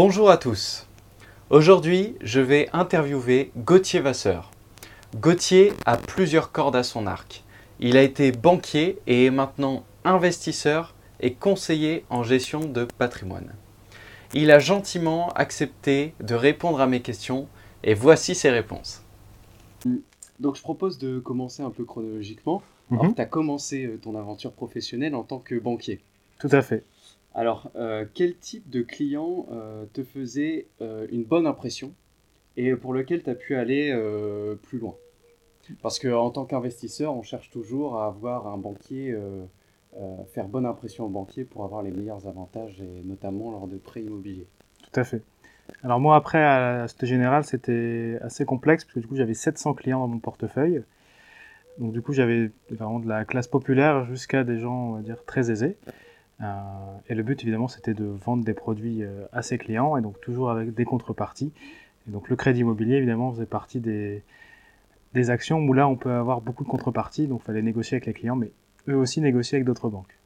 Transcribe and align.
Bonjour 0.00 0.30
à 0.30 0.36
tous. 0.36 0.86
Aujourd'hui, 1.50 2.14
je 2.20 2.38
vais 2.38 2.68
interviewer 2.72 3.50
Gauthier 3.56 3.98
Vasseur. 3.98 4.52
Gauthier 5.16 5.72
a 5.86 5.96
plusieurs 5.96 6.52
cordes 6.52 6.76
à 6.76 6.84
son 6.84 7.08
arc. 7.08 7.42
Il 7.80 7.96
a 7.96 8.02
été 8.04 8.30
banquier 8.30 9.00
et 9.08 9.24
est 9.24 9.32
maintenant 9.32 9.82
investisseur 10.04 10.94
et 11.18 11.34
conseiller 11.34 12.04
en 12.10 12.22
gestion 12.22 12.60
de 12.60 12.84
patrimoine. 12.84 13.52
Il 14.34 14.52
a 14.52 14.60
gentiment 14.60 15.30
accepté 15.30 16.14
de 16.20 16.36
répondre 16.36 16.80
à 16.80 16.86
mes 16.86 17.00
questions 17.00 17.48
et 17.82 17.94
voici 17.94 18.36
ses 18.36 18.50
réponses. 18.50 19.02
Donc 20.38 20.54
je 20.54 20.62
propose 20.62 20.98
de 20.98 21.18
commencer 21.18 21.64
un 21.64 21.70
peu 21.70 21.84
chronologiquement. 21.84 22.62
Mhm. 22.90 23.16
tu 23.16 23.20
as 23.20 23.26
commencé 23.26 23.84
euh, 23.84 23.98
ton 24.00 24.14
aventure 24.14 24.52
professionnelle 24.52 25.16
en 25.16 25.24
tant 25.24 25.40
que 25.40 25.56
banquier. 25.56 26.00
Tout 26.38 26.50
à 26.52 26.62
fait. 26.62 26.84
Alors, 27.38 27.70
euh, 27.76 28.04
quel 28.14 28.36
type 28.36 28.68
de 28.68 28.82
client 28.82 29.46
euh, 29.52 29.84
te 29.92 30.02
faisait 30.02 30.66
euh, 30.80 31.06
une 31.12 31.22
bonne 31.22 31.46
impression 31.46 31.94
et 32.56 32.74
pour 32.74 32.92
lequel 32.92 33.22
tu 33.22 33.30
as 33.30 33.36
pu 33.36 33.54
aller 33.54 33.96
plus 34.64 34.80
loin? 34.80 34.96
Parce 35.80 36.00
qu'en 36.00 36.30
tant 36.30 36.46
qu'investisseur, 36.46 37.14
on 37.14 37.22
cherche 37.22 37.48
toujours 37.50 38.00
à 38.00 38.08
avoir 38.08 38.48
un 38.48 38.58
banquier, 38.58 39.16
faire 40.34 40.48
bonne 40.48 40.66
impression 40.66 41.04
au 41.04 41.08
banquier 41.08 41.44
pour 41.44 41.62
avoir 41.62 41.84
les 41.84 41.92
meilleurs 41.92 42.26
avantages, 42.26 42.80
et 42.80 43.02
notamment 43.04 43.52
lors 43.52 43.68
de 43.68 43.76
prêts 43.76 44.00
immobiliers. 44.02 44.48
Tout 44.82 44.98
à 44.98 45.04
fait. 45.04 45.22
Alors 45.84 46.00
moi, 46.00 46.16
après, 46.16 46.42
à 46.42 46.88
Société 46.88 47.06
Générale, 47.06 47.44
c'était 47.44 48.18
assez 48.22 48.44
complexe, 48.44 48.84
parce 48.84 48.94
que 48.94 49.00
du 49.00 49.06
coup, 49.06 49.14
j'avais 49.14 49.34
700 49.34 49.74
clients 49.74 50.00
dans 50.00 50.08
mon 50.08 50.18
portefeuille. 50.18 50.82
Donc 51.78 51.92
du 51.92 52.02
coup, 52.02 52.12
j'avais 52.12 52.50
vraiment 52.70 52.98
de 52.98 53.06
la 53.06 53.24
classe 53.24 53.46
populaire 53.46 54.06
jusqu'à 54.06 54.42
des 54.42 54.58
gens, 54.58 54.88
on 54.90 54.92
va 54.94 55.02
dire, 55.02 55.24
très 55.24 55.52
aisés. 55.52 55.76
Euh, 56.40 56.44
et 57.08 57.14
le 57.14 57.22
but, 57.22 57.42
évidemment, 57.42 57.68
c'était 57.68 57.94
de 57.94 58.04
vendre 58.04 58.44
des 58.44 58.54
produits 58.54 59.02
euh, 59.02 59.26
à 59.32 59.42
ses 59.42 59.58
clients, 59.58 59.96
et 59.96 60.02
donc 60.02 60.20
toujours 60.20 60.50
avec 60.50 60.74
des 60.74 60.84
contreparties. 60.84 61.52
Et 62.06 62.10
donc 62.10 62.28
le 62.28 62.36
crédit 62.36 62.60
immobilier, 62.60 62.96
évidemment, 62.96 63.32
faisait 63.32 63.46
partie 63.46 63.80
des, 63.80 64.22
des 65.14 65.30
actions 65.30 65.58
où 65.58 65.72
là, 65.72 65.88
on 65.88 65.96
peut 65.96 66.12
avoir 66.12 66.40
beaucoup 66.40 66.64
de 66.64 66.68
contreparties, 66.68 67.26
donc 67.26 67.40
il 67.42 67.46
fallait 67.46 67.62
négocier 67.62 67.96
avec 67.96 68.06
les 68.06 68.12
clients, 68.12 68.36
mais 68.36 68.50
eux 68.88 68.96
aussi 68.96 69.20
négocier 69.20 69.56
avec 69.56 69.66
d'autres 69.66 69.88
banques. 69.88 70.16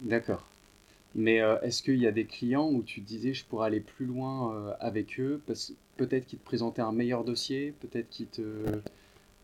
D'accord. 0.00 0.44
Mais 1.14 1.40
euh, 1.40 1.60
est-ce 1.62 1.82
qu'il 1.82 1.96
y 1.96 2.06
a 2.06 2.12
des 2.12 2.26
clients 2.26 2.70
où 2.70 2.82
tu 2.82 3.00
disais 3.00 3.32
je 3.32 3.44
pourrais 3.44 3.66
aller 3.66 3.80
plus 3.80 4.06
loin 4.06 4.54
euh, 4.54 4.72
avec 4.78 5.18
eux 5.18 5.40
parce 5.46 5.72
peut-être 5.96 6.26
qu'ils 6.26 6.38
te 6.38 6.44
présentaient 6.44 6.82
un 6.82 6.92
meilleur 6.92 7.24
dossier, 7.24 7.74
peut-être 7.80 8.08
qu'ils 8.08 8.26
te, 8.26 8.42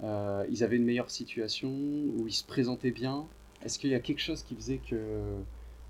euh, 0.02 0.44
ils 0.50 0.62
avaient 0.62 0.76
une 0.76 0.84
meilleure 0.84 1.10
situation 1.10 1.70
ou 1.70 2.26
ils 2.26 2.34
se 2.34 2.44
présentaient 2.44 2.90
bien? 2.90 3.26
Est-ce 3.64 3.78
qu'il 3.78 3.90
y 3.90 3.94
a 3.94 4.00
quelque 4.00 4.20
chose 4.20 4.42
qui 4.42 4.54
faisait 4.54 4.78
que 4.78 4.96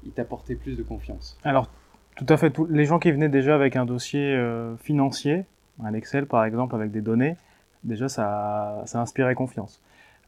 ils 0.04 0.12
t'apportaient 0.12 0.54
plus 0.54 0.76
de 0.76 0.82
confiance 0.82 1.38
Alors, 1.44 1.68
tout 2.16 2.26
à 2.28 2.36
fait. 2.36 2.56
Les 2.68 2.84
gens 2.84 2.98
qui 2.98 3.10
venaient 3.10 3.28
déjà 3.28 3.54
avec 3.54 3.76
un 3.76 3.84
dossier 3.84 4.34
euh, 4.34 4.76
financier, 4.76 5.44
un 5.82 5.94
Excel 5.94 6.26
par 6.26 6.44
exemple, 6.44 6.74
avec 6.74 6.90
des 6.92 7.00
données, 7.00 7.36
déjà 7.82 8.08
ça, 8.08 8.82
ça 8.86 9.00
inspirait 9.00 9.34
confiance. 9.34 9.80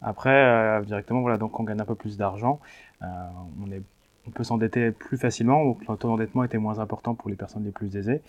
Après, 0.03 0.31
euh, 0.31 0.83
directement, 0.83 1.21
voilà, 1.21 1.39
donc 1.39 1.59
on 1.59 1.63
gagne 1.63 1.81
un 1.81 1.85
peu 1.85 1.95
plus 1.95 2.17
d'argent, 2.17 2.61
euh, 3.03 3.07
on, 3.65 3.71
est, 3.71 3.83
on 4.27 4.31
peut 4.31 4.45
s'endetter 4.45 4.91
plus 4.91 5.17
facilement, 5.17 5.65
donc 5.65 5.81
le 5.89 5.97
taux 5.97 6.09
d'endettement 6.09 6.45
était 6.45 6.59
moins 6.59 6.81
important 6.81 7.15
pour 7.15 7.31
les 7.31 7.37
personnes 7.37 7.65
les 7.65 7.71
plus 7.71 7.97
aisées. 7.97 8.21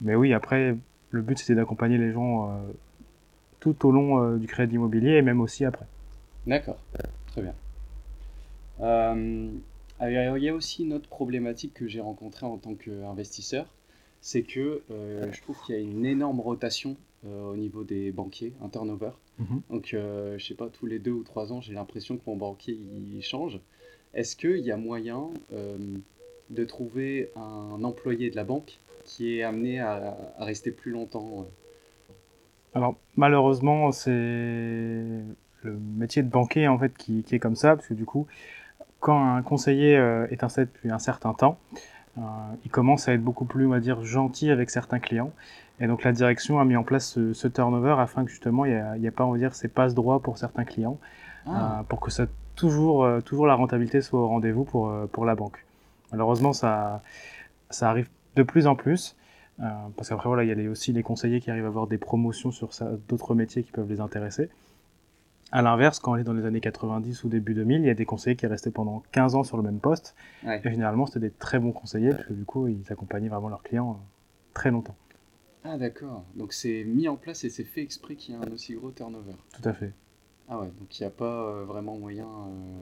Mais 0.00 0.14
oui, 0.14 0.34
après, 0.34 0.76
le 1.10 1.22
but 1.22 1.38
c'était 1.38 1.54
d'accompagner 1.54 1.98
les 1.98 2.12
gens 2.12 2.50
tout 3.60 3.86
au 3.86 3.92
long 3.92 4.36
du 4.36 4.46
crédit 4.46 4.76
immobilier 4.76 5.12
et 5.12 5.22
même 5.22 5.40
aussi 5.40 5.64
après. 5.64 5.86
D'accord, 6.46 6.78
très 7.32 7.42
bien. 7.42 7.54
Alors, 10.00 10.38
il 10.38 10.44
y 10.44 10.48
a 10.48 10.54
aussi 10.54 10.82
une 10.82 10.94
autre 10.94 11.08
problématique 11.08 11.74
que 11.74 11.86
j'ai 11.86 12.00
rencontrée 12.00 12.46
en 12.46 12.56
tant 12.56 12.74
qu'investisseur, 12.74 13.66
c'est 14.22 14.42
que 14.42 14.82
euh, 14.90 15.30
je 15.30 15.42
trouve 15.42 15.60
qu'il 15.64 15.74
y 15.74 15.78
a 15.78 15.80
une 15.80 16.06
énorme 16.06 16.40
rotation 16.40 16.96
euh, 17.26 17.52
au 17.52 17.56
niveau 17.56 17.84
des 17.84 18.10
banquiers, 18.10 18.54
un 18.62 18.70
turnover. 18.70 19.10
Mhm. 19.38 19.60
Donc, 19.68 19.92
euh, 19.92 20.38
je 20.38 20.46
sais 20.46 20.54
pas, 20.54 20.68
tous 20.68 20.86
les 20.86 20.98
deux 20.98 21.10
ou 21.10 21.22
trois 21.22 21.52
ans, 21.52 21.60
j'ai 21.60 21.74
l'impression 21.74 22.16
que 22.16 22.22
mon 22.26 22.36
banquier 22.36 22.78
il 23.14 23.22
change. 23.22 23.60
Est-ce 24.14 24.36
qu'il 24.36 24.60
y 24.60 24.72
a 24.72 24.78
moyen 24.78 25.28
euh, 25.52 25.76
de 26.48 26.64
trouver 26.64 27.30
un 27.36 27.84
employé 27.84 28.30
de 28.30 28.36
la 28.36 28.44
banque 28.44 28.78
qui 29.04 29.36
est 29.36 29.42
amené 29.42 29.80
à, 29.80 30.16
à 30.38 30.44
rester 30.46 30.70
plus 30.70 30.92
longtemps 30.92 31.46
Alors 32.74 32.96
malheureusement, 33.16 33.92
c'est 33.92 34.10
le 34.10 35.76
métier 35.96 36.22
de 36.22 36.28
banquier 36.28 36.68
en 36.68 36.78
fait 36.78 36.96
qui, 36.96 37.22
qui 37.22 37.34
est 37.34 37.38
comme 37.38 37.56
ça, 37.56 37.76
parce 37.76 37.86
que 37.86 37.94
du 37.94 38.06
coup, 38.06 38.26
quand 39.00 39.34
un 39.36 39.42
conseiller 39.42 39.96
euh, 39.96 40.26
est 40.30 40.44
installé 40.44 40.66
depuis 40.66 40.90
un 40.90 40.98
certain 40.98 41.32
temps, 41.34 41.58
euh, 42.18 42.20
il 42.64 42.70
commence 42.70 43.08
à 43.08 43.14
être 43.14 43.22
beaucoup 43.22 43.44
plus, 43.44 43.66
on 43.66 43.70
va 43.70 43.80
dire, 43.80 44.02
gentil 44.04 44.50
avec 44.50 44.70
certains 44.70 44.98
clients. 44.98 45.32
Et 45.80 45.86
donc 45.86 46.04
la 46.04 46.12
direction 46.12 46.60
a 46.60 46.64
mis 46.64 46.76
en 46.76 46.82
place 46.84 47.06
ce, 47.06 47.32
ce 47.32 47.48
turnover 47.48 47.96
afin 47.98 48.24
que 48.24 48.30
justement 48.30 48.64
il 48.66 48.72
n'y 48.98 49.06
a, 49.06 49.08
a 49.08 49.12
pas, 49.12 49.24
on 49.24 49.32
va 49.32 49.38
dire, 49.38 49.54
ces 49.54 49.68
passe 49.68 49.94
droits 49.94 50.20
pour 50.20 50.36
certains 50.38 50.64
clients, 50.64 50.98
Ah, 51.46 51.78
euh, 51.80 51.82
pour 51.84 52.00
que 52.00 52.10
ça 52.10 52.26
toujours, 52.54 53.06
toujours 53.24 53.46
la 53.46 53.54
rentabilité 53.54 54.02
soit 54.02 54.20
au 54.20 54.28
rendez-vous 54.28 54.64
pour, 54.64 54.92
pour 55.12 55.24
la 55.24 55.34
banque. 55.34 55.64
Malheureusement, 56.12 56.52
ça, 56.52 57.02
ça 57.70 57.88
arrive 57.88 58.08
de 58.36 58.42
plus 58.42 58.66
en 58.66 58.74
plus. 58.74 59.16
Euh, 59.60 59.64
parce 59.96 60.08
qu'après, 60.10 60.28
voilà, 60.28 60.42
il 60.44 60.48
y 60.48 60.52
a 60.52 60.54
les- 60.54 60.68
aussi 60.68 60.92
les 60.92 61.02
conseillers 61.02 61.40
qui 61.40 61.50
arrivent 61.50 61.64
à 61.64 61.68
avoir 61.68 61.86
des 61.86 61.98
promotions 61.98 62.50
sur 62.50 62.70
d'autres 63.08 63.34
métiers 63.34 63.62
qui 63.62 63.72
peuvent 63.72 63.88
les 63.88 64.00
intéresser. 64.00 64.50
À 65.52 65.62
l'inverse, 65.62 65.98
quand 65.98 66.12
on 66.12 66.16
est 66.16 66.22
dans 66.24 66.32
les 66.32 66.44
années 66.44 66.60
90 66.60 67.24
ou 67.24 67.28
début 67.28 67.54
2000, 67.54 67.80
il 67.80 67.86
y 67.86 67.90
a 67.90 67.94
des 67.94 68.04
conseillers 68.04 68.36
qui 68.36 68.46
restaient 68.46 68.70
pendant 68.70 69.02
15 69.12 69.34
ans 69.34 69.42
sur 69.42 69.56
le 69.56 69.62
même 69.64 69.80
poste. 69.80 70.14
ouais. 70.44 70.60
Et 70.64 70.70
généralement, 70.70 71.06
c'était 71.06 71.20
des 71.20 71.30
très 71.30 71.58
bons 71.58 71.72
conseillers, 71.72 72.10
parce 72.10 72.26
que 72.26 72.32
du 72.32 72.44
coup, 72.44 72.68
ils 72.68 72.84
accompagnaient 72.92 73.28
vraiment 73.28 73.48
leurs 73.48 73.62
clients 73.62 73.92
euh, 73.92 74.04
très 74.54 74.70
longtemps. 74.70 74.94
Ah, 75.64 75.76
d'accord. 75.76 76.24
Donc, 76.36 76.52
c'est 76.52 76.84
mis 76.84 77.08
en 77.08 77.16
place 77.16 77.42
et 77.44 77.50
c'est 77.50 77.64
fait 77.64 77.82
exprès 77.82 78.14
qu'il 78.14 78.34
y 78.34 78.38
ait 78.38 78.40
un 78.40 78.52
aussi 78.52 78.74
gros 78.74 78.90
turnover. 78.92 79.32
Tout 79.60 79.68
à 79.68 79.72
fait. 79.72 79.92
Ah 80.48 80.58
ouais, 80.58 80.66
donc 80.80 80.98
il 80.98 81.02
n'y 81.02 81.06
a 81.06 81.10
pas 81.10 81.48
euh, 81.48 81.64
vraiment 81.64 81.96
moyen. 81.98 82.26
euh, 82.26 82.80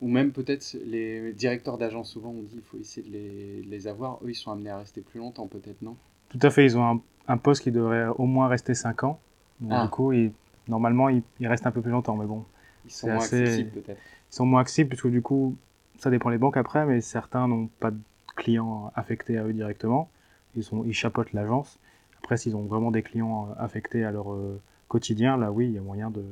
Ou 0.00 0.08
même 0.08 0.32
peut-être 0.32 0.76
les 0.84 1.32
directeurs 1.32 1.78
d'agence, 1.78 2.10
souvent 2.10 2.30
on 2.30 2.42
dit 2.42 2.56
il 2.56 2.62
faut 2.62 2.78
essayer 2.78 3.06
de 3.06 3.12
les, 3.12 3.62
de 3.62 3.68
les 3.70 3.86
avoir. 3.86 4.18
Eux, 4.24 4.30
ils 4.30 4.34
sont 4.34 4.50
amenés 4.50 4.70
à 4.70 4.78
rester 4.78 5.00
plus 5.00 5.18
longtemps, 5.18 5.46
peut-être, 5.46 5.82
non? 5.82 5.96
Tout 6.30 6.38
à 6.42 6.50
fait, 6.50 6.64
ils 6.64 6.76
ont 6.78 6.84
un, 6.84 7.00
un 7.28 7.36
poste 7.36 7.62
qui 7.62 7.70
devrait 7.70 8.06
au 8.06 8.26
moins 8.26 8.48
rester 8.48 8.74
5 8.74 9.04
ans. 9.04 9.20
Donc, 9.60 9.70
Ah. 9.72 9.84
Du 9.84 9.90
coup, 9.90 10.12
ils- 10.12 10.32
normalement, 10.68 11.08
ils, 11.08 11.22
ils 11.40 11.46
restent 11.48 11.66
un 11.66 11.70
peu 11.70 11.80
plus 11.82 11.90
longtemps, 11.90 12.16
mais 12.16 12.26
bon, 12.26 12.44
Ils 12.84 12.90
sont 12.90 13.08
moins 13.08 13.24
assez- 13.24 13.42
accessibles, 13.42 13.70
peut-être. 13.82 14.00
ils 14.32 14.34
sont 14.34 14.46
moins 14.46 14.60
accessibles 14.60 14.88
puisque 14.90 15.08
du 15.08 15.22
coup, 15.22 15.56
ça 15.98 16.10
dépend 16.10 16.30
les 16.30 16.38
banques 16.38 16.56
après, 16.56 16.86
mais 16.86 17.00
certains 17.00 17.48
n'ont 17.48 17.68
pas 17.80 17.90
de 17.90 17.98
clients 18.36 18.92
affectés 18.96 19.38
à 19.38 19.44
eux 19.44 19.52
directement. 19.52 20.10
Ils, 20.56 20.64
sont, 20.64 20.84
ils 20.84 20.92
chapeautent 20.94 21.32
l'agence. 21.32 21.78
Après, 22.18 22.36
s'ils 22.36 22.56
ont 22.56 22.62
vraiment 22.64 22.90
des 22.90 23.02
clients 23.02 23.48
euh, 23.50 23.62
affectés 23.64 24.04
à 24.04 24.10
leur 24.10 24.32
euh, 24.32 24.60
quotidien, 24.88 25.36
là 25.36 25.52
oui, 25.52 25.66
il 25.66 25.72
y 25.72 25.78
a 25.78 25.82
moyen 25.82 26.10
de 26.10 26.22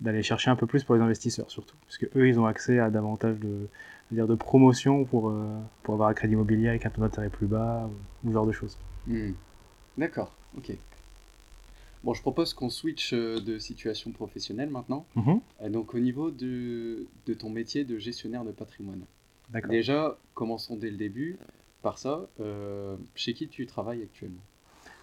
d'aller 0.00 0.22
chercher 0.22 0.50
un 0.50 0.56
peu 0.56 0.66
plus 0.66 0.84
pour 0.84 0.94
les 0.94 1.00
investisseurs 1.00 1.50
surtout, 1.50 1.76
parce 1.86 1.96
que 1.98 2.06
eux, 2.16 2.28
ils 2.28 2.38
ont 2.38 2.44
accès 2.46 2.78
à 2.78 2.90
davantage 2.90 3.38
de, 3.40 3.66
dire, 4.10 4.26
de 4.26 4.34
promotions 4.34 5.04
pour 5.06 5.30
euh, 5.30 5.58
pour 5.82 5.94
avoir 5.94 6.10
un 6.10 6.14
crédit 6.14 6.34
immobilier 6.34 6.68
avec 6.68 6.84
un 6.86 6.90
taux 6.90 7.00
d'intérêt 7.00 7.30
plus 7.30 7.46
bas 7.46 7.88
ou, 7.88 8.26
ou 8.26 8.30
ce 8.30 8.34
genre 8.34 8.46
de 8.46 8.52
choses. 8.52 8.78
Hmm. 9.06 9.32
D'accord, 9.96 10.36
ok. 10.56 10.72
Bon, 12.06 12.14
je 12.14 12.22
propose 12.22 12.54
qu'on 12.54 12.70
switch 12.70 13.12
euh, 13.12 13.40
de 13.40 13.58
situation 13.58 14.12
professionnelle 14.12 14.70
maintenant. 14.70 15.04
Mhm. 15.16 15.40
Et 15.64 15.70
donc, 15.70 15.92
au 15.94 15.98
niveau 15.98 16.30
de, 16.30 17.06
de 17.26 17.34
ton 17.34 17.50
métier 17.50 17.84
de 17.84 17.98
gestionnaire 17.98 18.44
de 18.44 18.52
patrimoine. 18.52 19.02
D'accord. 19.50 19.70
Déjà, 19.70 20.16
commençons 20.32 20.76
dès 20.76 20.90
le 20.90 20.96
début 20.96 21.36
par 21.82 21.98
ça. 21.98 22.26
euh, 22.40 22.96
chez 23.14 23.34
qui 23.34 23.48
tu 23.48 23.66
travailles 23.66 24.02
actuellement? 24.02 24.40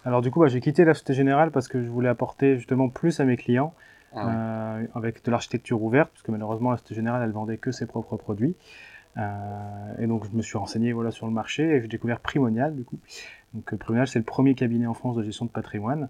Alors 0.06 0.20
du 0.22 0.30
coup, 0.30 0.40
bah, 0.40 0.48
j'ai 0.48 0.60
quitté 0.60 0.84
la 0.84 0.94
Société 0.94 1.14
Générale 1.14 1.50
parce 1.50 1.68
que 1.68 1.82
je 1.84 1.88
voulais 1.88 2.08
apporter 2.08 2.56
justement 2.56 2.88
plus 2.88 3.20
à 3.20 3.24
mes 3.24 3.36
clients. 3.36 3.72
Ah 4.16 4.26
ouais. 4.26 4.32
euh, 4.34 4.86
avec 4.94 5.24
de 5.24 5.30
l'architecture 5.30 5.82
ouverte, 5.82 6.10
parce 6.12 6.22
que 6.22 6.30
malheureusement 6.30 6.70
la 6.70 6.76
Société 6.76 6.94
Générale 6.94 7.22
elle 7.24 7.32
vendait 7.32 7.58
que 7.58 7.72
ses 7.72 7.86
propres 7.86 8.16
produits. 8.16 8.54
Euh, 9.16 9.94
et 9.98 10.06
donc 10.06 10.24
je 10.30 10.36
me 10.36 10.42
suis 10.42 10.56
renseigné 10.58 10.92
voilà 10.92 11.10
sur 11.10 11.26
le 11.26 11.32
marché 11.32 11.62
et 11.64 11.80
j'ai 11.80 11.88
découvert 11.88 12.20
Primonial 12.20 12.76
du 12.76 12.84
coup. 12.84 12.98
Donc 13.54 13.72
euh, 13.72 13.76
Primonial 13.76 14.06
c'est 14.06 14.18
le 14.20 14.24
premier 14.24 14.54
cabinet 14.54 14.86
en 14.86 14.94
France 14.94 15.16
de 15.16 15.22
gestion 15.24 15.46
de 15.46 15.50
patrimoine, 15.50 16.08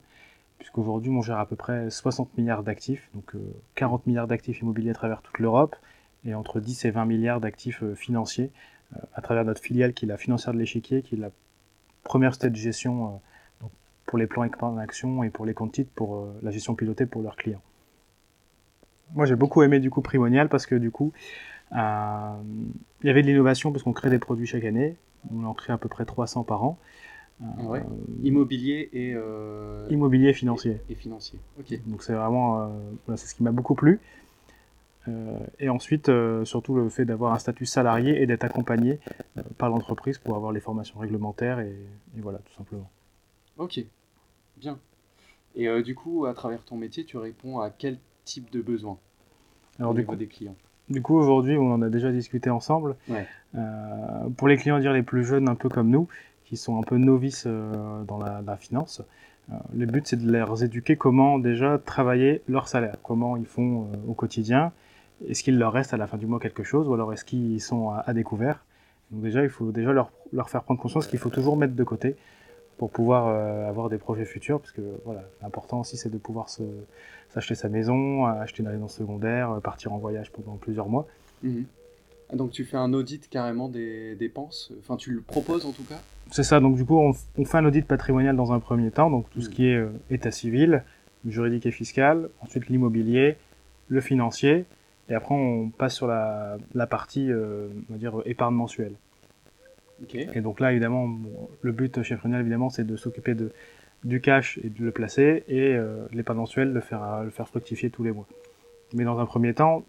puisqu'aujourd'hui 0.65 1.11
on 1.11 1.21
gère 1.21 1.39
à 1.39 1.45
peu 1.45 1.57
près 1.57 1.91
60 1.91 2.39
milliards 2.39 2.63
d'actifs, 2.63 3.11
donc 3.15 3.35
euh, 3.35 3.39
40 3.75 4.07
milliards 4.07 4.27
d'actifs 4.27 4.61
immobiliers 4.61 4.93
à 4.93 4.95
travers 4.95 5.21
toute 5.21 5.39
l'Europe 5.39 5.77
et 6.25 6.35
entre 6.35 6.59
10 6.59 6.87
et 6.87 6.91
20 6.91 7.05
milliards 7.05 7.39
d'actifs 7.39 7.83
euh, 7.83 7.95
financiers 7.95 8.51
euh, 8.97 9.01
à 9.15 9.21
travers 9.21 9.45
notre 9.45 9.61
filiale 9.61 9.93
qui 9.93 10.07
est 10.07 10.09
la 10.09 10.17
financière 10.17 10.55
de 10.55 10.59
l'échiquier, 10.59 11.03
qui 11.03 11.17
est 11.17 11.19
la 11.19 11.29
première 12.03 12.33
société 12.33 12.49
de 12.49 12.57
gestion 12.57 13.21
euh, 13.63 13.67
pour 14.07 14.17
les 14.17 14.27
plans 14.27 14.43
épargne 14.43 14.79
action 14.79 15.23
et 15.23 15.29
pour 15.29 15.45
les 15.45 15.53
comptes 15.53 15.73
titres 15.73 15.91
pour 15.95 16.17
euh, 16.17 16.35
la 16.43 16.51
gestion 16.51 16.75
pilotée 16.75 17.05
pour 17.05 17.21
leurs 17.21 17.37
clients. 17.37 17.63
Moi, 19.13 19.27
j'ai 19.27 19.37
beaucoup 19.37 19.63
aimé 19.63 19.81
du 19.81 19.91
coup 19.91 20.01
Primonial 20.01 20.49
parce 20.49 20.65
que 20.65 20.77
du 20.77 20.91
coup, 20.91 21.13
euh, 21.73 22.35
il 23.03 23.07
y 23.07 23.11
avait 23.11 23.21
de 23.21 23.27
l'innovation 23.27 23.71
parce 23.71 23.83
qu'on 23.83 23.93
crée 23.93 24.09
des 24.09 24.19
produits 24.19 24.47
chaque 24.47 24.65
année. 24.65 24.97
On 25.31 25.45
en 25.45 25.53
crée 25.53 25.75
à 25.75 25.79
peu 25.79 25.91
près 25.91 26.07
300 26.07 26.45
par 26.45 26.65
an. 26.65 26.79
Euh, 27.43 27.63
ouais. 27.65 27.83
Immobilier 28.23 28.89
et, 28.93 29.13
euh, 29.15 29.87
immobilier 29.91 30.29
et 30.31 30.33
financier. 30.35 30.81
et, 30.89 30.93
et 30.93 30.95
financier. 30.95 31.39
Ok. 31.59 31.79
Donc 31.87 32.03
c'est 32.03 32.13
vraiment, 32.15 32.61
euh, 32.63 32.67
voilà, 33.07 33.17
c'est 33.17 33.27
ce 33.27 33.35
qui 33.35 33.43
m'a 33.43 33.53
beaucoup 33.53 33.75
plu. 33.75 34.01
Et 35.59 35.69
ensuite, 35.69 36.11
surtout 36.45 36.75
le 36.77 36.89
fait 36.89 37.05
d'avoir 37.05 37.35
un 37.35 37.39
statut 37.39 37.67
salarié 37.67 38.23
et 38.23 38.27
d'être 38.27 38.45
accompagné 38.45 39.01
par 39.59 39.69
l'entreprise 39.69 40.17
pour 40.17 40.35
avoir 40.35 40.51
les 40.51 40.61
formations 40.61 40.99
réglementaires 40.99 41.61
et, 41.61 41.77
et 42.17 42.21
voilà, 42.23 42.39
tout 42.39 42.55
simplement. 42.55 42.89
Ok, 43.59 43.85
bien. 44.57 44.79
Et 45.57 45.69
euh, 45.69 45.83
du 45.83 45.95
coup, 45.95 46.25
à 46.25 46.33
travers 46.33 46.65
ton 46.65 46.77
métier, 46.79 47.05
tu 47.05 47.19
réponds 47.19 47.61
à 47.61 47.69
quel 47.69 47.99
type 48.25 48.51
de 48.51 48.63
besoin 48.63 48.97
Alors 49.79 49.91
au 49.91 49.95
du 49.95 50.01
niveau 50.01 50.13
coup, 50.13 50.19
des 50.19 50.27
clients? 50.27 50.57
du 50.89 51.03
coup 51.03 51.17
aujourd'hui, 51.19 51.59
on 51.59 51.71
en 51.71 51.83
a 51.83 51.91
déjà 51.91 52.11
discuté 52.11 52.49
ensemble. 52.49 52.97
Ouais. 53.11 53.27
Euh, 53.57 54.29
pour 54.39 54.49
les 54.49 54.57
clients 54.57 54.79
dire 54.81 54.95
les 54.95 55.03
plus 55.03 55.23
jeunes, 55.25 55.51
un 55.51 55.55
peu 55.55 55.69
comme 55.69 55.91
nous, 55.91 56.09
sont 56.57 56.79
un 56.79 56.83
peu 56.83 56.97
novices 56.97 57.45
euh, 57.47 58.03
dans 58.05 58.19
la, 58.19 58.57
finance, 58.57 59.03
euh, 59.51 59.55
le 59.75 59.87
but 59.87 60.07
c'est 60.07 60.17
de 60.17 60.31
les 60.31 60.65
éduquer 60.65 60.97
comment 60.97 61.39
déjà 61.39 61.79
travailler 61.79 62.43
leur 62.49 62.69
salaire, 62.69 62.97
comment 63.03 63.37
ils 63.37 63.47
font 63.47 63.83
euh, 63.83 63.97
au 64.09 64.15
quotidien, 64.15 64.73
est-ce 65.29 65.43
qu'il 65.43 65.59
leur 65.59 65.73
reste 65.73 65.95
à 65.95 65.97
la 65.97 66.07
fin 66.07 66.17
du 66.17 66.27
mois 66.27 66.41
quelque 66.41 66.65
chose, 66.65 66.89
ou 66.89 66.95
alors 66.95 67.13
est-ce 67.13 67.25
qu'ils 67.25 67.61
sont 67.61 67.91
à, 67.91 68.13
découvert? 68.13 68.65
Donc 69.11 69.23
déjà, 69.23 69.43
il 69.43 69.49
faut 69.49 69.71
déjà 69.71 69.93
leur, 69.93 70.11
leur 70.33 70.51
faire 70.51 70.63
prendre 70.65 70.81
conscience 70.81 71.07
qu'il 71.07 71.19
faut 71.19 71.31
toujours 71.31 71.57
mettre 71.57 71.75
de 71.75 71.85
côté 71.85 72.17
pour 72.79 72.91
pouvoir 72.91 73.29
avoir 73.69 73.89
des 73.89 73.99
projets 73.99 74.25
futurs, 74.25 74.59
parce 74.59 74.73
que 74.73 74.83
voilà, 75.05 75.23
l'important 75.41 75.81
aussi 75.81 75.97
c'est 75.97 76.09
de 76.09 76.19
pouvoir 76.19 76.49
se, 76.49 76.65
s'acheter 77.29 77.55
sa 77.55 77.69
maison, 77.69 78.27
acheter 78.27 78.65
une 78.65 78.69
résidence 78.69 78.95
secondaire, 78.95 79.61
partir 79.63 79.93
en 79.93 79.99
voyage 79.99 80.33
pendant 80.33 80.57
plusieurs 80.57 80.89
mois. 80.89 81.07
Mhm. 81.45 81.67
Ah, 82.33 82.37
Donc 82.37 82.51
tu 82.51 82.65
fais 82.65 82.77
un 82.77 82.93
audit 82.93 83.29
carrément 83.29 83.69
des 83.69 84.15
dépenses 84.17 84.73
Enfin, 84.81 84.97
tu 84.97 85.13
le 85.13 85.21
proposes 85.21 85.67
en 85.67 85.73
tout 85.73 85.85
cas? 85.85 86.01
C'est 86.31 86.43
ça, 86.43 86.59
donc 86.61 86.77
du 86.77 86.85
coup, 86.85 86.99
on, 86.99 87.13
on 87.37 87.45
fait 87.45 87.59
un 87.59 87.65
audit 87.67 87.87
patrimonial 87.87 88.35
dans 88.35 88.53
un 88.53 88.61
premier 88.61 88.91
temps, 88.91 89.11
donc 89.11 89.29
tout 89.31 89.41
ce 89.43 89.49
Mm. 89.49 89.53
qui 89.53 89.67
est 89.69 89.77
euh, 89.77 89.89
état 90.11 90.31
civil, 90.31 90.83
juridique 91.27 91.67
et 91.67 91.71
fiscal, 91.71 92.29
ensuite 92.41 92.69
l'immobilier, 92.69 93.37
le 93.89 94.01
financier, 94.01 94.65
et 95.11 95.15
après 95.15 95.35
on 95.35 95.69
passe 95.69 95.95
sur 95.95 96.07
la, 96.07 96.57
la 96.75 96.87
partie, 96.87 97.31
euh, 97.31 97.69
on 97.91 97.93
va 97.93 97.99
dire, 97.99 98.15
épargne 98.25 98.55
mensuelle. 98.55 98.95
Ok. 100.03 100.15
Et 100.15 100.41
donc 100.41 100.61
là, 100.61 100.73
évidemment, 100.73 101.07
bon, 101.07 101.49
le 101.61 101.73
but 101.73 102.03
chez 102.03 102.17
Frenial, 102.17 102.41
évidemment, 102.41 102.71
c'est 102.71 102.85
de 102.87 102.97
s'occuper 102.97 103.35
de, 103.35 103.53
du 104.03 104.21
cash 104.21 104.59
et 104.65 104.71
de 104.71 104.83
le 104.83 104.91
placer, 104.93 105.45
et 105.47 105.75
euh, 105.75 106.07
l'épargne 106.13 106.39
mensuelle, 106.39 106.73
le 106.73 106.81
faire, 106.81 107.23
le 107.23 107.31
faire 107.31 107.47
fructifier 107.49 107.91
tous 107.91 108.03
les 108.03 108.13
mois. 108.13 108.27
Mais 108.95 109.05
dans 109.05 109.19
un 109.19 109.27
premier 109.27 109.53
temps, 109.55 109.85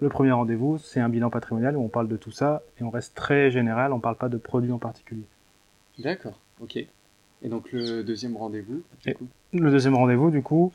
le 0.00 0.08
premier 0.08 0.32
rendez-vous, 0.32 0.78
c'est 0.78 1.00
un 1.00 1.08
bilan 1.08 1.30
patrimonial 1.30 1.76
où 1.76 1.82
on 1.82 1.88
parle 1.88 2.08
de 2.08 2.16
tout 2.16 2.30
ça, 2.30 2.62
et 2.80 2.84
on 2.84 2.90
reste 2.90 3.14
très 3.14 3.50
général, 3.50 3.92
on 3.92 4.00
parle 4.00 4.16
pas 4.16 4.28
de 4.28 4.36
produits 4.36 4.72
en 4.72 4.78
particulier. 4.78 5.24
D'accord, 5.98 6.38
ok. 6.60 6.76
Et 6.76 7.48
donc 7.48 7.72
le 7.72 8.02
deuxième 8.02 8.36
rendez-vous 8.36 8.82
Le 9.52 9.70
deuxième 9.70 9.94
rendez-vous, 9.94 10.30
du 10.30 10.42
coup, 10.42 10.72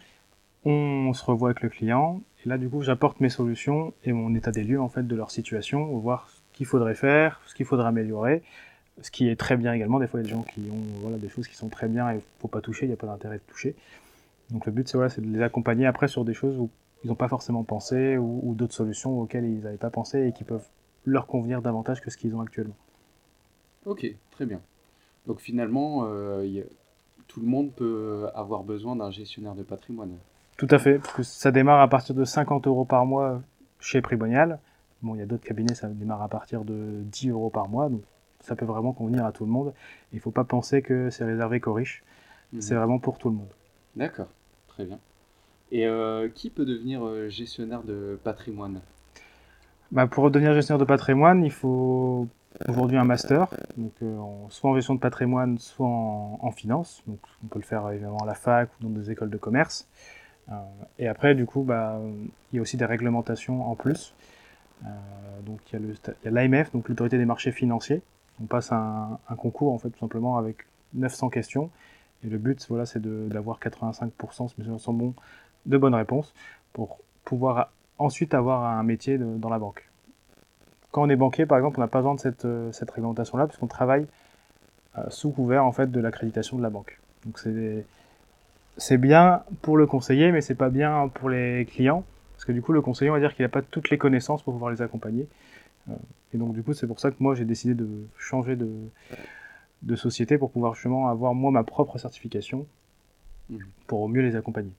on 0.66 1.13
se 1.13 1.24
revoit 1.24 1.50
avec 1.50 1.62
le 1.62 1.69
client, 1.69 2.21
et 2.45 2.50
là, 2.50 2.57
du 2.57 2.69
coup, 2.69 2.81
j'apporte 2.81 3.19
mes 3.19 3.30
solutions 3.30 3.94
et 4.06 4.13
mon 4.13 4.33
état 4.33 4.51
des 4.51 4.63
lieux, 4.63 4.80
en 4.80 4.89
fait, 4.89 5.06
de 5.06 5.16
leur 5.16 5.31
situation, 5.31 5.86
voir 5.98 6.30
ce 6.30 6.39
qu'il 6.54 6.65
faudrait 6.65 6.95
faire, 6.95 7.42
ce 7.45 7.56
qu'il 7.56 7.65
faudrait 7.65 7.88
améliorer, 7.88 8.44
ce 9.01 9.12
qui 9.12 9.27
est 9.27 9.36
très 9.36 9.57
bien 9.57 9.74
également. 9.74 10.00
Des 10.00 10.07
fois, 10.07 10.22
il 10.22 10.24
y 10.24 10.25
a 10.25 10.30
des 10.30 10.36
gens 10.36 10.44
qui 10.44 10.62
ont 10.72 11.01
voilà, 11.01 11.18
des 11.18 11.30
choses 11.30 11.48
qui 11.48 11.56
sont 11.56 11.69
très 11.69 11.88
bien 11.88 12.10
et 12.12 12.22
faut 12.39 12.48
pas 12.48 12.62
toucher, 12.62 12.86
il 12.86 12.89
n'y 12.89 12.94
a 12.94 12.98
pas 12.98 13.07
d'intérêt 13.07 13.38
de 13.38 13.51
toucher. 13.51 13.75
Donc, 14.51 14.65
le 14.65 14.72
but, 14.72 14.88
c'est 14.88 14.98
voilà, 14.98 15.10
c'est 15.10 15.22
de 15.22 15.27
les 15.27 15.42
accompagner 15.42 15.86
après 15.86 16.07
sur 16.07 16.24
des 16.24 16.33
choses 16.33 16.57
où 16.57 16.69
ils 17.04 17.07
n'ont 17.07 17.16
pas 17.16 17.28
forcément 17.28 17.63
pensé 17.63 18.18
ou, 18.18 18.40
ou 18.44 18.54
d'autres 18.56 18.74
solutions 18.74 19.19
auxquelles 19.22 19.46
ils 19.46 19.62
n'avaient 19.62 19.78
pas 19.78 19.90
pensé 19.90 20.28
et 20.28 20.31
qui 20.34 20.44
peuvent 20.44 20.66
leur 21.06 21.28
convenir 21.28 21.62
davantage 21.62 22.01
que 22.01 22.10
ce 22.10 22.18
qu'ils 22.18 22.36
ont 22.36 22.42
actuellement. 22.42 22.75
Ok, 23.86 24.06
très 24.31 24.46
bien. 24.46 24.62
Donc 25.28 25.40
finalement, 25.40 26.04
euh, 26.06 26.46
il 26.46 26.51
y 26.54 26.60
a- 26.62 26.66
tout 27.28 27.40
le 27.40 27.48
monde 27.48 27.72
peut 27.74 28.28
avoir 28.34 28.63
besoin 28.63 28.96
d'un 28.96 29.12
gestionnaire 29.12 29.56
de 29.56 29.63
patrimoine. 29.63 30.18
Tout 30.57 30.68
à 30.72 30.80
fait, 30.80 31.00
parce 31.00 31.13
que 31.13 31.24
ça 31.24 31.51
démarre 31.51 31.80
à 31.80 31.88
partir 31.88 32.16
de 32.16 32.25
50 32.25 32.68
euros 32.68 32.86
par 32.86 33.06
mois 33.06 33.42
chez 33.80 34.01
Primonial. 34.01 34.60
Bon, 35.01 35.16
il 35.16 35.19
y 35.19 35.22
a 35.22 35.25
d'autres 35.25 35.46
cabinets, 35.46 35.75
ça 35.75 35.88
démarre 35.88 36.22
à 36.22 36.28
partir 36.28 36.66
de 36.66 37.01
10 37.04 37.30
euros 37.30 37.50
par 37.50 37.69
mois, 37.69 37.88
donc 37.88 38.01
ça 38.42 38.56
peut 38.57 38.66
vraiment 38.66 38.92
convenir 38.92 39.25
à 39.25 39.31
tout 39.31 39.46
le 39.46 39.51
monde. 39.51 39.74
Il 40.12 40.16
ne 40.18 40.22
faut 40.22 40.31
pas 40.31 40.44
penser 40.44 40.81
que 40.81 41.10
c'est 41.10 41.24
réservé 41.24 41.62
qu'aux 41.62 41.74
riches, 41.74 42.04
Mhm. 42.51 42.62
c'est 42.62 42.75
vraiment 42.75 43.00
pour 43.00 43.18
tout 43.19 43.30
le 43.30 43.36
monde. 43.36 43.48
D'accord, 43.96 44.28
très 44.68 44.84
bien. 44.86 45.00
Et 45.71 45.86
euh, 45.86 46.30
qui 46.30 46.50
peut 46.50 46.66
devenir 46.66 47.06
euh, 47.06 47.30
gestionnaire 47.30 47.83
de 47.83 48.19
patrimoine? 48.24 48.81
Bah, 49.92 50.07
pour 50.07 50.31
devenir 50.31 50.54
gestionnaire 50.54 50.80
de 50.80 50.86
patrimoine, 50.86 51.44
il 51.44 51.51
faut 51.51 52.27
aujourd'hui 52.68 52.98
un 52.98 53.04
master, 53.04 53.48
donc 53.77 53.92
euh, 54.01 54.18
soit 54.50 54.71
en 54.71 54.75
gestion 54.75 54.95
de 54.95 55.00
patrimoine, 55.00 55.57
soit 55.60 55.88
en, 55.88 56.51
finance. 56.51 57.04
Donc 57.07 57.19
on 57.44 57.48
peut 57.48 57.60
le 57.60 57.66
faire 57.66 57.89
évidemment 57.92 58.18
à 58.18 58.25
la 58.25 58.33
fac 58.33 58.69
ou 58.80 58.83
dans 58.83 58.89
des 58.89 59.12
écoles 59.12 59.30
de 59.30 59.38
commerce. 59.38 59.88
Et 60.98 61.07
après, 61.07 61.36
du 61.36 61.45
coup, 61.45 61.62
bah, 61.62 62.01
il 62.51 62.56
y 62.56 62.60
a 62.60 62.62
aussi 62.63 62.75
des 62.75 62.86
réglementations 62.86 63.69
en 63.69 63.75
plus. 63.75 64.15
Donc 65.45 65.60
il 65.72 65.95
y 66.25 66.27
a 66.27 66.31
l'AMF, 66.31 66.72
donc 66.72 66.89
l'autorité 66.89 67.19
des 67.19 67.25
marchés 67.25 67.51
financiers. 67.51 68.01
On 68.42 68.45
passe 68.45 68.72
un, 68.72 69.19
concours 69.38 69.74
en 69.74 69.77
fait 69.77 69.89
tout 69.92 70.00
simplement 70.00 70.38
avec 70.38 70.65
900 70.95 71.30
questions. 71.30 71.69
Et 72.24 72.27
le 72.27 72.39
but, 72.39 72.65
voilà, 72.68 72.88
c'est 72.88 73.01
d'avoir 73.01 73.60
85%, 73.60 74.10
si 74.50 74.56
mes 74.57 74.63
souvenirs 74.63 74.80
sont 74.80 74.94
bons, 74.94 75.13
de 75.65 75.77
bonnes 75.77 75.95
réponses 75.95 76.33
pour 76.73 77.00
pouvoir 77.25 77.71
ensuite 77.97 78.33
avoir 78.33 78.63
un 78.63 78.83
métier 78.83 79.17
de- 79.17 79.38
dans 79.38 79.50
la 79.50 79.59
banque. 79.59 79.88
Quand 80.91 81.03
on 81.03 81.09
est 81.09 81.15
banquier, 81.15 81.45
par 81.45 81.57
exemple, 81.57 81.77
on 81.79 81.81
n'a 81.81 81.88
pas 81.88 82.00
besoin 82.00 82.15
de 82.15 82.19
cette, 82.19 82.45
euh, 82.45 82.71
cette 82.71 82.89
réglementation-là, 82.89 83.45
puisqu'on 83.47 83.67
travaille 83.67 84.07
euh, 84.97 85.03
sous 85.09 85.29
couvert 85.31 85.65
en 85.65 85.71
fait 85.71 85.91
de 85.91 86.00
l'accréditation 86.00 86.57
de 86.57 86.63
la 86.63 86.69
banque. 86.71 87.00
Donc 87.25 87.38
c'est 87.39 87.85
c'est 88.77 88.97
bien 88.97 89.44
pour 89.61 89.77
le 89.77 89.85
conseiller, 89.85 90.31
mais 90.31 90.41
c'est 90.41 90.56
pas 90.56 90.69
bien 90.69 91.09
pour 91.13 91.29
les 91.29 91.65
clients, 91.69 92.03
parce 92.33 92.45
que 92.45 92.51
du 92.53 92.62
coup 92.62 92.71
le 92.71 92.81
conseiller 92.81 93.12
on 93.12 93.13
va 93.13 93.19
dire 93.19 93.35
qu'il 93.35 93.44
n'a 93.44 93.50
pas 93.50 93.62
toutes 93.62 93.89
les 93.91 93.97
connaissances 93.97 94.41
pour 94.41 94.53
pouvoir 94.53 94.71
les 94.71 94.81
accompagner. 94.81 95.27
Euh, 95.89 95.94
et 96.33 96.38
donc 96.38 96.53
du 96.53 96.63
coup 96.63 96.73
c'est 96.73 96.88
pour 96.88 97.00
ça 97.00 97.12
que 97.12 97.17
moi 97.19 97.35
j'ai 97.35 97.45
décidé 97.45 97.73
de 97.75 97.88
changer 98.17 98.55
de, 98.55 98.69
de 99.83 99.95
société 99.95 100.38
pour 100.38 100.50
pouvoir 100.50 100.73
justement 100.75 101.07
avoir 101.09 101.35
moi 101.35 101.51
ma 101.51 101.63
propre 101.63 101.97
certification 101.97 102.65
Mhm. 103.50 103.59
pour 103.88 104.07
mieux 104.09 104.21
les 104.21 104.35
accompagner. 104.35 104.71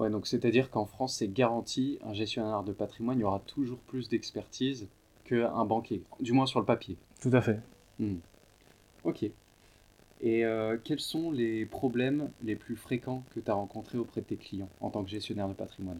Ouais, 0.00 0.08
donc 0.08 0.26
c'est-à-dire 0.26 0.70
qu'en 0.70 0.86
France, 0.86 1.16
c'est 1.16 1.28
garanti, 1.30 1.98
un 2.06 2.14
gestionnaire 2.14 2.62
de 2.62 2.72
patrimoine, 2.72 3.18
il 3.18 3.20
y 3.20 3.24
aura 3.24 3.38
toujours 3.40 3.78
plus 3.80 4.08
d'expertise 4.08 4.88
qu'un 5.24 5.64
banquier, 5.66 6.02
du 6.20 6.32
moins 6.32 6.46
sur 6.46 6.58
le 6.58 6.64
papier. 6.64 6.96
Tout 7.20 7.30
à 7.34 7.42
fait. 7.42 7.60
Hmm. 7.98 8.16
Ok. 9.04 9.24
Et 10.22 10.44
euh, 10.44 10.78
quels 10.82 11.00
sont 11.00 11.30
les 11.30 11.66
problèmes 11.66 12.30
les 12.42 12.56
plus 12.56 12.76
fréquents 12.76 13.22
que 13.34 13.40
tu 13.40 13.50
as 13.50 13.54
rencontrés 13.54 13.98
auprès 13.98 14.22
de 14.22 14.26
tes 14.26 14.36
clients 14.36 14.70
en 14.80 14.88
tant 14.88 15.04
que 15.04 15.10
gestionnaire 15.10 15.48
de 15.48 15.52
patrimoine? 15.54 15.98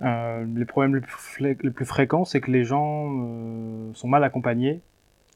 Euh, 0.00 0.46
les 0.56 0.64
problèmes 0.64 0.94
les 0.94 1.00
plus, 1.02 1.12
flé- 1.12 1.58
les 1.62 1.70
plus 1.70 1.84
fréquents, 1.84 2.24
c'est 2.24 2.40
que 2.40 2.50
les 2.50 2.64
gens 2.64 3.12
euh, 3.12 3.92
sont 3.92 4.08
mal 4.08 4.24
accompagnés 4.24 4.80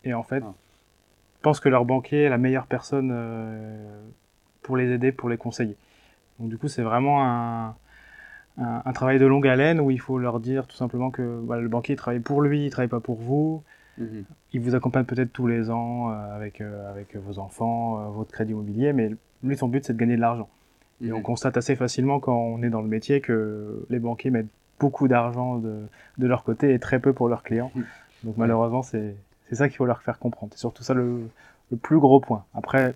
et 0.04 0.14
en 0.14 0.22
fait 0.22 0.42
Ah. 0.42 0.54
pensent 1.42 1.60
que 1.60 1.68
leur 1.68 1.84
banquier 1.84 2.22
est 2.22 2.28
la 2.30 2.38
meilleure 2.38 2.66
personne 2.66 3.12
pour 4.62 4.78
les 4.78 4.90
aider, 4.90 5.12
pour 5.12 5.28
les 5.28 5.36
conseiller. 5.36 5.76
Donc 6.38 6.48
du 6.48 6.58
coup, 6.58 6.68
c'est 6.68 6.82
vraiment 6.82 7.24
un, 7.24 7.74
un, 8.58 8.82
un 8.84 8.92
travail 8.92 9.18
de 9.18 9.26
longue 9.26 9.46
haleine 9.46 9.80
où 9.80 9.90
il 9.90 10.00
faut 10.00 10.18
leur 10.18 10.40
dire 10.40 10.66
tout 10.66 10.76
simplement 10.76 11.10
que 11.10 11.40
voilà, 11.44 11.62
le 11.62 11.68
banquier 11.68 11.94
il 11.94 11.98
travaille 11.98 12.20
pour 12.20 12.42
lui, 12.42 12.66
il 12.66 12.70
travaille 12.70 12.88
pas 12.88 13.00
pour 13.00 13.16
vous. 13.20 13.62
Mhm. 13.98 14.24
Il 14.54 14.60
vous 14.60 14.74
accompagne 14.74 15.04
peut-être 15.04 15.32
tous 15.32 15.46
les 15.46 15.70
ans 15.70 16.10
euh, 16.10 16.36
avec, 16.36 16.60
euh, 16.60 16.90
avec 16.90 17.16
vos 17.16 17.38
enfants, 17.38 17.98
euh, 18.00 18.08
votre 18.10 18.32
crédit 18.32 18.52
immobilier, 18.52 18.92
mais 18.92 19.10
lui, 19.42 19.56
son 19.56 19.68
but, 19.68 19.84
c'est 19.84 19.92
de 19.94 19.98
gagner 19.98 20.16
de 20.16 20.20
l'argent. 20.20 20.48
Et 21.02 21.06
Mhm. 21.08 21.14
on 21.14 21.20
constate 21.22 21.56
assez 21.56 21.74
facilement 21.76 22.20
quand 22.20 22.36
on 22.36 22.62
est 22.62 22.70
dans 22.70 22.80
le 22.82 22.88
métier 22.88 23.20
que 23.20 23.84
les 23.90 23.98
banquiers 23.98 24.30
mettent 24.30 24.46
beaucoup 24.78 25.08
d'argent 25.08 25.56
de, 25.56 25.82
de 26.18 26.26
leur 26.26 26.42
côté 26.44 26.74
et 26.74 26.78
très 26.78 26.98
peu 27.00 27.12
pour 27.12 27.28
leurs 27.28 27.42
clients. 27.42 27.70
Mhm. 27.74 27.84
Donc 28.24 28.36
malheureusement, 28.36 28.82
c'est 28.82 29.14
c'est 29.48 29.56
ça 29.56 29.68
qu'il 29.68 29.76
faut 29.76 29.84
leur 29.84 30.00
faire 30.02 30.18
comprendre. 30.18 30.52
C'est 30.54 30.60
surtout 30.60 30.82
ça 30.82 30.94
le, 30.94 31.28
le 31.72 31.76
plus 31.78 31.98
gros 31.98 32.20
point. 32.20 32.44
Après, 32.54 32.94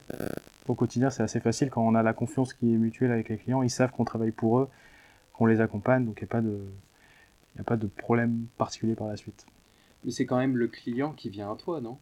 au 0.69 0.75
quotidien, 0.75 1.11
c'est 1.11 1.23
assez 1.23 1.41
facile 1.41 1.71
quand 1.71 1.83
on 1.83 1.95
a 1.95 2.03
la 2.03 2.13
confiance 2.13 2.53
qui 2.53 2.73
est 2.73 2.77
mutuelle 2.77 3.11
avec 3.11 3.29
les 3.29 3.39
clients. 3.39 3.63
Ils 3.63 3.71
savent 3.71 3.91
qu'on 3.91 4.05
travaille 4.05 4.31
pour 4.31 4.61
eux, 4.61 4.69
qu'on 5.33 5.47
les 5.47 5.61
accompagne, 5.61 6.05
donc 6.05 6.19
il 6.21 6.25
n'y 6.25 6.29
a 6.29 6.33
pas 6.33 6.41
de 6.41 6.61
a 7.59 7.65
pas 7.65 7.77
de 7.77 7.87
problème 7.87 8.47
particulier 8.59 8.95
par 8.95 9.09
la 9.09 9.17
suite. 9.17 9.47
Mais 10.05 10.11
c'est 10.11 10.27
quand 10.27 10.37
même 10.37 10.59
le 10.59 10.69
client 10.69 11.13
qui 11.13 11.31
vient 11.31 11.51
à 11.51 11.57
toi, 11.57 11.81
non? 11.81 11.99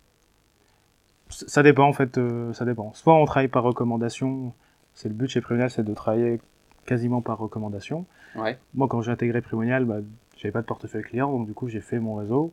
Ça 1.30 1.62
dépend 1.62 1.84
en 1.84 1.92
fait, 1.92 2.18
euh, 2.18 2.52
ça 2.52 2.64
dépend. 2.64 2.92
Soit 2.92 3.14
on 3.14 3.24
travaille 3.24 3.48
par 3.48 3.62
recommandation, 3.62 4.52
c'est 4.94 5.08
le 5.08 5.14
but 5.14 5.28
chez 5.28 5.40
Primonial, 5.40 5.70
c'est 5.70 5.84
de 5.84 5.94
travailler 5.94 6.40
quasiment 6.86 7.22
par 7.22 7.38
recommandation. 7.38 8.04
Ouais. 8.34 8.58
Moi, 8.74 8.88
quand 8.88 9.00
j'ai 9.00 9.12
intégré 9.12 9.40
Primonial, 9.40 9.84
bah, 9.84 10.00
j'avais 10.36 10.52
pas 10.52 10.60
de 10.60 10.66
portefeuille 10.66 11.04
client, 11.04 11.30
donc 11.30 11.46
du 11.46 11.54
coup, 11.54 11.68
j'ai 11.68 11.80
fait 11.80 12.00
mon 12.00 12.16
réseau, 12.16 12.52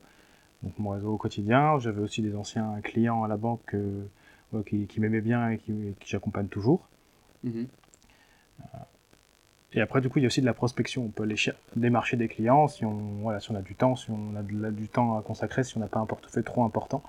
donc 0.63 0.74
mon 0.80 0.91
réseau 0.91 1.13
au 1.13 1.18
quotidien. 1.18 1.80
J'avais 1.80 2.01
aussi 2.01 2.22
des 2.22 2.36
anciens 2.36 2.80
clients 2.84 3.24
à 3.24 3.27
la 3.27 3.38
banque 3.38 3.74
euh, 3.75 4.03
qui, 4.65 4.88
qui 4.88 5.00
m'aimaient 5.00 5.22
bien 5.22 5.50
et 5.50 5.58
qui, 5.58 5.96
qui 6.00 6.10
j'accompagne 6.10 6.48
toujours. 6.48 6.88
Mhm. 7.44 7.68
Et 9.74 9.80
après, 9.80 10.01
du 10.01 10.10
coup, 10.10 10.20
il 10.20 10.24
y 10.24 10.25
a 10.25 10.27
aussi 10.27 10.41
de 10.41 10.46
la 10.46 10.53
prospection. 10.53 11.06
On 11.06 11.10
peut 11.10 11.24
aller 11.24 11.38
cher- 11.38 11.56
démarcher 11.77 12.18
des 12.18 12.27
clients 12.27 12.68
si 12.68 12.84
on, 12.84 12.91
voilà, 13.22 13.39
si 13.39 13.51
on 13.51 13.56
a 13.56 13.62
du 13.62 13.74
temps, 13.74 13.96
si 13.96 14.12
on 14.12 14.36
a 14.36 14.41
de 14.44 14.70
du 14.72 14.89
temps 14.89 15.18
à 15.18 15.22
consacrer, 15.22 15.63
si 15.63 15.77
on 15.77 15.80
n'a 15.80 15.88
pas 15.88 16.00
un 16.00 16.06
portefeuille 16.06 16.44
trop 16.44 16.63
important. 16.63 17.03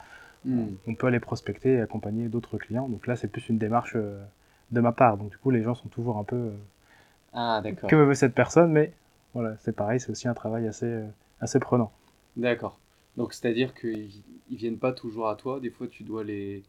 Mhm. 0.45 0.77
on 0.89 0.95
peut 0.97 1.07
aller 1.07 1.21
prospecter 1.21 1.75
et 1.75 1.81
accompagner 1.81 2.27
d'autres 2.29 2.59
clients. 2.59 2.89
Donc 2.89 3.07
là, 3.07 3.15
c'est 3.15 3.29
plus 3.29 3.49
une 3.49 3.59
démarche 3.59 3.93
euh, 3.95 4.21
de 4.73 4.81
ma 4.81 4.91
part. 4.91 5.17
Donc 5.17 5.31
du 5.31 5.39
coup, 5.39 5.51
les 5.51 5.63
gens 5.63 5.75
sont 5.75 5.89
toujours 5.89 6.19
un 6.19 6.25
peu 6.25 6.37
euh, 6.37 6.51
Ah, 7.33 7.61
d'accord. 7.63 7.89
que 7.89 7.95
veut 7.95 8.15
cette 8.15 8.35
personne, 8.35 8.73
mais 8.73 8.93
voilà, 9.35 9.57
c'est 9.61 9.75
pareil, 9.75 10.01
c'est 10.01 10.11
aussi 10.11 10.27
un 10.27 10.35
travail 10.35 10.67
assez, 10.67 10.87
euh, 10.87 11.07
assez 11.41 11.61
prenant. 11.61 11.93
D'accord. 12.37 12.77
Donc 13.17 13.35
c'est-à-dire 13.35 13.75
qu'ils 13.75 14.11
ne 14.51 14.57
viennent 14.57 14.79
pas 14.79 14.93
toujours 14.93 15.29
à 15.29 15.37
toi, 15.37 15.61
des 15.61 15.71
fois 15.71 15.87
tu 15.87 16.03
dois 16.03 16.25
les, 16.25 16.63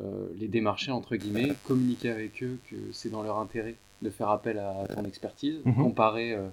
euh, 0.00 0.28
les 0.38 0.48
démarcher, 0.48 0.90
entre 0.92 1.16
guillemets, 1.16 1.52
communiquer 1.66 2.10
avec 2.10 2.42
eux 2.42 2.58
que 2.70 2.76
c'est 2.92 3.10
dans 3.10 3.22
leur 3.22 3.38
intérêt 3.38 3.74
de 4.02 4.10
faire 4.10 4.28
appel 4.28 4.58
à 4.58 4.86
ton 4.94 5.04
expertise, 5.04 5.58
Mhm. 5.64 5.74
comparé 5.74 6.32
euh, 6.32 6.48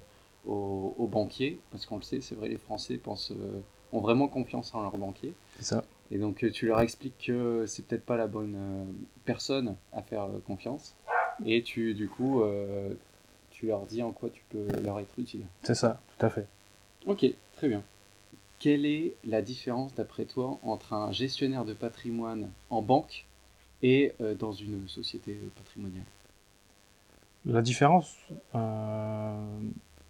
aux, 0.48 0.96
aux 0.98 1.08
banquiers, 1.08 1.60
parce 1.72 1.86
qu'on 1.86 1.98
le 1.98 2.02
sait, 2.02 2.22
c'est 2.22 2.34
vrai, 2.36 2.50
les 2.50 2.58
Français 2.58 2.98
pensent, 2.98 3.32
euh, 3.32 3.60
ont 3.92 4.00
vraiment 4.02 4.28
confiance 4.28 4.74
en 4.74 4.82
leurs 4.82 4.98
banquiers. 4.98 5.34
C'est 5.58 5.66
ça. 5.66 5.84
Et 6.12 6.18
donc 6.18 6.44
euh, 6.44 6.50
tu 6.52 6.66
leur 6.68 6.82
expliques 6.82 7.26
que 7.28 7.66
c'est 7.68 7.86
peut-être 7.88 8.06
pas 8.06 8.18
la 8.18 8.28
bonne 8.28 8.56
personne 9.26 9.76
à 9.94 10.02
faire 10.02 10.28
confiance, 10.48 10.96
et 11.46 11.62
tu 11.64 11.94
du 11.94 12.08
coup 12.10 12.42
tu 13.52 13.68
leur 13.68 13.86
dis 13.86 14.02
en 14.04 14.12
quoi 14.12 14.30
tu 14.30 14.44
peux 14.50 14.68
leur 14.84 15.00
être 15.00 15.18
utile. 15.18 15.46
C'est 15.64 15.76
ça, 15.76 16.02
tout 16.18 16.26
à 16.26 16.30
fait. 16.30 16.46
Ok, 17.08 17.26
très 17.56 17.68
bien. 17.70 17.82
Quelle 18.60 18.86
est 18.86 19.16
la 19.26 19.42
différence 19.42 19.94
d'après 19.96 20.26
toi 20.26 20.58
entre 20.64 20.94
un 20.94 21.12
gestionnaire 21.12 21.66
de 21.66 21.74
patrimoine 21.74 22.50
en 22.70 22.82
banque 22.82 23.26
et 23.84 24.14
euh, 24.22 24.34
dans 24.34 24.54
une 24.54 24.88
société 24.88 25.32
euh, 25.34 25.50
patrimoniale? 25.56 26.06
La 27.46 27.62
différence, 27.62 28.16
euh, 28.56 29.60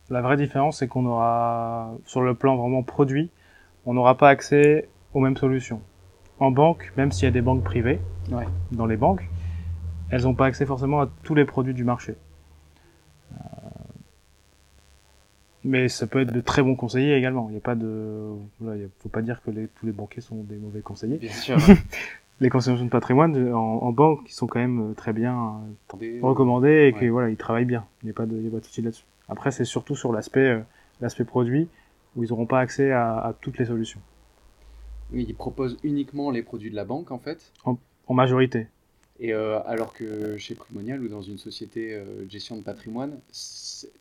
la 0.09 0.21
vraie 0.21 0.37
différence, 0.37 0.77
c'est 0.77 0.87
qu'on 0.87 1.05
aura, 1.05 1.93
sur 2.05 2.21
le 2.21 2.33
plan 2.33 2.55
vraiment 2.55 2.83
produit, 2.83 3.29
on 3.85 3.93
n'aura 3.93 4.15
pas 4.15 4.29
accès 4.29 4.87
aux 5.13 5.19
mêmes 5.19 5.35
solutions. 5.35 5.81
En 6.39 6.51
banque, 6.51 6.93
même 6.97 7.11
s'il 7.11 7.25
y 7.25 7.27
a 7.27 7.31
des 7.31 7.41
banques 7.41 7.63
privées, 7.63 7.99
Ouais. 8.31 8.47
dans 8.71 8.85
les 8.85 8.97
banques, 8.97 9.27
elles 10.09 10.23
n'ont 10.23 10.33
pas 10.33 10.45
accès 10.45 10.65
forcément 10.65 11.01
à 11.01 11.09
tous 11.23 11.35
les 11.35 11.45
produits 11.45 11.73
du 11.73 11.83
marché. 11.83 12.15
Euh, 13.33 13.35
Mais 15.67 15.89
ça 15.89 16.05
peut 16.05 16.21
être 16.21 16.31
de 16.31 16.41
très 16.41 16.61
bons 16.61 16.75
conseillers 16.75 17.15
également. 17.15 17.47
Il 17.49 17.53
n'y 17.53 17.57
a 17.57 17.61
pas 17.61 17.73
de, 17.75 18.27
voilà, 18.59 18.77
il 18.81 18.89
faut 18.99 19.09
pas 19.09 19.21
dire 19.23 19.41
que 19.43 19.49
les- 19.51 19.67
tous 19.67 19.85
les 19.87 19.91
banquiers 19.91 20.21
sont 20.21 20.35
des 20.43 20.57
mauvais 20.57 20.81
conseillers. 20.81 21.17
Bien 21.17 21.31
sûr. 21.31 21.57
Les 22.41 22.49
conseillers 22.49 22.83
de 22.83 22.89
patrimoine 22.89 23.53
en, 23.53 23.57
en 23.81 23.91
banque, 23.93 24.19
ils 24.27 24.33
sont 24.33 24.45
quand 24.45 24.59
même 24.59 24.91
euh, 24.91 24.93
très 24.93 25.13
bien 25.13 25.61
euh, 25.93 25.97
Des- 25.97 26.19
recommandés 26.21 26.87
et 26.87 26.91
que 26.91 26.99
Ouais. 27.05 27.09
voilà, 27.09 27.29
ils 27.29 27.37
travaillent 27.37 27.63
bien. 27.65 27.85
Il 28.03 28.07
n'y 28.07 28.11
a 28.11 28.13
pas 28.13 28.25
de, 28.25 28.35
il 28.35 28.43
y 28.43 28.47
a 28.47 28.51
pas 28.51 28.59
de 28.59 28.65
souci 28.65 28.81
là-dessus. 28.81 29.05
Après, 29.29 29.51
c'est 29.51 29.63
surtout 29.63 29.95
sur 29.95 30.11
l'aspect, 30.11 30.49
euh, 30.49 30.59
l'aspect 30.99 31.23
produit 31.23 31.69
où 32.17 32.23
ils 32.25 32.29
n'auront 32.29 32.45
pas 32.45 32.59
accès 32.59 32.91
à, 32.91 33.17
à 33.19 33.33
toutes 33.33 33.57
les 33.57 33.65
solutions. 33.65 34.01
Oui, 35.13 35.25
ils 35.29 35.33
proposent 35.33 35.77
uniquement 35.83 36.29
les 36.29 36.43
produits 36.43 36.69
de 36.71 36.75
la 36.75 36.83
banque 36.83 37.09
en 37.11 37.19
fait. 37.19 37.53
En 37.65 38.13
majorité. 38.13 38.67
Et 39.19 39.33
euh, 39.33 39.59
alors 39.65 39.93
que 39.93 40.37
chez 40.37 40.55
Primonial 40.55 41.01
ou 41.01 41.07
dans 41.07 41.21
une 41.21 41.37
société 41.37 41.93
euh, 41.93 42.25
de 42.25 42.29
gestion 42.29 42.57
de 42.57 42.61
patrimoine, 42.61 43.17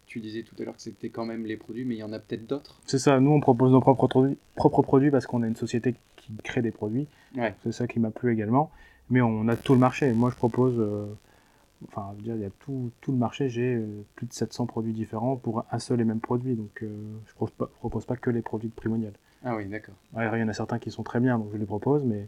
tu 0.07 0.21
disais 0.21 0.43
tout 0.43 0.57
à 0.59 0.65
l'heure 0.65 0.75
que 0.75 0.83
c'était 0.83 1.09
quand 1.09 1.25
même 1.25 1.47
les 1.47 1.57
produits, 1.57 1.85
mais 1.85 1.95
il 1.95 1.99
y 1.99 2.03
en 2.03 2.13
a 2.13 2.19
peut-être 2.19 2.47
d'autres. 2.47 2.81
C'est 2.87 2.99
ça. 2.99 3.21
Nous, 3.21 3.31
on 3.31 3.41
propose 3.41 3.71
nos 3.71 3.81
propres 3.81 4.09
produits, 4.09 4.37
propres 4.57 4.83
produits 4.83 5.11
parce 5.11 5.27
qu'on 5.27 5.45
est 5.45 5.49
une 5.49 5.57
société 5.57 5.95
qui 6.17 6.33
crée 6.43 6.63
des 6.63 6.73
produits. 6.73 7.07
Ouais. 7.37 7.55
C'est 7.63 7.73
ça 7.73 7.87
qui 7.87 8.01
m'a 8.01 8.11
plu 8.11 8.33
également. 8.33 8.71
Mais 9.11 9.21
on 9.21 9.47
a 9.49 9.57
tout 9.57 9.75
le 9.75 9.79
marché. 9.79 10.13
Moi, 10.13 10.31
je 10.31 10.37
propose, 10.37 10.75
euh, 10.79 11.07
enfin, 11.89 12.11
je 12.13 12.17
veux 12.17 12.23
dire, 12.23 12.35
il 12.37 12.43
y 12.43 12.47
a 12.47 12.51
tout, 12.61 12.91
tout 13.01 13.13
le 13.13 13.19
marché. 13.19 13.49
J'ai 13.49 13.75
euh, 13.75 14.05
plus 14.17 14.27
de 14.27 14.33
700 14.33 14.67
produits 14.67 14.95
différents 14.95 15.37
pour 15.37 15.65
un 15.71 15.79
seul 15.79 16.01
et 16.01 16.05
même 16.05 16.21
produit. 16.21 16.57
Donc, 16.57 16.83
je 16.83 17.35
propose 17.35 17.55
pas, 17.55 17.71
je 17.73 17.79
propose 17.79 18.05
pas 18.05 18.17
que 18.17 18.31
les 18.31 18.43
produits 18.43 18.69
de 18.69 18.75
Primonial. 18.75 19.13
Ah 19.45 19.55
oui, 19.55 19.67
d'accord. 19.67 19.95
Il 20.17 20.23
y 20.23 20.43
en 20.43 20.49
a 20.49 20.55
certains 20.55 20.81
qui 20.81 20.91
sont 20.91 21.03
très 21.05 21.21
bien, 21.21 21.39
donc 21.39 21.51
je 21.53 21.59
les 21.59 21.67
propose, 21.67 22.03
mais 22.03 22.27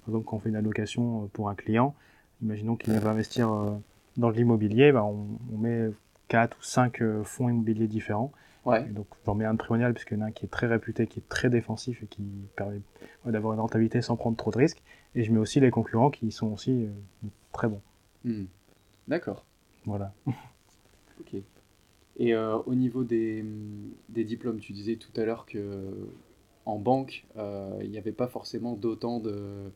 par 0.00 0.08
exemple, 0.08 0.24
quand 0.24 0.36
on 0.36 0.40
fait 0.40 0.48
une 0.48 0.56
allocation 0.56 1.28
pour 1.34 1.50
un 1.50 1.54
client, 1.54 1.94
imaginons 2.42 2.76
qu'il 2.76 2.92
va 2.92 3.10
investir 3.10 3.50
euh, 3.52 3.70
dans 4.16 4.30
de 4.30 4.36
l'immobilier, 4.36 4.92
bah, 4.92 5.04
on, 5.04 5.26
on 5.52 5.58
met 5.58 5.90
4 6.28 6.56
ou 6.58 6.62
5 6.62 7.02
fonds 7.24 7.48
immobiliers 7.48 7.86
différents. 7.86 8.32
Ouais. 8.66 8.84
Donc 8.88 9.06
j'en 9.24 9.36
mets 9.36 9.44
un 9.44 9.54
de 9.54 9.58
primonial, 9.58 9.94
puisqu'il 9.94 10.18
y 10.18 10.20
en 10.20 10.24
a 10.24 10.26
un 10.26 10.32
qui 10.32 10.44
est 10.44 10.48
très 10.48 10.66
réputé, 10.66 11.06
qui 11.06 11.20
est 11.20 11.28
très 11.28 11.48
défensif 11.48 12.02
et 12.02 12.06
qui 12.06 12.22
permet 12.56 12.80
d'avoir 13.24 13.54
une 13.54 13.60
rentabilité 13.60 14.02
sans 14.02 14.16
prendre 14.16 14.36
trop 14.36 14.50
de 14.50 14.58
risques. 14.58 14.82
Et 15.14 15.22
je 15.22 15.32
mets 15.32 15.38
aussi 15.38 15.60
les 15.60 15.70
concurrents 15.70 16.10
qui 16.10 16.32
sont 16.32 16.52
aussi 16.52 16.72
euh, 16.72 17.28
très 17.52 17.68
bons. 17.68 17.80
Hmm. 18.24 18.44
D'accord. 19.08 19.44
Voilà. 19.86 20.12
Ok. 21.18 21.40
Et 22.18 22.34
euh, 22.34 22.58
au 22.66 22.74
niveau 22.74 23.02
des, 23.02 23.42
des 24.10 24.24
diplômes, 24.24 24.60
tu 24.60 24.74
disais 24.74 24.96
tout 24.96 25.18
à 25.18 25.24
l'heure 25.24 25.46
que 25.46 25.90
en 26.66 26.78
banque, 26.78 27.24
euh, 27.38 27.78
il 27.82 27.90
n'y 27.90 27.96
avait 27.96 28.12
pas 28.12 28.28
forcément 28.28 28.74
d'autant 28.74 29.18
de, 29.18 29.72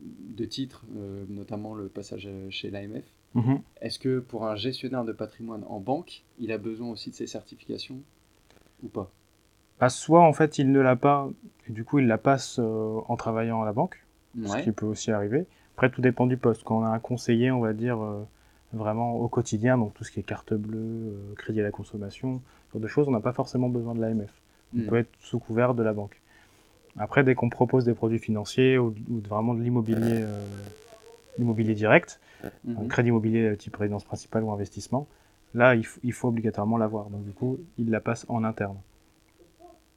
de 0.00 0.44
titres, 0.44 0.84
euh, 0.96 1.24
notamment 1.28 1.74
le 1.74 1.88
passage 1.88 2.28
chez 2.50 2.70
l'AMF. 2.70 3.04
Mhm. 3.34 3.60
Est-ce 3.80 3.98
que 3.98 4.18
pour 4.20 4.46
un 4.46 4.56
gestionnaire 4.56 5.04
de 5.04 5.12
patrimoine 5.12 5.64
en 5.68 5.80
banque, 5.80 6.22
il 6.38 6.52
a 6.52 6.58
besoin 6.58 6.90
aussi 6.90 7.10
de 7.10 7.14
ces 7.14 7.26
certifications 7.26 7.98
ou 8.82 8.88
pas? 8.88 9.10
Bah, 9.80 9.88
soit 9.88 10.20
en 10.22 10.32
fait 10.32 10.58
il 10.58 10.70
ne 10.70 10.80
l'a 10.80 10.96
pas, 10.96 11.28
et 11.68 11.72
du 11.72 11.84
coup 11.84 11.98
il 11.98 12.06
la 12.06 12.18
passe 12.18 12.58
euh, 12.60 13.00
en 13.08 13.16
travaillant 13.16 13.62
à 13.62 13.64
la 13.64 13.72
banque. 13.72 14.02
ce 14.46 14.56
qui 14.62 14.72
peut 14.72 14.86
aussi 14.86 15.10
arriver. 15.10 15.46
Après, 15.76 15.90
tout 15.90 16.00
dépend 16.00 16.26
du 16.26 16.36
poste. 16.36 16.62
Quand 16.64 16.78
on 16.80 16.84
a 16.84 16.88
un 16.88 16.98
conseiller, 16.98 17.50
on 17.50 17.60
va 17.60 17.72
dire, 17.74 18.00
euh, 18.02 18.22
vraiment 18.72 19.16
au 19.16 19.28
quotidien, 19.28 19.76
donc 19.78 19.92
tout 19.94 20.04
ce 20.04 20.10
qui 20.10 20.20
est 20.20 20.22
carte 20.22 20.54
bleue, 20.54 21.14
crédit 21.36 21.60
à 21.60 21.62
la 21.64 21.70
consommation, 21.70 22.40
ce 22.68 22.72
genre 22.74 22.82
de 22.82 22.86
choses, 22.88 23.08
on 23.08 23.10
n'a 23.10 23.20
pas 23.20 23.32
forcément 23.34 23.68
besoin 23.68 23.94
de 23.94 24.00
l'AMF. 24.00 24.30
On 24.74 24.78
Hmm. 24.78 24.86
peut 24.86 24.96
être 24.96 25.10
sous 25.20 25.38
couvert 25.38 25.74
de 25.74 25.82
la 25.82 25.92
banque. 25.92 26.20
Après, 26.98 27.24
dès 27.24 27.34
qu'on 27.34 27.48
propose 27.48 27.84
des 27.84 27.94
produits 27.94 28.18
financiers 28.18 28.78
ou, 28.78 28.94
vraiment 29.28 29.54
de 29.54 29.62
l'immobilier 29.62 30.22
euh, 30.22 30.44
l'immobilier 31.38 31.74
direct, 31.74 32.20
Mhm. 32.64 32.76
un 32.80 32.88
crédit 32.88 33.08
immobilier 33.08 33.42
euh, 33.50 33.56
type 33.56 33.76
résidence 33.76 34.04
principale 34.04 34.42
ou 34.42 34.50
investissement, 34.50 35.06
là, 35.54 35.74
il, 35.74 35.86
il 36.02 36.12
faut 36.12 36.28
obligatoirement 36.28 36.76
l'avoir. 36.76 37.08
Donc, 37.08 37.24
du 37.24 37.30
coup, 37.32 37.58
il 37.78 37.90
la 37.90 38.00
passe 38.00 38.26
en 38.28 38.44
interne. 38.44 38.76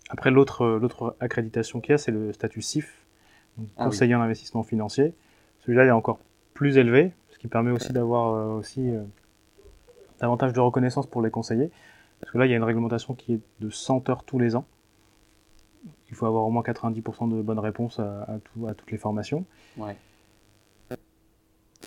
Après, 0.10 0.30
l'autre 0.32 0.62
euh, 0.62 0.80
l'autre 0.80 1.16
accréditation 1.20 1.82
qu'il 1.82 1.92
y 1.92 1.96
a, 1.96 1.98
c'est 1.98 2.12
le 2.12 2.32
statut 2.34 2.62
CIF, 2.62 3.06
donc 3.58 3.68
Ah 3.78 3.84
oui. 3.84 3.90
conseiller 3.90 4.16
en 4.16 4.22
investissement 4.22 4.64
financier. 4.64 5.14
Celui-là 5.60 5.86
il 5.86 5.88
est 5.88 5.92
encore 5.92 6.20
plus 6.54 6.78
élevé, 6.78 7.12
ce 7.30 7.40
qui 7.40 7.48
permet 7.48 7.72
aussi 7.72 7.92
d'avoir 7.92 8.34
euh, 8.36 8.60
aussi 8.60 8.88
euh, 8.90 9.04
davantage 10.22 10.54
de 10.54 10.60
reconnaissance 10.60 11.08
pour 11.08 11.22
les 11.24 11.32
conseillers. 11.32 11.72
Parce 12.20 12.32
que 12.32 12.38
là, 12.38 12.46
il 12.46 12.52
y 12.52 12.54
a 12.54 12.58
une 12.58 12.64
réglementation 12.64 13.14
qui 13.16 13.34
est 13.34 13.40
de 13.60 13.70
100 13.70 14.10
heures 14.10 14.24
tous 14.24 14.40
les 14.40 14.56
ans. 14.56 14.66
Il 16.10 16.16
faut 16.16 16.26
avoir 16.26 16.44
au 16.46 16.52
moins 16.52 16.62
90% 16.64 17.30
de 17.36 17.42
bonnes 17.42 17.60
réponses 17.60 18.00
à, 18.00 18.24
à 18.24 18.38
tout- 18.40 18.68
à 18.68 18.74
toutes 18.74 18.92
les 18.92 18.98
formations. 18.98 19.46
Ouais. 19.78 19.96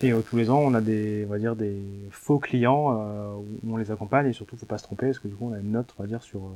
Et 0.01 0.11
euh, 0.13 0.21
tous 0.21 0.37
les 0.37 0.49
ans, 0.49 0.59
on 0.59 0.73
a 0.73 0.81
des, 0.81 1.25
on 1.25 1.29
va 1.29 1.39
dire, 1.39 1.55
des 1.55 1.81
faux 2.11 2.39
clients 2.39 2.97
euh, 2.99 3.33
où 3.35 3.73
on 3.73 3.77
les 3.77 3.91
accompagne 3.91 4.27
et 4.27 4.33
surtout, 4.33 4.55
faut 4.55 4.65
pas 4.65 4.77
se 4.77 4.83
tromper 4.83 5.07
parce 5.07 5.19
que 5.19 5.27
du 5.27 5.35
coup, 5.35 5.49
on 5.49 5.53
a 5.53 5.59
une 5.59 5.71
note, 5.71 5.93
on 5.97 6.03
va 6.03 6.07
dire, 6.07 6.21
sur, 6.23 6.45
euh, 6.45 6.49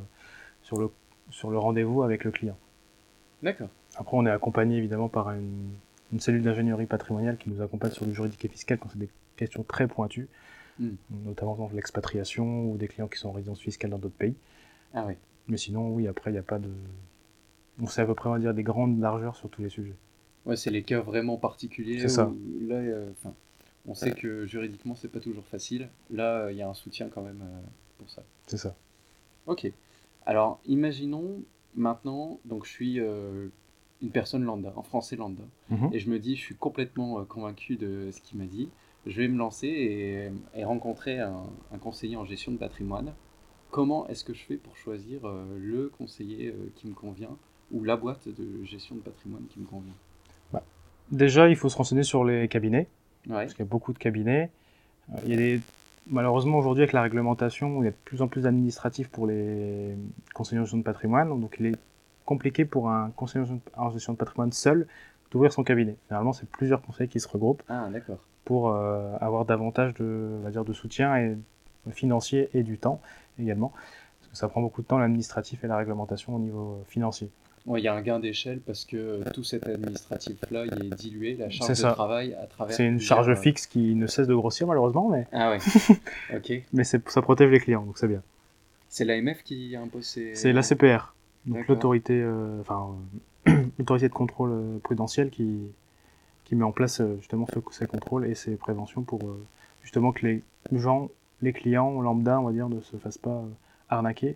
sur 0.61 0.77
le, 0.77 0.89
sur 1.29 1.49
le 1.51 1.57
rendez-vous 1.57 2.03
avec 2.03 2.23
le 2.23 2.31
client. 2.31 2.57
D'accord. 3.41 3.67
Après, 3.97 4.15
on 4.15 4.25
est 4.25 4.29
accompagné 4.31 4.77
évidemment 4.77 5.09
par 5.09 5.31
une, 5.31 5.71
une 6.13 6.19
cellule 6.21 6.41
d'ingénierie 6.41 6.85
patrimoniale 6.85 7.37
qui 7.37 7.49
nous 7.49 7.61
accompagne 7.61 7.91
sur 7.91 8.05
le 8.05 8.13
juridique 8.13 8.43
et 8.45 8.47
fiscal 8.47 8.77
quand 8.79 8.87
c'est 8.89 8.99
des 8.99 9.09
questions 9.35 9.63
très 9.63 9.87
pointues, 9.87 10.27
Mm. 10.79 10.89
notamment 11.25 11.53
dans 11.53 11.69
l'expatriation 11.71 12.65
ou 12.65 12.77
des 12.77 12.87
clients 12.87 13.07
qui 13.07 13.19
sont 13.19 13.29
en 13.29 13.33
résidence 13.33 13.59
fiscale 13.59 13.91
dans 13.91 13.99
d'autres 13.99 14.15
pays. 14.15 14.33
Ah 14.95 15.03
oui. 15.07 15.13
Mais 15.47 15.57
sinon, 15.57 15.89
oui, 15.89 16.07
après, 16.07 16.31
il 16.31 16.33
n'y 16.33 16.39
a 16.39 16.43
pas 16.43 16.57
de. 16.57 16.67
On 17.81 17.87
sait 17.87 18.01
à 18.01 18.05
peu 18.05 18.13
près, 18.15 18.29
on 18.29 18.33
va 18.33 18.39
dire, 18.39 18.53
des 18.53 18.63
grandes 18.63 18.99
largeurs 18.99 19.35
sur 19.35 19.49
tous 19.49 19.61
les 19.61 19.69
sujets. 19.69 19.95
Ouais, 20.45 20.55
c'est 20.55 20.69
les 20.71 20.83
cas 20.83 20.99
vraiment 20.99 21.37
particuliers. 21.37 21.99
C'est 21.99 22.09
ça. 22.09 22.27
où 22.27 22.67
là, 22.67 22.75
euh, 22.75 23.09
on 23.87 23.93
sait 23.95 24.11
que 24.11 24.45
juridiquement, 24.45 24.95
c'est 24.95 25.07
pas 25.11 25.19
toujours 25.19 25.45
facile. 25.45 25.89
Là, 26.11 26.51
il 26.51 26.57
y 26.57 26.61
a 26.61 26.69
un 26.69 26.73
soutien 26.73 27.09
quand 27.09 27.21
même 27.21 27.41
euh, 27.41 27.61
pour 27.97 28.09
ça. 28.09 28.23
C'est 28.47 28.57
ça. 28.57 28.75
Ok. 29.47 29.71
Alors, 30.25 30.59
imaginons 30.65 31.41
maintenant, 31.75 32.39
donc 32.45 32.65
je 32.65 32.71
suis 32.71 32.99
euh, 32.99 33.47
une 34.01 34.11
personne 34.11 34.43
lambda, 34.43 34.73
un 34.77 34.83
français 34.83 35.15
lambda, 35.15 35.43
Mhm. 35.69 35.89
et 35.93 35.99
je 35.99 36.09
me 36.09 36.19
dis, 36.19 36.35
je 36.35 36.41
suis 36.41 36.55
complètement 36.55 37.19
euh, 37.19 37.23
convaincu 37.23 37.75
de 37.77 38.09
ce 38.11 38.21
qu'il 38.21 38.37
m'a 38.37 38.45
dit. 38.45 38.69
Je 39.05 39.17
vais 39.21 39.27
me 39.27 39.37
lancer 39.37 39.67
et, 39.67 40.29
et 40.59 40.63
rencontrer 40.63 41.19
un, 41.19 41.43
un 41.73 41.77
conseiller 41.77 42.15
en 42.15 42.23
gestion 42.25 42.51
de 42.53 42.57
patrimoine. 42.57 43.13
Comment 43.71 44.07
est-ce 44.07 44.23
que 44.23 44.33
je 44.33 44.43
fais 44.43 44.55
pour 44.55 44.77
choisir 44.77 45.25
euh, 45.25 45.43
le 45.59 45.89
conseiller 45.89 46.49
euh, 46.49 46.71
qui 46.75 46.87
me 46.87 46.93
convient 46.93 47.35
ou 47.73 47.83
la 47.83 47.95
boîte 47.97 48.27
de 48.27 48.63
gestion 48.63 48.95
de 48.95 49.01
patrimoine 49.01 49.43
qui 49.49 49.59
me 49.59 49.65
convient 49.65 49.93
Déjà, 51.11 51.49
il 51.49 51.55
faut 51.57 51.67
se 51.69 51.75
renseigner 51.77 52.03
sur 52.03 52.23
les 52.23 52.47
cabinets. 52.47 52.87
Ouais. 53.27 53.35
parce 53.43 53.53
qu'il 53.53 53.63
y 53.65 53.67
a 53.67 53.69
beaucoup 53.69 53.93
de 53.93 53.97
cabinets. 53.99 54.49
Euh, 55.13 55.17
Il 55.25 55.31
y 55.31 55.33
a 55.33 55.37
des... 55.37 55.61
Malheureusement, 56.07 56.57
aujourd'hui, 56.57 56.83
avec 56.83 56.91
la 56.93 57.01
réglementation, 57.01 57.81
il 57.81 57.85
y 57.85 57.87
a 57.87 57.91
de 57.91 57.95
plus 58.03 58.21
en 58.21 58.27
plus 58.27 58.41
d'administratifs 58.41 59.09
pour 59.09 59.27
les 59.27 59.95
conseillers 60.33 60.59
en 60.59 60.63
gestion 60.63 60.77
de 60.79 60.83
patrimoine. 60.83 61.29
Donc, 61.39 61.55
il 61.59 61.67
est 61.67 61.75
compliqué 62.25 62.65
pour 62.65 62.89
un 62.89 63.11
conseiller 63.11 63.45
en 63.75 63.89
gestion 63.91 64.13
de- 64.13 64.17
patrimoine 64.17 64.51
seul 64.51 64.87
d'ouvrir 65.31 65.51
son 65.53 65.63
cabinet. 65.63 65.95
Généralement, 66.09 66.33
c'est 66.33 66.47
plusieurs 66.49 66.81
conseillers 66.81 67.09
qui 67.09 67.19
se 67.19 67.27
regroupent 67.27 67.63
Ah, 67.69 67.87
pour 68.45 68.69
euh, 68.69 69.15
avoir 69.21 69.45
davantage 69.45 69.93
de, 69.95 70.37
on 70.39 70.43
va 70.43 70.51
dire, 70.51 70.65
de 70.65 70.73
soutien 70.73 71.15
et, 71.17 71.37
financier 71.91 72.49
et 72.53 72.63
du 72.63 72.77
temps 72.77 73.01
également. 73.39 73.71
Parce 74.19 74.31
que 74.31 74.37
ça 74.37 74.47
prend 74.49 74.61
beaucoup 74.61 74.81
de 74.81 74.87
temps, 74.87 74.97
l'administratif 74.97 75.63
et 75.63 75.67
la 75.67 75.77
réglementation 75.77 76.35
au 76.35 76.39
niveau 76.39 76.79
euh, 76.81 76.83
financier. 76.85 77.29
Ouais, 77.65 77.79
il 77.79 77.83
y 77.83 77.87
a 77.87 77.93
un 77.93 78.01
gain 78.01 78.19
d'échelle 78.19 78.59
parce 78.59 78.83
que 78.83 78.97
euh, 78.97 79.23
tout 79.33 79.43
cet 79.43 79.65
administratif-là, 79.67 80.65
il 80.65 80.85
est 80.85 80.95
dilué, 80.95 81.35
la 81.37 81.49
charge 81.49 81.77
de 81.77 81.89
travail 81.93 82.33
à 82.33 82.45
travers. 82.45 82.75
C'est 82.75 82.85
une 82.85 82.97
plusieurs, 82.97 83.17
charge 83.19 83.29
euh, 83.29 83.35
fixe 83.35 83.67
qui 83.67 83.95
ne 83.95 84.05
cesse 84.05 84.27
de 84.27 84.35
grossir 84.35 84.67
malheureusement, 84.67 85.09
mais, 85.09 85.27
Ah 85.31 85.51
ouais. 85.51 85.59
ok. 86.35 86.61
mais 86.73 86.83
ça 86.83 86.99
protège 87.21 87.49
les 87.51 87.59
clients, 87.61 87.83
donc 87.85 87.97
c'est 87.97 88.07
bien. 88.09 88.21
C'est 88.89 89.05
l'AMF 89.05 89.43
qui 89.43 89.75
impose 89.77 90.05
ces... 90.05 90.35
C'est 90.35 90.51
l'ACPR, 90.51 91.13
donc 91.45 91.67
l'autorité, 91.69 92.21
euh, 92.21 92.59
enfin, 92.61 92.95
l'autorité 93.79 94.09
de 94.09 94.13
contrôle 94.13 94.79
prudentiel 94.83 95.29
qui, 95.29 95.61
qui 96.43 96.55
met 96.55 96.65
en 96.65 96.73
place 96.73 97.01
justement 97.19 97.47
ce- 97.47 97.59
ces 97.73 97.87
contrôles 97.87 98.25
et 98.27 98.35
ces 98.35 98.57
préventions 98.57 99.03
pour 99.03 99.21
euh, 99.23 99.41
justement 99.83 100.11
que 100.11 100.25
les 100.27 100.43
gens, 100.73 101.09
les 101.41 101.53
clients 101.53 102.01
lambda, 102.01 102.39
on 102.41 102.43
va 102.43 102.51
dire, 102.51 102.67
ne 102.67 102.81
se 102.81 102.97
fassent 102.97 103.17
pas 103.17 103.29
euh, 103.31 103.47
arnaquer. 103.89 104.35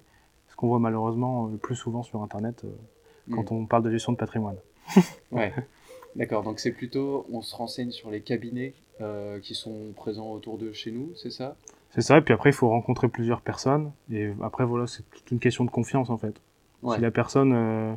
Ce 0.50 0.56
qu'on 0.56 0.68
voit 0.70 0.80
malheureusement 0.80 1.48
le 1.48 1.58
plus 1.58 1.76
souvent 1.76 2.02
sur 2.04 2.24
Internet 2.24 2.64
quand 3.32 3.52
on 3.52 3.66
parle 3.66 3.84
de 3.84 3.92
gestion 3.92 4.12
de 4.12 4.18
patrimoine. 4.18 4.58
Ouais. 5.32 5.54
D'accord, 6.16 6.42
donc 6.42 6.60
c'est 6.60 6.72
plutôt, 6.72 7.28
on 7.32 7.42
se 7.42 7.56
renseigne 7.56 7.92
sur 7.92 8.10
les 8.10 8.22
cabinets 8.22 8.74
euh, 9.02 9.40
qui 9.40 9.54
sont 9.54 9.94
présents 9.96 10.32
autour 10.32 10.58
de 10.58 10.72
chez 10.72 10.92
nous, 10.92 11.12
c'est 11.16 11.30
ça? 11.30 11.56
C'est 11.92 12.02
ça, 12.02 12.18
et 12.18 12.22
puis 12.22 12.34
après, 12.34 12.50
il 12.50 12.54
faut 12.54 12.70
rencontrer 12.70 13.08
plusieurs 13.08 13.42
personnes, 13.42 13.92
et 14.12 14.32
après, 14.42 14.66
voilà, 14.66 14.88
c'est 14.88 15.08
toute 15.12 15.30
une 15.30 15.40
question 15.40 15.66
de 15.66 15.70
confiance, 15.70 16.10
en 16.10 16.18
fait. 16.18 16.42
Ouais. 16.82 16.96
Si 16.96 17.02
la 17.02 17.12
personne, 17.12 17.54
euh, 17.54 17.94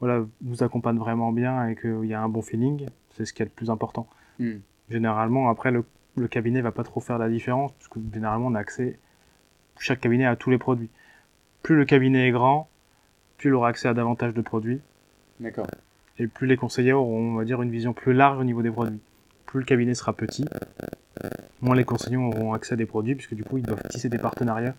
voilà, 0.00 0.24
vous 0.42 0.62
accompagne 0.62 0.98
vraiment 0.98 1.30
bien 1.30 1.68
et 1.68 1.76
qu'il 1.76 2.06
y 2.06 2.14
a 2.14 2.20
un 2.20 2.28
bon 2.28 2.42
feeling, 2.42 2.86
c'est 3.16 3.24
ce 3.24 3.32
qui 3.32 3.42
est 3.42 3.44
le 3.44 3.50
plus 3.50 3.70
important. 3.70 4.08
Hmm. 4.38 4.58
Généralement, 4.88 5.50
après, 5.50 5.70
le, 5.70 5.84
le 6.16 6.28
cabinet 6.28 6.62
va 6.62 6.72
pas 6.72 6.84
trop 6.84 7.00
faire 7.00 7.18
la 7.18 7.28
différence, 7.28 7.72
parce 7.72 7.88
que 7.88 8.00
généralement, 8.12 8.46
on 8.46 8.54
a 8.54 8.60
accès, 8.60 8.98
chaque 9.78 10.00
cabinet 10.00 10.26
a 10.26 10.36
tous 10.36 10.50
les 10.50 10.58
produits. 10.58 10.90
Plus 11.62 11.76
le 11.76 11.84
cabinet 11.84 12.28
est 12.28 12.30
grand, 12.30 12.69
plus 13.40 13.48
il 13.50 13.54
aura 13.54 13.68
accès 13.68 13.88
à 13.88 13.94
davantage 13.94 14.34
de 14.34 14.42
produits, 14.42 14.80
D'accord. 15.40 15.66
et 16.18 16.26
plus 16.26 16.46
les 16.46 16.58
conseillers 16.58 16.92
auront, 16.92 17.32
on 17.32 17.34
va 17.36 17.44
dire, 17.46 17.62
une 17.62 17.70
vision 17.70 17.94
plus 17.94 18.12
large 18.12 18.38
au 18.38 18.44
niveau 18.44 18.60
des 18.62 18.70
produits. 18.70 19.00
Plus 19.46 19.60
le 19.60 19.64
cabinet 19.66 19.94
sera 19.94 20.12
petit, 20.12 20.44
moins 21.62 21.74
les 21.74 21.84
conseillers 21.84 22.18
auront 22.18 22.52
accès 22.52 22.74
à 22.74 22.76
des 22.76 22.84
produits, 22.86 23.14
puisque 23.14 23.34
du 23.34 23.42
coup, 23.42 23.56
ils 23.56 23.64
doivent 23.64 23.82
tisser 23.88 24.10
des 24.10 24.18
partenariats 24.18 24.74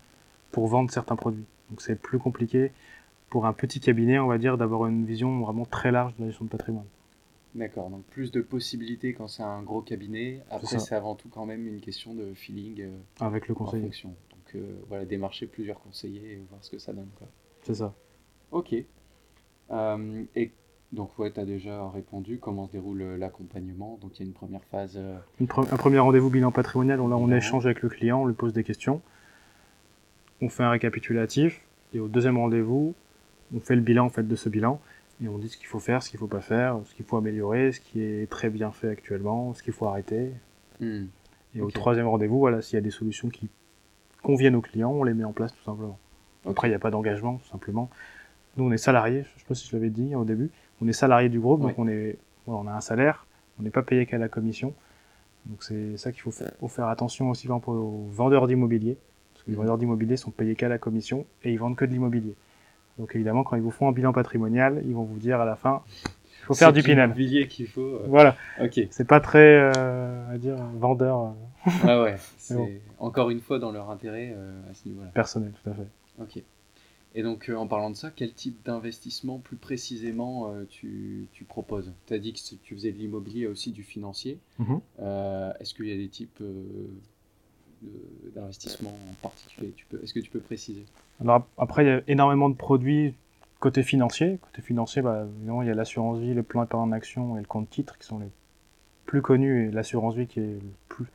pour 0.51 0.67
vendre 0.67 0.91
certains 0.91 1.15
produits. 1.15 1.43
Donc 1.71 1.81
c'est 1.81 1.95
plus 1.99 2.19
compliqué 2.19 2.71
pour 3.29 3.47
un 3.47 3.53
petit 3.53 3.79
cabinet, 3.79 4.19
on 4.19 4.27
va 4.27 4.37
dire, 4.37 4.57
d'avoir 4.57 4.85
une 4.87 5.05
vision 5.05 5.39
vraiment 5.39 5.65
très 5.65 5.91
large 5.91 6.15
de 6.17 6.21
la 6.21 6.27
gestion 6.29 6.45
de 6.45 6.49
patrimoine. 6.51 6.85
D'accord, 7.55 7.89
donc 7.89 8.03
plus 8.03 8.31
de 8.31 8.41
possibilités 8.41 9.13
quand 9.13 9.27
c'est 9.27 9.43
un 9.43 9.63
gros 9.63 9.81
cabinet. 9.81 10.41
Après, 10.51 10.77
c'est 10.79 10.95
avant 10.95 11.15
tout 11.15 11.29
quand 11.29 11.45
même 11.47 11.67
une 11.67 11.81
question 11.81 12.13
de 12.13 12.33
feeling 12.33 12.81
euh, 12.81 12.97
Avec 13.19 13.47
le 13.47 13.55
en 13.55 13.57
conseiller. 13.57 13.83
fonction. 13.85 14.09
Donc 14.09 14.55
euh, 14.55 14.79
voilà, 14.87 15.03
démarcher 15.05 15.47
plusieurs 15.47 15.79
conseillers 15.81 16.33
et 16.33 16.41
voir 16.49 16.63
ce 16.63 16.69
que 16.69 16.77
ça 16.77 16.93
donne. 16.93 17.09
C'est 17.63 17.73
ça. 17.73 17.93
Ok. 18.51 18.75
Euh, 19.71 20.23
et 20.35 20.51
donc, 20.91 21.17
ouais, 21.17 21.31
tu 21.31 21.39
as 21.39 21.45
déjà 21.45 21.89
répondu 21.89 22.37
comment 22.39 22.67
se 22.67 22.71
déroule 22.73 23.01
euh, 23.01 23.17
l'accompagnement? 23.17 23.97
Donc, 24.01 24.19
il 24.19 24.23
y 24.23 24.25
a 24.25 24.27
une 24.27 24.33
première 24.33 24.63
phase. 24.65 24.95
euh, 24.97 25.17
Une 25.39 25.47
pre- 25.47 25.71
un 25.71 25.77
premier 25.77 25.99
rendez-vous 25.99 26.29
bilan 26.29 26.51
patrimonial, 26.51 26.99
où 26.99 27.09
là 27.09 27.15
on 27.17 27.31
échange 27.31 27.65
avec 27.65 27.81
le 27.81 27.89
client, 27.89 28.21
on 28.21 28.25
lui 28.25 28.33
pose 28.33 28.51
des 28.53 28.63
questions, 28.63 29.01
on 30.41 30.49
fait 30.49 30.63
un 30.63 30.69
récapitulatif, 30.71 31.61
et 31.93 31.99
au 31.99 32.07
deuxième 32.09 32.37
rendez-vous, 32.37 32.93
on 33.55 33.59
fait 33.59 33.75
le 33.75 33.81
bilan 33.81 34.05
en 34.05 34.09
fait 34.09 34.27
de 34.27 34.35
ce 34.35 34.49
bilan, 34.49 34.81
et 35.23 35.27
on 35.29 35.37
dit 35.37 35.47
ce 35.49 35.55
qu'il 35.57 35.67
faut 35.67 35.79
faire, 35.79 36.03
ce 36.03 36.09
qu'il 36.09 36.19
faut 36.19 36.27
pas 36.27 36.41
faire, 36.41 36.79
ce 36.85 36.93
qu'il 36.95 37.05
faut 37.05 37.15
améliorer, 37.15 37.71
ce 37.71 37.79
qui 37.79 38.01
est 38.01 38.29
très 38.29 38.49
bien 38.49 38.71
fait 38.71 38.89
actuellement, 38.89 39.53
ce 39.53 39.63
qu'il 39.63 39.73
faut 39.73 39.87
arrêter. 39.87 40.31
hmm. 40.81 41.05
Et 41.55 41.61
au 41.61 41.69
troisième 41.71 42.07
rendez-vous, 42.07 42.39
voilà, 42.39 42.61
s'il 42.61 42.75
y 42.75 42.77
a 42.77 42.81
des 42.81 42.91
solutions 42.91 43.29
qui 43.29 43.49
conviennent 44.23 44.55
aux 44.55 44.61
clients, 44.61 44.91
on 44.91 45.03
les 45.03 45.13
met 45.13 45.23
en 45.25 45.33
place 45.33 45.53
tout 45.53 45.63
simplement. 45.63 45.97
Après, 46.45 46.67
il 46.67 46.71
n'y 46.71 46.75
a 46.75 46.79
pas 46.79 46.91
d'engagement, 46.91 47.37
tout 47.37 47.47
simplement. 47.49 47.89
Nous, 48.57 48.65
on 48.65 48.71
est 48.71 48.77
salariés, 48.77 49.23
je 49.23 49.39
sais 49.39 49.45
pas 49.47 49.55
si 49.55 49.67
je 49.67 49.75
l'avais 49.75 49.89
dit 49.89 50.13
au 50.15 50.25
début, 50.25 50.49
on 50.81 50.87
est 50.87 50.93
salariés 50.93 51.29
du 51.29 51.39
groupe, 51.39 51.61
donc 51.61 51.77
on 51.79 51.87
est, 51.87 52.17
voilà, 52.45 52.61
on 52.63 52.67
a 52.67 52.73
un 52.75 52.81
salaire, 52.81 53.25
on 53.59 53.63
n'est 53.63 53.69
pas 53.69 53.81
payé 53.83 54.05
qu'à 54.05 54.17
la 54.17 54.27
commission. 54.27 54.73
Donc 55.45 55.63
c'est 55.63 55.97
ça 55.97 56.11
qu'il 56.11 56.21
faut 56.21 56.31
faire, 56.31 56.51
faut 56.59 56.67
faire 56.67 56.87
attention 56.87 57.29
aussi 57.29 57.47
aux 57.49 58.05
vendeurs 58.11 58.47
d'immobilier, 58.47 58.97
parce 59.33 59.43
que 59.43 59.49
les 59.51 59.55
Mhm. 59.55 59.61
vendeurs 59.63 59.77
d'immobilier 59.77 60.17
sont 60.17 60.31
payés 60.31 60.55
qu'à 60.55 60.67
la 60.69 60.77
commission 60.77 61.25
et 61.43 61.51
ils 61.53 61.57
vendent 61.57 61.75
que 61.75 61.85
de 61.85 61.91
l'immobilier. 61.91 62.35
Donc 62.99 63.15
évidemment, 63.15 63.43
quand 63.43 63.55
ils 63.55 63.61
vous 63.61 63.71
font 63.71 63.87
un 63.87 63.91
bilan 63.93 64.11
patrimonial, 64.13 64.81
ils 64.85 64.93
vont 64.93 65.03
vous 65.03 65.17
dire 65.17 65.39
à 65.39 65.45
la 65.45 65.55
fin, 65.55 65.81
il 66.05 66.43
faut 66.45 66.53
faire 66.53 66.73
du 66.73 66.83
Pinel. 66.83 67.05
l'immobilier 67.05 67.47
qu'il 67.47 67.67
faut. 67.67 67.81
euh, 67.81 68.05
Voilà, 68.07 68.35
Ok. 68.61 68.81
c'est 68.91 69.07
pas 69.07 69.19
très, 69.21 69.39
euh, 69.59 70.25
va 70.29 70.37
dire, 70.37 70.57
vendeur 70.75 71.19
euh, 71.21 71.69
Ah 71.85 72.01
ouais, 72.03 72.17
c'est 72.37 72.55
bon. 72.55 72.69
encore 72.99 73.29
une 73.29 73.39
fois 73.39 73.59
dans 73.59 73.71
leur 73.71 73.89
intérêt 73.89 74.33
euh, 74.35 74.59
à 74.69 74.73
ce 74.73 74.87
niveau-là. 74.89 75.07
personnel, 75.13 75.53
tout 75.63 75.69
à 75.69 75.73
fait. 75.73 75.87
Ok. 76.19 76.43
Et 77.13 77.23
donc, 77.23 77.49
euh, 77.49 77.55
en 77.55 77.67
parlant 77.67 77.89
de 77.89 77.95
ça, 77.95 78.09
quel 78.15 78.33
type 78.33 78.63
d'investissement 78.65 79.39
plus 79.39 79.57
précisément 79.57 80.49
euh, 80.53 80.63
tu, 80.69 81.27
tu 81.33 81.43
proposes? 81.43 81.91
Tu 82.07 82.13
as 82.13 82.19
dit 82.19 82.31
que 82.33 82.39
tu 82.63 82.73
faisais 82.75 82.91
de 82.91 82.97
l'immobilier 82.97 83.47
aussi 83.47 83.71
du 83.71 83.83
financier. 83.83 84.37
Mhm. 84.59 84.79
Euh, 85.01 85.51
Est-ce 85.59 85.73
qu'il 85.73 85.87
y 85.87 85.91
a 85.93 85.97
des 85.97 86.07
types 86.07 86.41
d'investissements 88.35 88.91
en 89.09 89.13
particulier? 89.21 89.73
Est-ce 90.03 90.13
que 90.13 90.19
tu 90.19 90.29
peux 90.29 90.39
préciser? 90.39 90.85
Alors 91.19 91.35
ap- 91.35 91.47
après, 91.57 91.83
il 91.83 91.87
y 91.87 91.91
a 91.91 92.01
énormément 92.07 92.49
de 92.49 92.55
produits 92.55 93.13
côté 93.59 93.83
financier. 93.83 94.39
Côté 94.41 94.61
financier, 94.61 95.01
bah, 95.01 95.25
il 95.43 95.67
y 95.67 95.69
a 95.69 95.75
l'assurance 95.75 96.19
vie, 96.19 96.33
le 96.33 96.43
plan 96.43 96.63
épargne 96.63 96.89
en 96.89 96.91
action 96.91 97.37
et 97.37 97.41
le 97.41 97.45
compte 97.47 97.69
titre 97.69 97.97
qui 97.97 98.07
sont 98.07 98.19
les 98.19 98.29
plus 99.05 99.21
connus 99.21 99.67
et 99.67 99.71
l'assurance 99.71 100.15
vie 100.15 100.27
qui 100.27 100.39
est 100.39 100.43
le 100.43 100.61
plus 100.87 101.05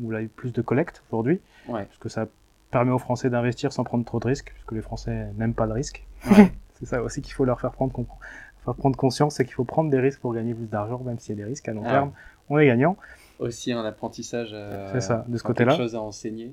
où 0.00 0.10
il 0.12 0.14
y 0.14 0.18
a 0.18 0.22
eu 0.22 0.28
plus 0.28 0.52
de 0.52 0.62
collecte 0.62 1.02
aujourd'hui, 1.08 1.40
Ouais. 1.68 1.84
parce 1.84 1.98
que 1.98 2.08
ça 2.08 2.26
permet 2.72 2.90
aux 2.90 2.98
Français 2.98 3.30
d'investir 3.30 3.72
sans 3.72 3.84
prendre 3.84 4.04
trop 4.04 4.18
de 4.18 4.26
risques, 4.26 4.50
puisque 4.52 4.72
les 4.72 4.82
Français 4.82 5.28
n'aiment 5.36 5.54
pas 5.54 5.66
le 5.66 5.72
risque. 5.74 6.04
Ouais. 6.30 6.50
C'est 6.74 6.86
ça 6.86 7.00
aussi 7.02 7.22
qu'il 7.22 7.32
faut 7.34 7.44
leur 7.44 7.60
faire 7.60 7.70
prendre, 7.70 7.92
compre- 7.92 8.16
faire 8.64 8.74
prendre 8.74 8.96
conscience, 8.96 9.36
c'est 9.36 9.44
qu'il 9.44 9.54
faut 9.54 9.62
prendre 9.64 9.88
des 9.90 10.00
risques 10.00 10.20
pour 10.20 10.34
gagner 10.34 10.52
plus 10.54 10.66
d'argent, 10.66 10.98
même 11.04 11.18
s'il 11.20 11.36
y 11.38 11.40
a 11.40 11.44
des 11.44 11.48
risques 11.48 11.68
à 11.68 11.72
long 11.72 11.82
Ah. 11.86 11.90
terme. 11.90 12.12
On 12.50 12.58
est 12.58 12.66
gagnant. 12.66 12.96
Aussi 13.38 13.72
un 13.72 13.84
apprentissage. 13.84 14.50
euh, 14.52 14.90
C'est 14.92 15.00
ça, 15.00 15.24
de 15.28 15.36
ce 15.38 15.42
côté-là. 15.44 15.76
Chose 15.76 15.94
à 15.94 16.00
enseigner. 16.00 16.52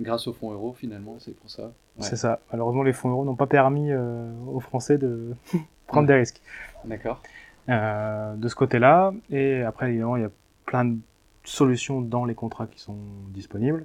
Grâce 0.00 0.26
au 0.28 0.32
fonds 0.32 0.50
euro, 0.52 0.72
finalement, 0.72 1.16
c'est 1.18 1.34
pour 1.36 1.50
ça. 1.50 1.64
Ouais. 1.64 1.72
C'est 2.00 2.16
ça. 2.16 2.40
Malheureusement, 2.52 2.82
les 2.82 2.92
fonds 2.94 3.10
euros 3.10 3.24
n'ont 3.24 3.36
pas 3.36 3.46
permis 3.46 3.90
euh, 3.90 4.30
aux 4.46 4.60
Français 4.60 4.96
de 4.98 5.34
prendre 5.86 6.06
des 6.06 6.14
risques. 6.14 6.40
D'accord. 6.84 7.20
euh, 7.68 8.34
de 8.36 8.48
ce 8.48 8.54
côté-là. 8.54 9.12
Et 9.30 9.62
après, 9.62 9.90
évidemment, 9.90 10.16
il 10.16 10.22
y 10.22 10.26
a 10.26 10.30
plein 10.66 10.84
de 10.84 10.96
solutions 11.44 12.00
dans 12.00 12.24
les 12.24 12.34
contrats 12.34 12.66
qui 12.66 12.80
sont 12.80 12.96
disponibles. 13.30 13.84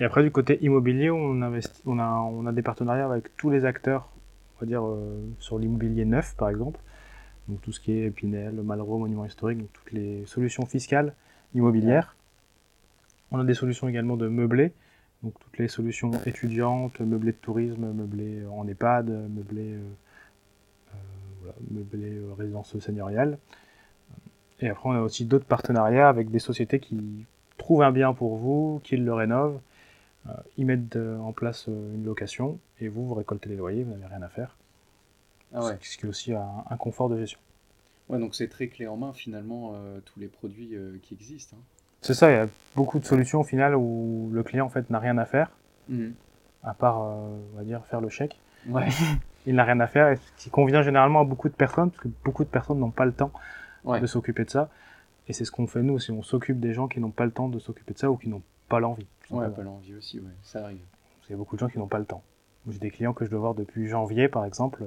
Et 0.00 0.04
après, 0.04 0.22
du 0.22 0.30
côté 0.30 0.58
immobilier, 0.64 1.10
on, 1.10 1.42
investit, 1.42 1.82
on, 1.86 1.98
a, 1.98 2.08
on 2.08 2.46
a 2.46 2.52
des 2.52 2.62
partenariats 2.62 3.10
avec 3.10 3.36
tous 3.36 3.50
les 3.50 3.64
acteurs, 3.64 4.08
on 4.56 4.60
va 4.60 4.66
dire, 4.66 4.84
euh, 4.84 5.18
sur 5.40 5.58
l'immobilier 5.58 6.04
neuf, 6.04 6.36
par 6.36 6.48
exemple. 6.48 6.78
Donc 7.48 7.60
tout 7.62 7.72
ce 7.72 7.80
qui 7.80 7.92
est 7.92 8.10
Pinel, 8.10 8.54
Malraux, 8.62 8.98
Monument 8.98 9.24
Historique, 9.24 9.58
donc 9.58 9.72
toutes 9.72 9.92
les 9.92 10.24
solutions 10.26 10.66
fiscales 10.66 11.14
immobilières. 11.54 12.14
On 13.30 13.40
a 13.40 13.44
des 13.44 13.54
solutions 13.54 13.88
également 13.88 14.16
de 14.16 14.28
meublé, 14.28 14.72
donc 15.22 15.34
toutes 15.40 15.58
les 15.58 15.68
solutions 15.68 16.10
étudiantes, 16.26 17.00
meublé 17.00 17.32
de 17.32 17.36
tourisme, 17.36 17.92
meublé 17.92 18.42
en 18.46 18.68
EHPAD, 18.68 19.08
meublé, 19.08 19.72
euh, 19.72 19.80
euh, 20.94 20.98
voilà, 21.40 21.54
meublé 21.70 22.18
euh, 22.18 22.34
résidence 22.38 22.78
seigneuriale. 22.78 23.38
Et 24.60 24.68
après, 24.68 24.88
on 24.90 24.92
a 24.92 25.00
aussi 25.00 25.24
d'autres 25.24 25.46
partenariats 25.46 26.08
avec 26.08 26.30
des 26.30 26.38
sociétés 26.38 26.80
qui 26.80 27.24
trouvent 27.56 27.82
un 27.82 27.92
bien 27.92 28.12
pour 28.12 28.36
vous, 28.36 28.80
qui 28.84 28.96
le 28.96 29.12
rénovent, 29.12 29.56
euh, 29.56 29.67
ils 30.56 30.66
mettent 30.66 30.96
euh, 30.96 31.18
en 31.18 31.32
place 31.32 31.68
euh, 31.68 31.94
une 31.94 32.04
location, 32.04 32.58
et 32.80 32.88
vous, 32.88 33.06
vous 33.06 33.14
récoltez 33.14 33.48
les 33.48 33.56
loyers, 33.56 33.84
vous 33.84 33.92
n'avez 33.92 34.06
rien 34.06 34.22
à 34.22 34.28
faire. 34.28 34.56
Ah 35.54 35.64
ouais. 35.64 35.78
Ce 35.80 35.96
qui 35.96 36.06
est 36.06 36.08
aussi 36.08 36.32
un, 36.34 36.46
un 36.68 36.76
confort 36.76 37.08
de 37.08 37.18
gestion. 37.18 37.38
Ouais, 38.08 38.18
donc 38.18 38.34
c'est 38.34 38.48
très 38.48 38.68
clé 38.68 38.86
en 38.86 38.96
main, 38.96 39.12
finalement, 39.12 39.72
euh, 39.74 40.00
tous 40.04 40.18
les 40.20 40.28
produits 40.28 40.74
euh, 40.74 40.98
qui 41.02 41.14
existent. 41.14 41.56
hein. 41.58 41.62
C'est 42.00 42.14
ça, 42.14 42.30
il 42.30 42.34
y 42.34 42.38
a 42.38 42.46
beaucoup 42.76 42.98
de 43.00 43.04
solutions 43.04 43.40
au 43.40 43.44
final 43.44 43.74
où 43.74 44.30
le 44.32 44.42
client 44.44 44.66
en 44.66 44.68
fait 44.68 44.88
n'a 44.90 44.98
rien 44.98 45.18
à 45.18 45.24
faire, 45.24 45.50
Mhm. 45.88 46.12
à 46.62 46.74
part, 46.74 47.02
euh, 47.02 47.38
on 47.54 47.56
va 47.58 47.64
dire, 47.64 47.84
faire 47.86 48.00
le 48.00 48.08
chèque. 48.08 48.38
Ouais. 48.68 48.86
Il 49.46 49.54
n'a 49.54 49.64
rien 49.64 49.80
à 49.80 49.86
faire, 49.86 50.08
et 50.10 50.16
ce 50.16 50.32
qui 50.36 50.50
convient 50.50 50.82
généralement 50.82 51.20
à 51.20 51.24
beaucoup 51.24 51.48
de 51.48 51.54
personnes, 51.54 51.90
parce 51.90 52.02
que 52.02 52.08
beaucoup 52.24 52.44
de 52.44 52.48
personnes 52.50 52.78
n'ont 52.78 52.90
pas 52.90 53.04
le 53.06 53.12
temps 53.12 53.32
Ouais. 53.84 54.00
de 54.00 54.06
s'occuper 54.06 54.44
de 54.44 54.50
ça. 54.50 54.68
Et 55.28 55.32
c'est 55.32 55.44
ce 55.44 55.50
qu'on 55.50 55.66
fait 55.66 55.82
nous, 55.82 55.98
c'est 55.98 56.12
on 56.12 56.22
s'occupe 56.22 56.58
des 56.60 56.72
gens 56.74 56.88
qui 56.88 57.00
n'ont 57.00 57.10
pas 57.10 57.24
le 57.24 57.30
temps 57.30 57.48
de 57.48 57.58
s'occuper 57.58 57.94
de 57.94 57.98
ça 57.98 58.10
ou 58.10 58.16
qui 58.16 58.28
n'ont 58.28 58.42
pas 58.68 58.80
l'envie. 58.80 59.06
Ouais, 59.30 59.48
pas 59.50 59.62
l'envie 59.62 59.94
aussi, 59.94 60.20
ouais, 60.20 60.30
ça 60.42 60.64
arrive. 60.64 60.80
Qu'il 61.22 61.30
y 61.30 61.34
a 61.34 61.36
beaucoup 61.36 61.56
de 61.56 61.60
gens 61.60 61.68
qui 61.68 61.78
n'ont 61.78 61.88
pas 61.88 61.98
le 61.98 62.04
temps. 62.04 62.22
J'ai 62.70 62.78
des 62.78 62.90
clients 62.90 63.12
que 63.14 63.24
je 63.24 63.30
dois 63.30 63.40
voir 63.40 63.54
depuis 63.54 63.88
janvier, 63.88 64.28
par 64.28 64.44
exemple. 64.44 64.82
euh, 64.82 64.86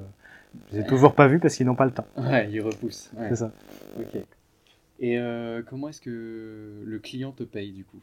Je 0.71 0.77
les 0.77 0.83
ai 0.83 0.85
toujours 0.87 1.15
pas 1.15 1.27
vus 1.27 1.39
parce 1.39 1.55
qu'ils 1.55 1.65
n'ont 1.65 1.75
pas 1.75 1.85
le 1.85 1.91
temps. 1.91 2.05
Ouais, 2.17 2.49
il 2.51 2.61
repousse. 2.61 3.11
Ouais. 3.15 3.29
C'est 3.29 3.37
ça. 3.37 3.51
Ok. 3.99 4.21
Et 4.99 5.17
euh, 5.17 5.63
comment 5.67 5.89
est-ce 5.89 6.01
que 6.01 6.83
le 6.85 6.99
client 6.99 7.31
te 7.31 7.43
paye 7.43 7.71
du 7.71 7.83
coup? 7.85 7.99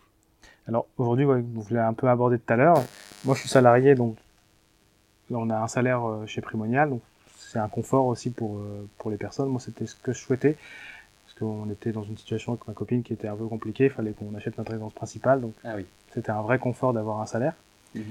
Alors 0.67 0.87
aujourd'hui, 0.97 1.25
ouais, 1.25 1.41
vous 1.41 1.65
l'avez 1.71 1.87
un 1.87 1.95
peu 1.95 2.09
abordé 2.09 2.39
tout 2.39 2.53
à 2.53 2.57
l'heure. 2.57 2.77
Moi, 3.25 3.35
je 3.35 3.41
suis 3.41 3.49
salarié, 3.49 3.95
donc 3.95 4.17
on 5.31 5.49
a 5.51 5.59
un 5.59 5.69
salaire 5.69 6.05
euh, 6.09 6.27
chez 6.27 6.41
Primonial, 6.41 6.91
donc 6.91 7.03
c'est 7.37 7.59
un 7.59 7.69
confort 7.69 8.07
aussi 8.07 8.31
pour 8.31 8.61
pour 8.99 9.11
les 9.11 9.17
personnes. 9.17 9.49
Moi, 9.49 9.61
c'était 9.61 9.87
ce 9.87 9.95
que 9.95 10.13
je 10.13 10.19
souhaitais 10.19 10.57
qu'on 11.39 11.71
était 11.71 11.93
dans 11.93 12.03
une 12.03 12.17
situation 12.17 12.53
avec 12.53 12.67
ma 12.67 12.75
copine 12.75 13.03
qui 13.03 13.13
était 13.13 13.29
un 13.29 13.37
peu 13.37 13.47
compliquée. 13.47 13.85
Il 13.85 13.91
fallait 13.91 14.13
qu'on 14.13 14.35
achète 14.35 14.59
notre 14.59 14.71
résidence 14.71 14.93
principale, 14.93 15.41
donc 15.41 15.55
Ah 15.65 15.75
oui. 15.77 15.87
c'était 16.11 16.31
un 16.31 16.43
vrai 16.43 16.59
confort 16.59 16.93
d'avoir 16.93 17.21
un 17.21 17.27
salaire. 17.27 17.55
Mhm. 17.95 18.03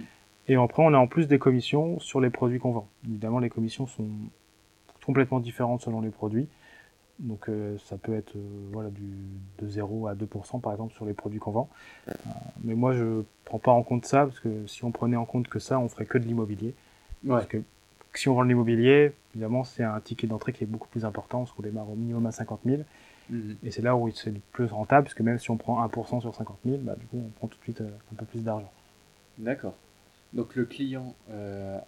Et 0.50 0.56
après, 0.56 0.82
on 0.84 0.94
a 0.94 0.98
en 0.98 1.08
plus 1.08 1.28
des 1.28 1.40
commissions 1.40 2.00
sur 2.00 2.22
les 2.22 2.30
produits 2.30 2.60
qu'on 2.60 2.72
vend. 2.72 2.88
Évidemment, 3.06 3.40
les 3.40 3.50
commissions 3.50 3.86
sont 3.86 4.08
complètement 5.06 5.40
différentes 5.40 5.82
selon 5.82 6.02
les 6.02 6.10
produits. 6.10 6.48
Donc 7.20 7.50
euh, 7.50 7.78
ça 7.80 7.98
peut 7.98 8.14
être 8.14 8.34
voilà, 8.72 8.90
du, 8.90 9.02
de 9.60 9.68
0 9.68 10.08
à 10.08 10.14
2% 10.14 10.62
par 10.62 10.72
exemple 10.72 10.94
sur 10.94 11.06
les 11.06 11.14
produits 11.14 11.40
qu'on 11.40 11.52
vend. 11.52 11.70
mais 12.64 12.76
moi 12.76 12.94
je 12.94 13.24
prends 13.44 13.58
pas 13.58 13.72
en 13.72 13.82
compte 13.82 14.06
ça 14.06 14.26
parce 14.26 14.40
que 14.40 14.68
si 14.68 14.84
on 14.86 14.92
prenait 14.92 15.16
en 15.16 15.26
compte 15.26 15.48
que 15.48 15.58
ça, 15.58 15.80
on 15.80 15.90
ferait 15.90 16.06
que 16.06 16.20
de 16.20 16.26
l'immobilier. 16.26 16.76
Parce 17.28 17.48
que 17.48 17.58
si 18.14 18.30
on 18.30 18.36
vend 18.36 18.44
de 18.44 18.50
l'immobilier, 18.50 19.14
évidemment 19.34 19.64
c'est 19.64 19.84
un 19.84 20.00
ticket 20.00 20.28
d'entrée 20.28 20.54
qui 20.54 20.64
est 20.64 20.68
beaucoup 20.68 20.88
plus 20.90 21.06
important 21.06 21.40
parce 21.40 21.52
qu'on 21.54 21.64
démarre 21.64 21.90
au 21.90 21.96
minimum 21.96 22.26
à 22.28 22.32
50 22.32 22.60
000. 22.66 22.82
Mhm. 23.30 23.58
Et 23.64 23.72
c'est 23.72 23.82
là 23.82 23.96
où 23.96 24.10
c'est 24.12 24.32
le 24.32 24.40
plus 24.52 24.66
rentable, 24.66 25.04
parce 25.04 25.14
que 25.14 25.24
même 25.24 25.40
si 25.40 25.52
on 25.52 25.58
prend 25.58 25.86
1% 25.86 26.22
sur 26.22 26.34
50 26.34 26.58
000, 26.66 26.78
bah, 26.80 26.96
du 26.98 27.06
coup 27.08 27.22
on 27.26 27.30
prend 27.30 27.48
tout 27.48 27.58
de 27.58 27.64
suite 27.64 27.82
un 27.82 28.16
peu 28.16 28.26
plus 28.26 28.44
d'argent. 28.44 28.72
D'accord. 29.38 29.76
Donc 30.34 30.56
le 30.56 30.66
client, 30.66 31.16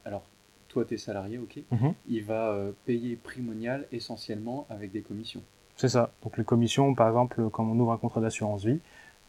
alors 0.06 0.24
toi 0.70 0.86
tu 0.86 0.94
es 0.94 0.98
salarié, 0.98 1.38
ok, 1.38 1.60
mhm. 1.72 1.94
il 2.08 2.24
va 2.24 2.52
euh, 2.52 2.72
payer 2.86 3.16
primonial 3.18 3.86
essentiellement 3.92 4.66
avec 4.70 4.92
des 4.92 5.02
commissions. 5.02 5.42
C'est 5.76 5.90
ça. 5.90 6.12
Donc 6.24 6.38
les 6.38 6.44
commissions, 6.44 6.94
par 6.94 7.08
exemple, 7.08 7.50
quand 7.50 7.66
on 7.66 7.78
ouvre 7.80 7.92
un 7.92 7.98
contrat 7.98 8.22
d'assurance 8.22 8.64
vie, 8.64 8.80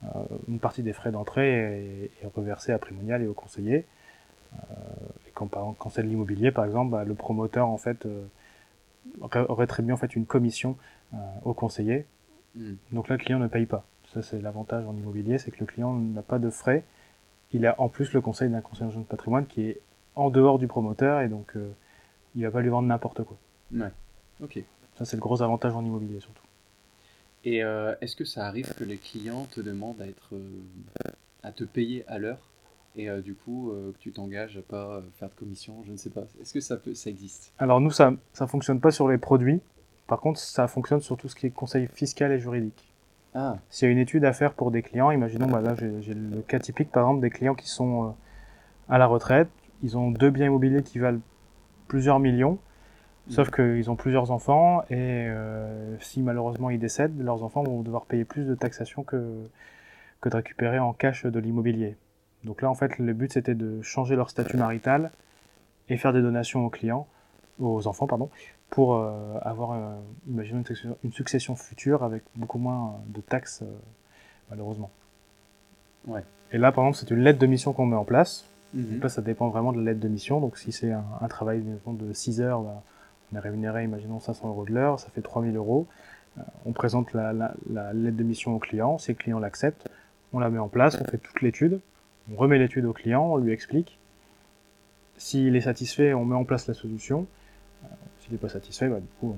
euh, 0.05 0.09
une 0.49 0.59
partie 0.59 0.83
des 0.83 0.93
frais 0.93 1.11
d'entrée 1.11 2.11
est, 2.23 2.27
reversée 2.37 2.73
à 2.73 2.79
primonial 2.79 3.23
et 3.23 3.27
au 3.27 3.35
conseiller. 3.35 3.85
Euh, 4.55 4.57
et 5.29 5.31
quand, 5.35 5.49
quand 5.79 5.91
c'est 5.91 6.03
de 6.03 6.09
l'immobilier, 6.09 6.51
par 6.51 6.65
exemple, 6.65 6.93
bah, 6.93 7.05
le 7.05 7.15
promoteur 7.15 7.69
en 7.69 7.79
fait 7.79 8.07
aurait 9.21 9.67
très 9.67 9.83
bien 9.83 9.95
en 9.95 9.97
fait 9.97 10.15
une 10.15 10.27
commission 10.27 10.77
au 11.45 11.55
conseiller. 11.55 12.07
Hmm. 12.55 12.75
Donc 12.93 13.09
là, 13.09 13.17
le 13.17 13.23
client 13.23 13.39
ne 13.39 13.49
paye 13.49 13.67
pas. 13.67 13.85
Ça, 14.13 14.23
c'est 14.23 14.41
l'avantage 14.41 14.85
en 14.87 14.97
immobilier, 14.97 15.39
c'est 15.39 15.51
que 15.51 15.61
le 15.61 15.67
client 15.67 15.95
n'a 15.95 16.23
pas 16.23 16.39
de 16.39 16.51
frais. 16.51 16.85
Il 17.53 17.67
a 17.67 17.81
en 17.81 17.89
plus 17.89 18.13
le 18.13 18.21
conseil 18.21 18.49
d'un 18.49 18.61
conseiller 18.61 18.93
de 18.93 19.03
patrimoine 19.03 19.47
qui 19.47 19.63
est 19.63 19.81
en 20.15 20.31
dehors 20.31 20.59
du 20.59 20.67
promoteur 20.67 21.21
et 21.21 21.29
donc 21.29 21.57
euh, 21.57 21.71
il 22.35 22.43
va 22.45 22.51
pas 22.51 22.61
lui 22.61 22.69
vendre 22.69 22.89
n'importe 22.89 23.25
quoi. 23.25 23.37
Ouais. 23.73 23.91
Ok. 24.43 24.63
Ça 24.97 25.05
c'est 25.05 25.17
le 25.17 25.21
gros 25.21 25.43
avantage 25.43 25.75
en 25.75 25.85
immobilier 25.85 26.21
surtout. 26.21 26.43
Et 27.45 27.65
euh, 27.65 27.95
est-ce 28.01 28.17
que 28.17 28.25
ça 28.25 28.47
arrive 28.47 28.75
que 28.75 28.85
les 28.85 28.99
clients 28.99 29.47
te 29.47 29.61
demandent 29.61 30.01
à 30.01 30.07
être 30.07 30.35
euh, 30.35 31.11
à 31.43 31.53
te 31.53 31.65
payer 31.65 32.05
à 32.07 32.19
l'heure 32.19 32.39
et 32.97 33.09
du 33.23 33.35
coup 33.35 33.73
que 33.73 33.99
tu 33.99 34.11
t'engages 34.11 34.59
à 34.59 34.63
pas 34.63 35.01
faire 35.15 35.29
de 35.29 35.35
commission, 35.35 35.85
je 35.87 35.93
ne 35.93 35.97
sais 35.97 36.11
pas. 36.11 36.25
Est-ce 36.41 36.53
que 36.53 36.61
ça 36.61 36.77
peut 36.77 36.93
ça 36.93 37.09
existe? 37.09 37.53
Alors 37.59 37.81
nous 37.81 37.93
ça 37.93 38.13
ça 38.33 38.49
fonctionne 38.49 38.81
pas 38.81 38.91
sur 38.91 39.09
les 39.09 39.17
produits. 39.17 39.61
Par 40.11 40.19
contre, 40.19 40.41
ça 40.41 40.67
fonctionne 40.67 41.01
sur 41.01 41.17
tout 41.17 41.29
ce 41.29 41.37
qui 41.37 41.47
est 41.47 41.51
conseil 41.51 41.87
fiscal 41.87 42.33
et 42.33 42.41
juridique. 42.41 42.93
Ah. 43.33 43.59
S'il 43.69 43.87
y 43.87 43.89
a 43.89 43.93
une 43.93 43.99
étude 43.99 44.25
à 44.25 44.33
faire 44.33 44.55
pour 44.55 44.73
des 44.73 44.83
clients, 44.83 45.13
imaginons, 45.13 45.47
bah 45.47 45.61
là 45.61 45.77
j'ai 45.77 46.15
le 46.15 46.43
cas 46.43 46.59
typique 46.59 46.91
par 46.91 47.05
exemple 47.05 47.21
des 47.21 47.31
clients 47.31 47.55
qui 47.55 47.69
sont 47.69 48.17
à 48.89 48.99
la 48.99 49.07
retraite, 49.07 49.49
ils 49.85 49.97
ont 49.97 50.11
deux 50.11 50.31
biens 50.31 50.47
immobiliers 50.47 50.83
qui 50.83 50.99
valent 50.99 51.21
plusieurs 51.87 52.19
millions, 52.19 52.59
sauf 53.29 53.47
mm. 53.47 53.51
qu'ils 53.53 53.89
ont 53.89 53.95
plusieurs 53.95 54.33
enfants 54.33 54.83
et 54.91 55.29
euh, 55.29 55.97
si 56.01 56.23
malheureusement 56.23 56.71
ils 56.71 56.81
décèdent, 56.81 57.17
leurs 57.23 57.45
enfants 57.45 57.63
vont 57.63 57.83
devoir 57.83 58.05
payer 58.07 58.25
plus 58.25 58.47
de 58.47 58.57
taxation 58.57 59.05
que, 59.05 59.45
que 60.21 60.29
de 60.29 60.35
récupérer 60.35 60.81
en 60.81 60.93
cash 60.93 61.25
de 61.25 61.39
l'immobilier. 61.39 61.97
Donc 62.43 62.63
là, 62.63 62.69
en 62.69 62.75
fait, 62.75 62.99
le 62.99 63.13
but 63.13 63.33
c'était 63.33 63.55
de 63.55 63.81
changer 63.83 64.17
leur 64.17 64.29
statut 64.29 64.57
marital 64.57 65.13
et 65.89 65.97
faire 65.97 66.13
des 66.13 66.21
donations 66.21 66.67
aux 66.67 66.71
clients, 66.71 67.07
aux 67.61 67.87
enfants, 67.87 68.09
pardon, 68.09 68.29
pour 68.71 68.95
euh, 68.95 69.39
avoir, 69.43 69.73
euh, 69.73 69.97
imaginons 70.29 70.63
une 71.05 71.13
succession, 71.13 71.57
future 71.57 72.03
avec 72.03 72.23
beaucoup 72.37 72.59
moins 72.59 73.01
de 73.09 73.21
taxes, 73.21 73.63
malheureusement. 74.49 74.91
Ouais. 76.07 76.25
Et 76.53 76.59
là, 76.59 76.73
par 76.73 76.85
exemple, 76.85 76.99
c'est 76.99 77.15
une 77.15 77.23
lettre 77.23 77.39
de 77.39 77.47
mission 77.47 77.73
qu'on 77.73 77.87
met 77.87 77.97
en 77.97 78.05
place 78.05 78.51
Mhm. 78.75 79.09
ça 79.09 79.23
dépend 79.23 79.49
vraiment 79.49 79.73
de 79.73 79.81
l'aide 79.81 79.99
de 79.99 80.09
mission. 80.09 80.41
Donc, 80.41 80.57
si 80.57 80.73
c'est 80.73 80.93
un, 80.93 81.29
travail 81.29 81.63
de 81.87 82.13
6 82.13 82.41
heures, 82.41 82.61
bah, 82.61 82.83
on 83.33 83.37
est 83.37 83.41
rémunéré, 83.41 83.85
imaginons 83.85 84.21
500 84.21 84.49
euros 84.49 84.65
de 84.65 84.73
l'heure, 84.73 85.01
ça 85.01 85.09
fait 85.15 85.23
3000 85.23 85.57
euros. 85.57 85.87
Euh, 86.39 86.43
on 86.67 86.73
présente 86.73 87.13
la, 87.13 87.33
lettre 87.93 88.17
de 88.17 88.23
mission 88.23 88.55
au 88.55 88.59
client, 88.59 88.99
si 88.99 89.13
le 89.13 89.17
client 89.17 89.39
l'accepte, 89.39 89.89
on 90.33 90.39
la 90.39 90.51
met 90.51 90.59
en 90.59 90.69
place, 90.69 90.97
on 91.01 91.05
fait 91.05 91.19
toute 91.19 91.41
l'étude, 91.43 91.81
on 92.33 92.37
remet 92.37 92.59
l'étude 92.59 92.85
au 92.85 92.93
client, 92.93 93.25
on 93.25 93.37
lui 93.37 93.53
explique. 93.53 93.99
S'il 95.17 95.57
est 95.57 95.63
satisfait, 95.63 96.15
on 96.15 96.25
met 96.25 96.37
en 96.37 96.45
place 96.45 96.67
la 96.69 96.75
solution. 96.75 97.27
S'il 98.31 98.37
n'est 98.37 98.43
pas 98.43 98.49
satisfait, 98.49 98.89
bah, 98.89 99.01
du 99.01 99.09
coup, 99.19 99.35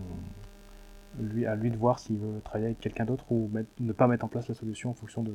lui, 1.18 1.46
à 1.46 1.56
lui 1.56 1.70
de 1.70 1.78
voir 1.78 1.98
s'il 1.98 2.18
veut 2.18 2.42
travailler 2.42 2.66
avec 2.66 2.80
quelqu'un 2.80 3.06
d'autre 3.06 3.24
ou 3.30 3.50
ne 3.80 3.92
pas 3.94 4.06
mettre 4.06 4.26
en 4.26 4.28
place 4.28 4.48
la 4.48 4.54
solution 4.54 4.90
en 4.90 4.92
fonction 4.92 5.22
de, 5.22 5.34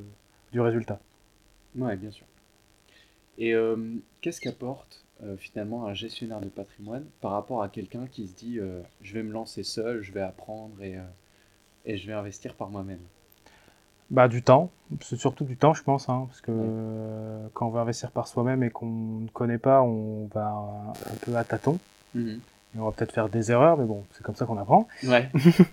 du 0.51 0.61
résultat. 0.61 0.99
Ouais, 1.75 1.95
bien 1.95 2.11
sûr. 2.11 2.27
Et 3.39 3.55
euh, 3.55 3.95
qu'est-ce 4.21 4.39
qu'apporte 4.39 5.03
euh, 5.23 5.37
finalement 5.37 5.87
un 5.87 5.95
gestionnaire 5.95 6.39
de 6.39 6.49
patrimoine 6.49 7.03
par 7.19 7.31
rapport 7.31 7.63
à 7.63 7.69
quelqu'un 7.69 8.05
qui 8.05 8.27
se 8.27 8.35
dit 8.35 8.59
euh, 8.59 8.79
je 9.01 9.15
vais 9.15 9.23
me 9.23 9.31
lancer 9.31 9.63
seul, 9.63 10.03
je 10.03 10.11
vais 10.11 10.21
apprendre 10.21 10.79
et, 10.83 10.99
et 11.85 11.97
je 11.97 12.05
vais 12.05 12.13
investir 12.13 12.53
par 12.53 12.69
moi-même? 12.69 13.01
Bah, 14.11 14.27
du 14.27 14.43
temps, 14.43 14.69
c'est 15.01 15.17
surtout 15.17 15.45
du 15.45 15.57
temps, 15.57 15.73
je 15.73 15.81
pense, 15.81 16.09
hein, 16.09 16.25
parce 16.27 16.41
que 16.41 16.51
quand 17.55 17.67
on 17.67 17.71
veut 17.71 17.81
investir 17.81 18.11
par 18.11 18.27
soi-même 18.27 18.61
et 18.61 18.69
qu'on 18.69 18.85
ne 19.21 19.29
connaît 19.29 19.57
pas, 19.57 19.81
on 19.81 20.27
va 20.27 20.47
un, 20.47 21.15
peu 21.25 21.35
à 21.35 21.43
tâtons. 21.43 21.79
Mhm. 22.13 22.39
Et 22.75 22.79
on 22.79 22.85
va 22.85 22.91
peut-être 22.91 23.11
faire 23.11 23.29
des 23.29 23.51
erreurs, 23.51 23.77
mais 23.77 23.85
bon, 23.85 24.03
c'est 24.11 24.23
comme 24.23 24.35
ça 24.35 24.45
qu'on 24.45 24.57
apprend. 24.57 24.87
Ouais. 25.05 25.29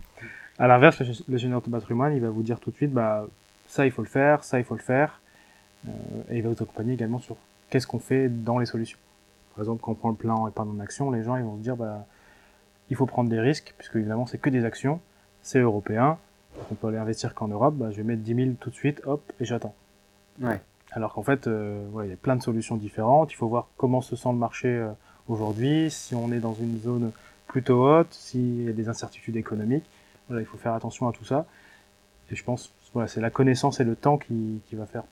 à 0.59 0.69
l'inverse, 0.69 1.01
le, 1.01 1.07
gestionnaire 1.07 1.61
de 1.61 1.71
patrimoine, 1.71 2.15
il 2.15 2.21
va 2.21 2.31
vous 2.31 2.43
dire 2.43 2.61
tout 2.61 2.71
de 2.71 2.77
suite, 2.77 2.93
bah, 2.93 3.27
ça 3.67 3.87
il 3.87 3.93
faut 3.93 4.03
le 4.03 4.09
faire, 4.09 4.45
ça 4.45 4.59
il 4.59 4.65
faut 4.65 4.75
le 4.75 4.81
faire, 4.81 5.21
et 6.31 6.39
il 6.39 6.43
va 6.43 6.51
vous 6.51 6.63
accompagner 6.63 6.95
également 6.95 7.19
sur 7.19 7.37
qu'est-ce 7.71 7.87
qu'on 7.87 7.99
fait 7.99 8.29
dans 8.29 8.59
les 8.59 8.67
solutions. 8.67 8.99
Par 9.55 9.63
exemple, 9.63 9.83
quand 9.83 9.93
on 9.93 9.97
prend 9.97 10.11
le 10.11 10.17
plan 10.17 10.49
épargne 10.49 10.71
en 10.71 10.81
action, 10.81 11.11
les 11.11 11.23
gens 11.23 11.37
ils 11.37 11.45
vont 11.45 11.57
se 11.57 11.63
dire 11.63 11.77
bah, 11.77 12.07
il 12.91 12.97
faut 12.97 13.07
prendre 13.07 13.29
des 13.29 13.41
risques, 13.41 13.75
puisque 13.77 13.97
évidemment 13.97 14.27
c'est 14.27 14.39
que 14.39 14.51
des 14.51 14.65
actions, 14.65 15.01
c'est 15.43 15.59
européen, 15.59 16.19
on 16.71 16.75
peut 16.75 16.89
aller 16.89 16.99
investir 16.99 17.35
qu'en 17.35 17.49
Europe, 17.49 17.75
bah, 17.75 17.91
je 17.91 17.97
vais 17.97 18.03
mettre 18.03 18.23
10 18.23 18.35
000 18.35 18.51
tout 18.61 18.71
de 18.71 18.75
suite, 18.75 19.03
hop, 19.05 19.21
et 19.41 19.45
j'attends. 19.45 19.75
Ouais. 20.41 20.61
Alors 20.93 21.15
qu'en 21.15 21.23
fait, 21.23 21.47
euh, 21.47 21.85
il 22.05 22.11
y 22.11 22.13
a 22.13 22.17
plein 22.17 22.37
de 22.37 22.43
solutions 22.43 22.77
différentes, 22.77 23.33
il 23.33 23.37
faut 23.37 23.49
voir 23.49 23.69
comment 23.77 24.01
se 24.01 24.15
sent 24.15 24.29
le 24.31 24.39
marché 24.39 24.69
euh, 24.69 24.91
aujourd'hui, 25.29 25.91
si 25.91 26.15
on 26.15 26.33
est 26.33 26.41
dans 26.41 26.55
une 26.55 26.81
zone 26.81 27.13
plutôt 27.47 27.87
haute, 27.87 28.13
s'il 28.13 28.65
y 28.65 28.69
a 28.69 28.73
des 28.73 28.89
incertitudes 28.89 29.37
économiques, 29.37 29.85
voilà, 30.29 30.43
il 30.43 30.47
faut 30.47 30.59
faire 30.59 30.75
attention 30.75 31.09
à 31.09 31.13
tout 31.13 31.25
ça. 31.25 31.47
Et 32.31 32.37
je 32.37 32.45
pense, 32.45 32.73
voilà, 32.93 33.09
c'est 33.09 33.21
la 33.21 33.31
connaissance 33.31 33.81
et 33.81 33.85
le 33.85 33.97
temps 33.97 34.19
qui, 34.19 34.61
qui 34.69 34.77
va 34.77 34.87
faire 34.87 35.05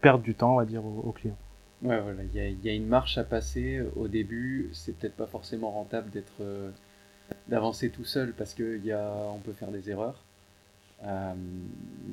perdre 0.00 0.22
du 0.22 0.34
temps, 0.34 0.54
on 0.54 0.56
va 0.56 0.64
dire, 0.64 0.84
aux 0.84 1.12
clients. 1.12 1.36
Ouais, 1.82 1.98
voilà, 1.98 2.22
il 2.22 2.60
y 2.62 2.68
a, 2.68 2.74
une 2.74 2.86
marche 2.86 3.16
à 3.16 3.24
passer 3.24 3.78
euh, 3.78 3.90
au 3.96 4.06
début. 4.06 4.68
C'est 4.74 4.92
peut-être 4.92 5.16
pas 5.16 5.26
forcément 5.26 5.70
rentable 5.70 6.10
d'être 6.10 6.42
euh, 6.42 6.70
d'avancer 7.48 7.90
tout 7.90 8.04
seul 8.04 8.34
parce 8.34 8.54
que 8.54 8.78
y 8.84 8.92
a, 8.92 9.10
on 9.34 9.38
peut 9.38 9.52
faire 9.52 9.70
des 9.70 9.88
erreurs. 9.88 10.22
Euh, 11.04 11.32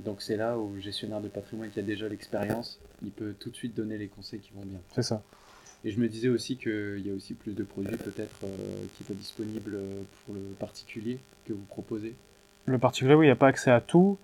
donc 0.06 0.22
c'est 0.22 0.38
là 0.38 0.58
où 0.58 0.74
le 0.76 0.80
gestionnaire 0.80 1.20
de 1.20 1.28
patrimoine 1.28 1.70
qui 1.70 1.80
a 1.80 1.84
déjà 1.84 2.08
l'expérience, 2.08 2.80
il 3.04 3.12
peut 3.12 3.36
tout 3.38 3.50
de 3.50 3.56
suite 3.56 3.76
donner 3.76 3.98
les 3.98 4.08
conseils 4.08 4.40
qui 4.40 4.52
vont 4.54 4.64
bien. 4.64 4.80
C'est 4.96 5.04
ça. 5.04 5.22
Et 5.84 5.92
je 5.92 6.00
me 6.00 6.08
disais 6.08 6.30
aussi 6.30 6.58
qu'il 6.58 7.02
y 7.06 7.12
a 7.12 7.14
aussi 7.14 7.34
plus 7.34 7.54
de 7.54 7.64
produits 7.64 7.98
peut-être 7.98 8.46
qui 8.98 9.04
sont 9.04 9.14
disponibles 9.14 9.78
pour 10.26 10.36
le 10.36 10.42
particulier 10.60 11.20
que 11.46 11.54
vous 11.54 11.66
proposez. 11.70 12.14
Le 12.66 12.78
particulier, 12.78 13.14
oui, 13.14 13.26
il 13.26 13.30
n'y 13.30 13.34
a 13.34 13.38
pas 13.38 13.48
accès 13.48 13.72
à 13.72 13.80
tout, 13.80 14.18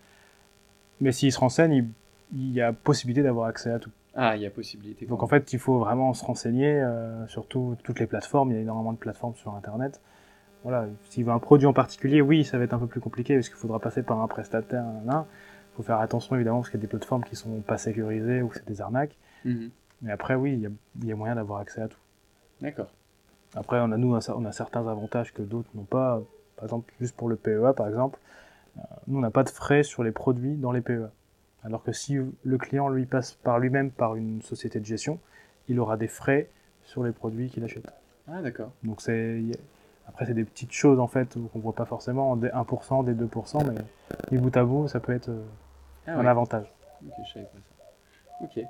mais 1.00 1.12
s'il 1.12 1.32
se 1.32 1.40
renseigne, 1.40 1.88
il 2.34 2.52
y 2.52 2.62
a 2.62 2.74
possibilité 2.74 3.24
d'avoir 3.24 3.48
accès 3.48 3.72
à 3.72 3.80
tout. 3.80 3.92
Ah, 4.16 4.36
il 4.36 4.44
y 4.44 4.46
a 4.46 4.52
possibilité. 4.52 5.06
Donc 5.06 5.24
en 5.24 5.28
fait, 5.28 5.54
il 5.54 5.60
faut 5.60 5.80
vraiment 5.80 6.14
se 6.14 6.24
renseigner 6.24 6.80
euh, 6.82 7.26
sur 7.28 7.48
toutes 7.48 8.00
les 8.00 8.06
plateformes. 8.06 8.52
Il 8.52 8.56
y 8.56 8.58
a 8.58 8.62
énormément 8.62 8.94
de 8.94 8.98
plateformes 8.98 9.36
sur 9.36 9.56
Internet. 9.56 10.02
Voilà, 10.64 10.88
s'il 11.10 11.26
veut 11.26 11.32
un 11.32 11.40
produit 11.40 11.68
en 11.68 11.74
particulier, 11.74 12.22
oui, 12.22 12.46
ça 12.46 12.58
va 12.58 12.64
être 12.64 12.74
un 12.74 12.80
peu 12.80 12.88
plus 12.88 13.02
compliqué 13.02 13.36
parce 13.36 13.50
qu'il 13.50 13.58
faudra 13.58 13.80
passer 13.80 14.04
par 14.04 14.22
un 14.22 14.28
prestataire. 14.28 14.86
Il 15.06 15.76
faut 15.76 15.84
faire 15.84 16.00
attention 16.00 16.36
évidemment 16.36 16.60
parce 16.60 16.70
qu'il 16.70 16.80
y 16.80 16.82
a 16.82 16.86
des 16.86 16.90
plateformes 16.90 17.24
qui 17.24 17.36
sont 17.36 17.60
pas 17.62 17.78
sécurisées 17.78 18.42
ou 18.42 18.52
c'est 18.54 18.66
des 18.66 18.80
arnaques. 18.80 19.18
Mhm. 19.44 19.72
Mais 20.04 20.12
après, 20.12 20.36
oui, 20.36 20.54
il 21.02 21.08
y 21.08 21.12
a, 21.12 21.16
moyen 21.16 21.36
d'avoir 21.36 21.60
accès 21.60 21.82
à 21.82 21.88
tout. 21.88 22.00
D'accord. 22.62 22.92
Après, 23.56 23.80
on 23.80 23.92
a 23.92 23.98
nous, 23.98 24.14
on 24.14 24.46
a 24.46 24.52
certains 24.52 24.88
avantages 24.88 25.34
que 25.34 25.42
d'autres 25.42 25.70
n'ont 25.74 25.84
pas. 25.84 26.22
Par 26.56 26.66
exemple, 26.66 26.94
juste 27.00 27.16
pour 27.16 27.30
le 27.30 27.36
PEA, 27.36 27.74
par 27.76 27.88
exemple, 27.88 28.20
euh, 28.78 28.82
nous, 29.08 29.18
on 29.18 29.22
n'a 29.22 29.32
pas 29.32 29.44
de 29.44 29.50
frais 29.50 29.84
sur 29.84 30.04
les 30.04 30.12
produits 30.12 30.56
dans 30.56 30.72
les 30.72 30.82
PEA. 30.82 31.10
Alors 31.64 31.84
que 31.84 31.94
si 31.94 32.18
le 32.44 32.58
client 32.58 32.90
lui 32.90 33.06
passe 33.06 33.34
par 33.34 33.60
lui-même 33.60 33.92
par 33.92 34.16
une 34.16 34.42
société 34.42 34.80
de 34.80 34.86
gestion, 34.86 35.20
il 35.70 35.80
aura 35.80 35.96
des 35.96 36.10
frais 36.10 36.50
sur 36.84 37.04
les 37.04 37.14
produits 37.14 37.50
qu'il 37.50 37.64
achète. 37.64 37.86
Ah 38.28 38.42
d'accord. 38.42 38.72
Donc 38.84 39.02
c'est 39.02 39.42
après 40.08 40.26
c'est 40.26 40.34
des 40.34 40.44
petites 40.44 40.74
choses 40.74 41.00
en 41.00 41.08
fait 41.08 41.38
qu'on 41.54 41.60
voit 41.60 41.74
pas 41.74 41.86
forcément, 41.86 42.36
des 42.36 42.50
1%, 42.50 43.06
des 43.06 43.14
2%, 43.14 43.66
mais 43.66 43.76
du 44.30 44.40
bout 44.40 44.56
à 44.58 44.66
bout 44.66 44.90
ça 44.90 45.00
peut 45.00 45.14
être 45.14 45.30
euh, 45.30 45.46
ah 46.08 46.20
un 46.20 46.26
avantage. 46.26 46.66
Ok, 47.06 47.14
je 47.26 47.34
savais 47.34 47.46
pas 47.46 47.60
ça. 47.60 48.44
Ok. 48.44 48.66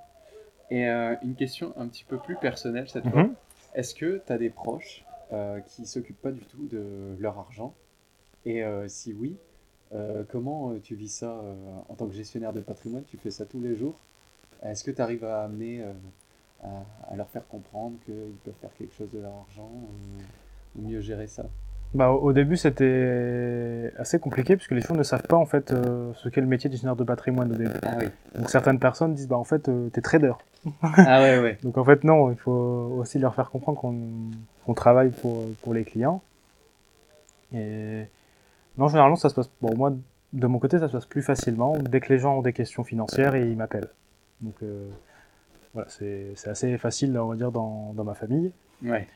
Et 0.70 0.88
euh, 0.88 1.16
une 1.22 1.36
question 1.36 1.74
un 1.78 1.88
petit 1.88 2.04
peu 2.04 2.18
plus 2.18 2.36
personnelle 2.36 2.90
cette 2.90 3.08
fois. 3.08 3.24
Mhm. 3.24 3.36
Est-ce 3.76 3.94
que 3.96 4.22
tu 4.26 4.34
as 4.34 4.38
des 4.38 4.50
proches 4.50 5.06
euh, 5.32 5.60
qui 5.62 5.86
s'occupent 5.86 6.22
pas 6.22 6.32
du 6.32 6.42
tout 6.42 6.68
de 6.68 7.16
leur 7.20 7.38
argent? 7.38 7.74
Et 8.46 8.62
si 8.88 9.14
oui, 9.14 9.38
euh, 9.94 10.24
comment 10.28 10.72
euh, 10.72 10.80
tu 10.82 10.96
vis 10.96 11.10
ça 11.10 11.32
euh, 11.32 11.54
en 11.88 11.94
tant 11.94 12.08
que 12.08 12.14
gestionnaire 12.14 12.54
de 12.54 12.62
patrimoine? 12.62 13.04
Tu 13.06 13.18
fais 13.18 13.30
ça 13.30 13.46
tous 13.46 13.62
les 13.62 13.76
jours 13.76 13.96
Est-ce 14.64 14.84
que 14.84 14.92
tu 14.92 15.02
arrives 15.02 15.24
à 15.24 15.44
amener, 15.44 15.84
à, 16.64 17.16
leur 17.16 17.30
faire 17.30 17.48
comprendre 17.48 17.98
qu'ils 18.06 18.36
peuvent 18.44 18.54
faire 18.62 18.74
quelque 18.78 18.94
chose 18.96 19.12
de 19.12 19.20
leur 19.20 19.34
argent 19.34 19.70
ou, 20.76 20.82
mieux 20.82 21.02
gérer 21.02 21.28
ça? 21.28 21.46
Bah, 21.94 22.10
au 22.10 22.34
début, 22.34 22.58
c'était 22.58 23.94
assez 23.98 24.20
compliqué 24.20 24.56
puisque 24.56 24.72
les 24.72 24.82
gens 24.82 24.96
ne 24.96 25.04
savent 25.04 25.28
pas 25.28 25.38
en 25.38 25.46
fait 25.46 25.72
euh, 25.72 26.12
ce 26.16 26.28
qu'est 26.28 26.42
le 26.42 26.48
métier 26.48 26.68
de 26.68 26.74
gestionnaire 26.74 26.96
de 26.96 27.04
patrimoine 27.04 27.52
au 27.52 27.56
début. 27.56 27.70
Ah 27.84 27.98
oui. 28.00 28.08
Donc 28.36 28.50
certaines 28.50 28.80
personnes 28.80 29.14
disent 29.14 29.28
bah 29.28 29.38
en 29.38 29.44
fait 29.44 29.70
euh, 29.70 29.90
t'es 29.90 30.02
trader. 30.02 30.34
Ah 30.82 31.22
ouais, 31.22 31.40
ouais. 31.40 31.58
Donc 31.64 31.78
en 31.78 31.84
fait 31.84 32.04
non, 32.04 32.32
il 32.32 32.38
faut 32.38 32.52
aussi 32.98 33.20
leur 33.20 33.36
faire 33.36 33.52
comprendre 33.52 33.80
qu'on 33.80 33.96
qu'on 34.66 34.74
travaille 34.74 35.12
pour 35.12 35.46
pour 35.62 35.74
les 35.76 35.84
clients. 35.84 36.24
Et 37.54 38.06
non, 38.80 38.88
généralement 38.88 39.16
ça 39.16 39.30
se 39.30 39.36
passe. 39.36 39.52
Bon 39.62 39.76
moi 39.76 39.94
de 40.34 40.48
mon 40.48 40.58
côté 40.58 40.80
ça 40.80 40.88
se 40.88 40.94
passe 40.94 41.06
plus 41.06 41.22
facilement 41.22 41.78
dès 41.78 42.00
que 42.00 42.12
les 42.12 42.18
gens 42.18 42.38
ont 42.40 42.42
des 42.42 42.54
questions 42.54 42.84
financières 42.84 43.36
et 43.36 43.48
ils 43.48 43.56
m'appellent. 43.56 43.90
Donc 44.42 44.56
euh, 44.64 44.90
voilà, 45.76 45.90
c'est 45.90 46.32
c'est 46.36 46.50
assez 46.50 46.76
facile 46.80 47.16
on 47.20 47.28
va 47.28 47.36
dire 47.36 47.52
dans 47.52 47.94
dans 47.94 48.04
ma 48.04 48.16
famille. 48.16 48.52
Ouais. 48.84 49.08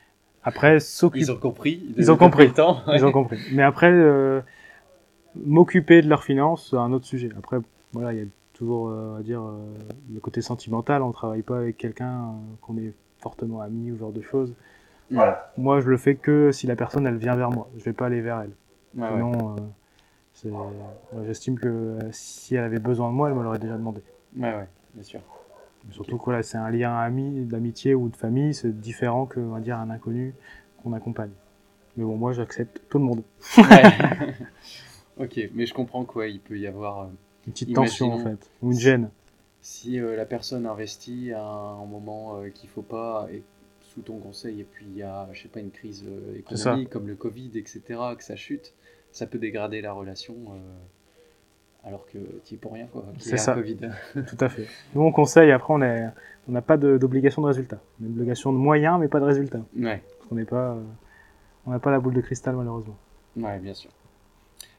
Après 0.42 0.80
s'occuper 0.80 1.24
Ils 1.24 1.30
ont 1.32 1.36
compris. 1.36 1.82
Ils 1.96 2.10
ont 2.10 2.16
compris. 2.16 2.52
Ils 2.94 3.04
ont 3.04 3.12
compris. 3.12 3.38
Mais 3.52 3.62
après, 3.62 3.90
euh, 3.90 4.40
m'occuper 5.34 6.02
de 6.02 6.08
leurs 6.08 6.24
finances, 6.24 6.68
c'est 6.70 6.76
un 6.76 6.92
autre 6.92 7.04
sujet. 7.06 7.30
Après, 7.36 7.58
voilà, 7.92 8.12
il 8.12 8.18
y 8.18 8.22
a 8.22 8.26
toujours, 8.54 8.88
euh, 8.88 9.18
à 9.18 9.22
dire, 9.22 9.40
euh, 9.42 9.56
le 10.12 10.20
côté 10.20 10.40
sentimental. 10.42 11.02
On 11.02 11.12
travaille 11.12 11.42
pas 11.42 11.58
avec 11.58 11.76
quelqu'un 11.76 12.12
euh, 12.12 12.32
qu'on 12.60 12.76
est 12.78 12.92
fortement 13.20 13.60
ami 13.60 13.90
ou 13.90 13.94
ce 13.96 14.00
genre 14.00 14.12
de 14.12 14.22
choses. 14.22 14.54
Ouais. 15.10 15.32
Moi, 15.56 15.80
je 15.80 15.88
le 15.88 15.96
fais 15.96 16.14
que 16.14 16.52
si 16.52 16.66
la 16.66 16.76
personne, 16.76 17.06
elle 17.06 17.16
vient 17.16 17.34
vers 17.34 17.50
moi. 17.50 17.68
Je 17.78 17.84
vais 17.84 17.92
pas 17.92 18.06
aller 18.06 18.20
vers 18.20 18.40
elle. 18.40 18.50
Ouais, 18.94 19.08
ouais. 19.08 19.14
Sinon, 19.14 19.56
euh, 19.56 19.60
c'est- 20.34 20.48
moi, 20.50 21.24
j'estime 21.26 21.58
que 21.58 21.68
euh, 21.68 21.98
si 22.12 22.54
elle 22.54 22.64
avait 22.64 22.78
besoin 22.78 23.08
de 23.10 23.14
moi, 23.14 23.28
elle 23.28 23.34
me 23.34 23.42
l'aurait 23.42 23.58
déjà 23.58 23.76
demandé. 23.76 24.00
Ouais, 24.36 24.54
ouais, 24.54 24.68
bien 24.94 25.02
sûr. 25.02 25.20
Surtout 25.90 26.18
que 26.18 26.24
voilà, 26.24 26.42
c'est 26.42 26.58
un 26.58 26.70
lien 26.70 26.96
ami, 26.96 27.44
d'amitié 27.46 27.94
ou 27.94 28.08
de 28.08 28.16
famille, 28.16 28.52
c'est 28.54 28.78
différent 28.78 29.26
que, 29.26 29.40
on 29.40 29.50
va 29.52 29.60
dire, 29.60 29.78
un 29.78 29.90
inconnu 29.90 30.34
qu'on 30.82 30.92
accompagne. 30.92 31.30
Mais 31.96 32.04
bon, 32.04 32.16
moi, 32.16 32.32
j'accepte 32.32 32.82
tout 32.88 32.98
le 32.98 33.04
monde. 33.04 33.22
Ouais. 33.56 34.34
ok, 35.18 35.40
mais 35.54 35.66
je 35.66 35.74
comprends 35.74 36.04
quoi. 36.04 36.26
Il 36.28 36.40
peut 36.40 36.58
y 36.58 36.66
avoir. 36.66 37.00
euh, 37.02 37.06
Une 37.46 37.52
petite 37.52 37.74
tension, 37.74 38.12
en 38.12 38.18
fait. 38.18 38.50
Ou 38.62 38.72
une 38.72 38.78
gêne. 38.78 39.10
si 39.62 39.98
euh, 39.98 40.14
la 40.16 40.26
personne 40.26 40.66
investit 40.66 41.32
à 41.32 41.42
un 41.42 41.84
moment 41.86 42.36
euh, 42.36 42.50
qu'il 42.50 42.68
faut 42.68 42.82
pas 42.82 43.26
et 43.32 43.42
sous 43.80 44.02
ton 44.02 44.18
conseil 44.18 44.60
et 44.60 44.64
puis 44.64 44.86
il 44.88 44.96
y 44.98 45.02
a 45.02 45.28
je 45.32 45.42
sais 45.42 45.48
pas 45.48 45.60
une 45.60 45.70
crise 45.70 46.04
euh, 46.06 46.36
économique 46.38 46.90
comme 46.90 47.06
le 47.08 47.16
Covid 47.16 47.50
etc 47.56 47.80
que 48.16 48.22
ça 48.22 48.36
chute 48.36 48.74
ça 49.12 49.26
peut 49.26 49.38
dégrader 49.38 49.80
la 49.80 49.92
relation 49.92 50.34
alors 51.84 52.04
que 52.06 52.18
tu 52.44 52.54
es 52.54 52.56
pour 52.56 52.72
rien 52.72 52.86
quoi 52.86 53.04
C'est 53.18 53.36
ça. 53.38 53.54
Covid 53.54 53.78
Tout 54.14 54.36
à 54.44 54.48
fait. 54.48 54.66
Nous, 54.94 55.02
on 55.02 55.12
conseille, 55.12 55.50
après, 55.52 55.72
on 55.72 55.80
est- 55.82 56.08
on 56.48 56.52
n'a 56.52 56.62
pas 56.62 56.76
d'obligation 56.76 57.42
de 57.42 57.46
résultat. 57.46 57.78
On 58.00 58.04
a 58.04 58.08
une 58.08 58.14
obligation 58.14 58.52
de 58.52 58.58
moyens, 58.58 58.98
mais 58.98 59.08
pas 59.08 59.20
de 59.20 59.24
résultat. 59.24 59.60
ouais 59.78 60.02
Parce 60.18 60.28
qu'on 60.28 60.34
n'est 60.36 60.44
pas, 60.44 60.72
euh, 60.72 60.82
on 61.66 61.70
n'a 61.70 61.78
pas 61.78 61.90
la 61.90 62.00
boule 62.00 62.14
de 62.14 62.20
cristal, 62.20 62.56
malheureusement. 62.56 62.96
ouais 63.36 63.58
bien 63.58 63.74
sûr 63.74 63.90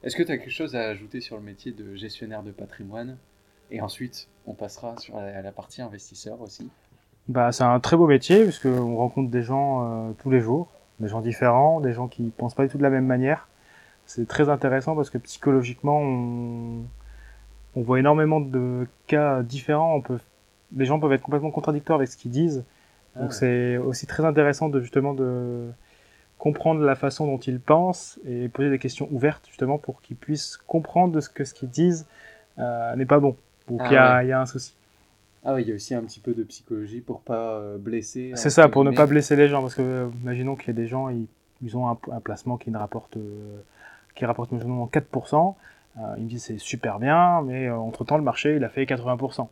est-ce 0.01 0.15
que 0.15 0.23
tu 0.23 0.31
as 0.31 0.37
quelque 0.37 0.49
chose 0.51 0.75
à 0.77 0.87
ajouter 0.87 1.19
sur 1.19 1.35
le 1.35 1.41
métier 1.43 1.73
de 1.73 1.93
gestionnaire 1.95 2.41
de 2.41 2.51
patrimoine? 2.51 3.17
Et 3.69 3.81
ensuite 3.81 4.29
on 4.47 4.53
passera 4.53 4.95
sur 4.97 5.17
la, 5.17 5.41
la 5.41 5.51
partie 5.51 5.81
investisseur 5.81 6.39
aussi 6.41 6.69
Bah, 7.27 7.51
c'est 7.51 7.65
un 7.65 7.79
très 7.81 7.97
beau 7.97 8.07
métier, 8.07 8.43
puisque 8.43 8.65
on 8.65 8.95
rencontre 8.95 9.29
des 9.29 9.43
gens 9.43 10.07
euh, 10.09 10.11
tous 10.19 10.29
les 10.31 10.39
jours, 10.39 10.69
des 11.01 11.07
gens 11.09 11.19
différents, 11.21 11.81
des 11.81 11.91
gens 11.93 12.07
qui 12.07 12.29
pensent 12.29 12.55
pas 12.55 12.63
du 12.63 12.69
tout 12.71 12.77
de 12.77 12.83
la 12.83 12.89
même 12.89 13.05
manière. 13.05 13.47
C'est 14.09 14.27
très 14.27 14.49
intéressant 14.49 14.95
parce 14.95 15.11
que 15.11 15.19
psychologiquement, 15.19 15.99
on, 16.01 16.81
on 17.75 17.81
voit 17.81 17.99
énormément 17.99 18.39
de 18.41 18.87
cas 19.05 19.43
différents. 19.43 19.93
On 19.95 20.01
peut, 20.01 20.17
les 20.75 20.85
gens 20.85 20.99
peuvent 20.99 21.13
être 21.13 21.21
complètement 21.21 21.51
contradictoires 21.51 21.99
avec 21.99 22.09
ce 22.09 22.17
qu'ils 22.17 22.31
disent. 22.31 22.63
Ah 23.15 23.19
Donc 23.21 23.29
ouais. 23.29 23.35
c'est 23.35 23.77
aussi 23.77 24.07
très 24.07 24.25
intéressant 24.25 24.67
de 24.69 24.81
justement 24.81 25.13
de 25.13 25.67
comprendre 26.39 26.81
la 26.81 26.95
façon 26.95 27.27
dont 27.27 27.37
ils 27.37 27.59
pensent 27.59 28.19
et 28.25 28.47
poser 28.49 28.69
des 28.71 28.79
questions 28.79 29.07
ouvertes 29.11 29.45
justement 29.47 29.77
pour 29.77 30.01
qu'ils 30.01 30.15
puissent 30.15 30.57
comprendre 30.67 31.13
de 31.13 31.19
ce 31.19 31.29
que 31.29 31.43
ce 31.43 31.53
qu'ils 31.53 31.69
disent 31.69 32.07
euh, 32.57 32.95
n'est 32.95 33.05
pas 33.05 33.19
bon 33.19 33.35
ou 33.69 33.77
Ah 33.79 33.83
qu'il 33.83 33.93
y, 33.93 33.97
a- 33.97 34.17
ouais. 34.17 34.25
il 34.25 34.29
y 34.29 34.31
a 34.31 34.41
un 34.41 34.45
souci. 34.45 34.73
ah 35.43 35.53
oui 35.53 35.63
il 35.63 35.69
y 35.69 35.71
a 35.71 35.75
aussi 35.75 35.93
un 35.95 36.01
petit 36.01 36.19
peu 36.21 36.33
de 36.33 36.43
psychologie 36.43 37.01
pour 37.01 37.19
pas 37.21 37.55
euh, 37.59 37.77
blesser 37.77 38.31
C'est 38.35 38.49
ça, 38.49 38.69
pour 38.69 38.83
ne 38.85 38.91
pas 38.91 39.05
blesser 39.05 39.35
les 39.35 39.49
gens 39.49 39.61
parce 39.61 39.75
que 39.75 39.81
euh, 39.81 40.07
imaginons 40.23 40.55
qu'il 40.55 40.67
y 40.67 40.71
a 40.71 40.73
des 40.81 40.87
gens 40.87 41.09
ils, 41.09 41.27
ils 41.61 41.75
ont 41.75 41.89
un, 41.89 41.97
un 42.11 42.19
placement 42.21 42.57
qui 42.57 42.71
ne 42.71 42.77
rapporte 42.77 43.17
euh, 43.17 43.59
qui 44.19 44.25
rapporte 44.25 44.51
imaginons 44.51 44.85
4%, 44.85 45.55
euh, 45.97 46.01
ils 46.17 46.23
me 46.25 46.29
disent 46.29 46.43
c'est 46.43 46.59
super 46.59 46.99
bien 46.99 47.41
mais 47.41 47.69
entre 47.71 48.05
temps 48.05 48.17
le 48.17 48.23
marché 48.23 48.55
il 48.55 48.63
a 48.63 48.69
fait 48.69 48.83
80%. 48.83 49.47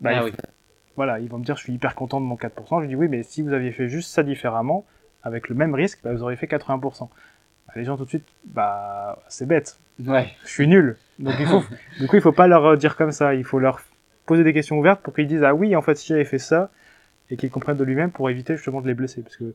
Bah, 0.00 0.10
ah 0.12 0.18
il 0.20 0.24
oui 0.24 0.32
voilà, 0.98 1.20
ils 1.20 1.28
vont 1.28 1.38
me 1.38 1.44
dire 1.44 1.54
je 1.54 1.62
suis 1.62 1.72
hyper 1.72 1.94
content 1.94 2.20
de 2.20 2.26
mon 2.26 2.34
4%. 2.34 2.50
Je 2.78 2.80
lui 2.80 2.88
dis 2.88 2.96
oui, 2.96 3.06
mais 3.06 3.22
si 3.22 3.40
vous 3.42 3.52
aviez 3.52 3.70
fait 3.70 3.88
juste 3.88 4.10
ça 4.10 4.24
différemment, 4.24 4.84
avec 5.22 5.48
le 5.48 5.54
même 5.54 5.72
risque, 5.72 6.00
bah, 6.02 6.12
vous 6.12 6.24
auriez 6.24 6.36
fait 6.36 6.48
80%. 6.48 7.08
Bah, 7.68 7.72
les 7.76 7.84
gens 7.84 7.96
tout 7.96 8.04
de 8.04 8.08
suite, 8.08 8.26
bah 8.46 9.16
c'est 9.28 9.46
bête, 9.46 9.78
ouais 10.04 10.26
je 10.42 10.48
suis 10.48 10.66
nul. 10.66 10.96
Donc 11.20 11.34
il 11.38 11.46
faut, 11.46 11.62
du 12.00 12.08
coup 12.08 12.16
il 12.16 12.22
faut 12.22 12.32
pas 12.32 12.48
leur 12.48 12.76
dire 12.76 12.96
comme 12.96 13.12
ça, 13.12 13.36
il 13.36 13.44
faut 13.44 13.60
leur 13.60 13.80
poser 14.26 14.42
des 14.42 14.52
questions 14.52 14.76
ouvertes 14.76 15.00
pour 15.00 15.14
qu'ils 15.14 15.28
disent 15.28 15.44
ah 15.44 15.54
oui 15.54 15.76
en 15.76 15.82
fait 15.82 15.94
si 15.94 16.08
j'avais 16.08 16.24
fait 16.24 16.40
ça 16.40 16.68
et 17.30 17.36
qu'ils 17.36 17.50
comprennent 17.50 17.76
de 17.76 17.84
lui-même 17.84 18.10
pour 18.10 18.28
éviter 18.28 18.56
justement 18.56 18.80
de 18.80 18.88
les 18.88 18.94
blesser 18.94 19.22
parce 19.22 19.36
que 19.36 19.54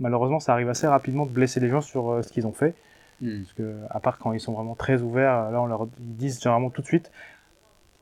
malheureusement 0.00 0.40
ça 0.40 0.52
arrive 0.52 0.68
assez 0.68 0.88
rapidement 0.88 1.26
de 1.26 1.30
blesser 1.30 1.60
les 1.60 1.68
gens 1.68 1.80
sur 1.80 2.10
euh, 2.10 2.22
ce 2.22 2.32
qu'ils 2.32 2.46
ont 2.46 2.52
fait 2.52 2.74
Hmm. 3.22 3.42
parce 3.42 3.52
que 3.54 3.76
à 3.90 4.00
part 4.00 4.18
quand 4.18 4.32
ils 4.32 4.40
sont 4.40 4.52
vraiment 4.52 4.74
très 4.74 5.00
ouverts, 5.00 5.50
là 5.50 5.62
on 5.62 5.66
leur 5.66 5.86
ils 6.00 6.16
disent 6.16 6.40
généralement 6.42 6.70
tout 6.70 6.82
de 6.82 6.86
suite 6.86 7.10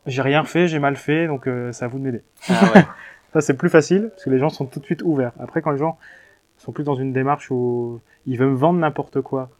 j'ai 0.06 0.22
rien 0.22 0.44
fait, 0.44 0.66
j'ai 0.66 0.78
mal 0.78 0.96
fait 0.96 1.26
donc 1.26 1.46
euh, 1.46 1.72
c'est 1.72 1.84
à 1.84 1.88
vous 1.88 1.98
de 1.98 2.04
m'aider. 2.04 2.22
ah 2.48 2.72
ouais 2.74 2.84
Ça, 3.32 3.40
c'est 3.40 3.54
plus 3.54 3.68
facile, 3.68 4.08
parce 4.10 4.24
que 4.24 4.30
les 4.30 4.40
gens 4.40 4.48
sont 4.48 4.66
tout 4.66 4.80
de 4.80 4.84
suite 4.84 5.02
ouverts. 5.02 5.32
Après, 5.38 5.62
quand 5.62 5.70
les 5.70 5.78
gens 5.78 5.98
sont 6.58 6.72
plus 6.72 6.82
dans 6.82 6.96
une 6.96 7.12
démarche 7.12 7.48
où 7.52 8.00
ils 8.26 8.36
veulent 8.36 8.50
me 8.50 8.56
vendre 8.56 8.80
n'importe 8.80 9.20
quoi, 9.20 9.50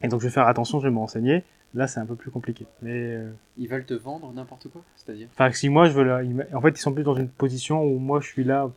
et 0.00 0.06
donc 0.08 0.20
je 0.20 0.26
vais 0.26 0.32
faire 0.32 0.46
attention, 0.46 0.78
je 0.78 0.86
vais 0.86 0.92
me 0.94 0.98
renseigner, 0.98 1.42
là, 1.74 1.88
c'est 1.88 1.98
un 1.98 2.06
peu 2.06 2.14
plus 2.14 2.30
compliqué. 2.30 2.66
Mais, 2.82 2.92
euh, 2.94 3.32
Ils 3.56 3.68
veulent 3.68 3.84
te 3.84 3.94
vendre 3.94 4.32
n'importe 4.32 4.68
quoi, 4.68 4.82
c'est-à-dire? 4.94 5.26
Enfin, 5.32 5.50
si 5.50 5.68
moi, 5.68 5.86
je 5.86 5.92
veux 5.92 6.04
me- 6.04 6.46
en 6.56 6.60
fait, 6.60 6.70
ils 6.70 6.80
sont 6.80 6.92
plus 6.92 7.02
dans 7.02 7.14
une 7.16 7.28
position 7.28 7.82
où 7.82 7.98
moi, 7.98 8.20
je 8.20 8.28
suis 8.28 8.44
là 8.44 8.70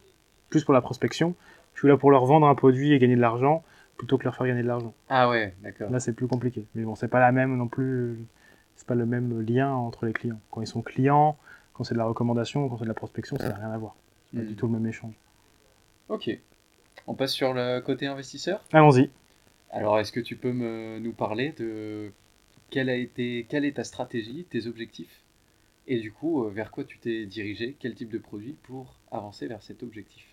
plus 0.49 0.63
pour 0.63 0.73
la 0.73 0.81
prospection, 0.81 1.35
je 1.75 1.81
suis 1.81 1.87
là 1.87 1.95
pour 1.95 2.09
leur 2.09 2.25
vendre 2.25 2.47
un 2.47 2.55
produit 2.55 2.93
et 2.93 2.97
gagner 2.97 3.15
de 3.15 3.21
l'argent, 3.21 3.63
plutôt 4.01 4.17
que 4.17 4.23
leur 4.23 4.35
faire 4.35 4.47
gagner 4.47 4.63
de 4.63 4.67
l'argent. 4.67 4.95
Ah 5.09 5.29
ouais, 5.29 5.53
d'accord. 5.61 5.91
Là, 5.91 5.99
c'est 5.99 6.13
plus 6.13 6.27
compliqué. 6.27 6.65
Mais 6.73 6.81
bon, 6.83 6.95
c'est 6.95 7.07
pas 7.07 7.19
la 7.19 7.31
même 7.31 7.55
non 7.55 7.67
plus, 7.67 8.17
c'est 8.75 8.87
pas 8.87 8.95
le 8.95 9.05
même 9.05 9.41
lien 9.41 9.71
entre 9.71 10.07
les 10.07 10.11
clients. 10.13 10.39
Quand 10.49 10.59
ils 10.61 10.65
sont 10.67 10.81
clients, 10.81 11.37
quand 11.73 11.83
c'est 11.83 11.93
de 11.93 11.99
la 11.99 12.05
recommandation, 12.05 12.67
quand 12.67 12.77
c'est 12.79 12.85
de 12.85 12.89
la 12.89 12.95
prospection, 12.95 13.37
ça 13.37 13.49
n'a 13.49 13.55
rien 13.57 13.69
à 13.71 13.77
voir. 13.77 13.95
C'est 14.31 14.37
pas 14.37 14.43
Hmm. 14.43 14.47
du 14.47 14.55
tout 14.55 14.65
le 14.65 14.73
même 14.73 14.87
échange. 14.87 15.13
Ok. 16.09 16.31
On 17.05 17.13
passe 17.13 17.31
sur 17.31 17.53
le 17.53 17.79
côté 17.81 18.07
investisseur? 18.07 18.63
Allons-y. 18.73 19.11
Alors, 19.69 19.99
est-ce 19.99 20.11
que 20.11 20.19
tu 20.19 20.35
peux 20.35 20.51
me, 20.51 20.97
nous 20.97 21.13
parler 21.13 21.53
de 21.59 22.11
quelle 22.71 22.89
a 22.89 22.95
été, 22.95 23.45
quelle 23.47 23.65
est 23.65 23.73
ta 23.73 23.83
stratégie, 23.83 24.45
tes 24.49 24.65
objectifs, 24.65 25.21
et 25.85 25.99
du 25.99 26.11
coup, 26.11 26.43
euh, 26.43 26.49
vers 26.49 26.71
quoi 26.71 26.85
tu 26.85 26.97
t'es 26.97 27.27
dirigé, 27.27 27.75
quel 27.79 27.93
type 27.93 28.09
de 28.09 28.17
produit 28.17 28.55
pour 28.63 28.95
avancer 29.11 29.45
vers 29.45 29.61
cet 29.61 29.83
objectif? 29.83 30.25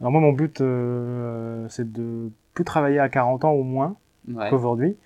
Alors 0.00 0.12
moi, 0.12 0.20
mon 0.22 0.32
but, 0.32 0.60
euh, 0.62 1.68
c'est 1.68 1.92
de 1.92 2.30
plus 2.56 2.64
travailler 2.64 2.98
à 2.98 3.08
40 3.08 3.44
ans 3.44 3.52
au 3.52 3.62
moins 3.62 3.94
Ouais. 4.34 4.50
qu'aujourd'hui. 4.50 4.96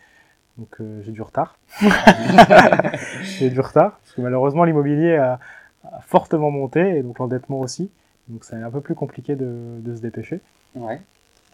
Donc 0.56 0.68
euh, 0.80 1.02
j'ai 1.02 1.12
du 1.12 1.20
retard. 1.20 1.58
j'ai 3.22 3.50
du 3.50 3.60
retard, 3.60 3.98
parce 3.98 4.12
que 4.14 4.22
malheureusement 4.22 4.64
l'immobilier 4.64 5.16
a, 5.16 5.38
a 5.84 6.00
fortement 6.00 6.50
monté, 6.50 6.96
et 6.96 7.02
donc 7.02 7.18
l'endettement 7.18 7.60
aussi. 7.60 7.90
Donc 8.28 8.44
c'est 8.44 8.56
un 8.56 8.70
peu 8.70 8.80
plus 8.80 8.94
compliqué 8.94 9.36
de, 9.36 9.78
de 9.80 9.94
se 9.94 10.00
dépêcher. 10.00 10.40
Ouais. 10.74 11.00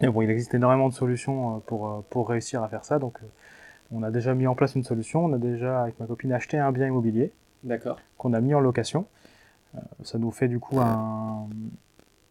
Et 0.01 0.09
bon, 0.09 0.21
il 0.23 0.31
existe 0.31 0.55
énormément 0.55 0.89
de 0.89 0.95
solutions 0.95 1.57
euh, 1.57 1.59
pour, 1.67 1.89
euh, 1.89 2.05
pour 2.11 2.29
réussir 2.29 2.63
à 2.63 2.69
faire 2.69 2.85
ça. 2.85 2.99
Donc 2.99 3.19
on 3.93 4.03
a 4.03 4.11
déjà 4.11 4.35
mis 4.35 4.47
en 4.47 4.55
place 4.55 4.75
une 4.75 4.85
solution. 4.85 5.25
On 5.25 5.33
a 5.33 5.39
déjà, 5.39 5.83
avec 5.83 5.99
ma 5.99 6.07
copine, 6.07 6.33
acheté 6.33 6.59
un 6.59 6.71
bien 6.71 6.87
immobilier 6.87 7.33
D'accord. 7.65 7.99
qu'on 8.19 8.33
a 8.35 8.41
mis 8.41 8.55
en 8.55 8.61
location. 8.61 9.07
Euh, 9.75 9.81
ça 10.05 10.19
nous 10.19 10.31
fait 10.31 10.49
du 10.49 10.59
coup 10.61 10.79
un... 10.81 11.47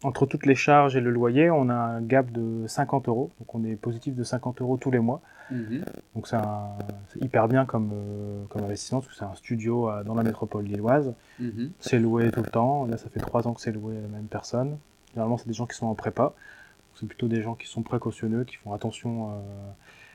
Entre 0.05 0.25
toutes 0.27 0.45
les 0.45 0.53
charges 0.55 0.95
et 0.95 1.01
le 1.01 1.09
loyer, 1.09 1.49
on 1.49 1.67
a 1.69 1.73
un 1.73 2.01
gap 2.01 2.31
de 2.31 2.67
50 2.67 3.07
euros. 3.07 3.31
Donc 3.39 3.55
on 3.55 3.63
est 3.63 3.75
positif 3.75 4.15
de 4.15 4.23
50 4.23 4.61
euros 4.61 4.77
tous 4.77 4.91
les 4.91 4.99
mois. 4.99 5.19
Mhm. 5.51 5.83
Donc 6.15 6.27
c'est 6.27 6.37
hyper 7.21 7.47
bien 7.47 7.65
comme, 7.65 7.89
euh, 7.93 8.43
comme 8.49 8.63
investissement 8.63 8.99
parce 8.99 9.11
que 9.11 9.17
c'est 9.17 9.25
un 9.25 9.33
studio 9.35 9.89
euh, 9.89 10.03
dans 10.03 10.13
la 10.13 10.23
métropole 10.23 10.65
lilloise. 10.65 11.13
Mhm. 11.39 11.71
C'est 11.79 11.97
loué 11.99 12.29
tout 12.31 12.41
le 12.43 12.49
temps. 12.49 12.85
Là, 12.85 12.97
ça 12.97 13.09
fait 13.09 13.19
trois 13.19 13.47
ans 13.47 13.53
que 13.53 13.61
c'est 13.61 13.71
loué 13.71 13.97
à 13.97 14.01
la 14.01 14.07
même 14.07 14.27
personne. 14.27 14.77
Généralement, 15.13 15.37
c'est 15.37 15.47
des 15.47 15.53
gens 15.53 15.65
qui 15.65 15.75
sont 15.75 15.87
en 15.87 15.95
prépa. 15.95 16.33
C'est 16.99 17.07
plutôt 17.07 17.27
des 17.27 17.41
gens 17.41 17.55
qui 17.55 17.67
sont 17.67 17.81
précautionneux, 17.81 18.43
qui 18.43 18.57
font 18.57 18.73
attention 18.73 19.29
euh, 19.31 19.33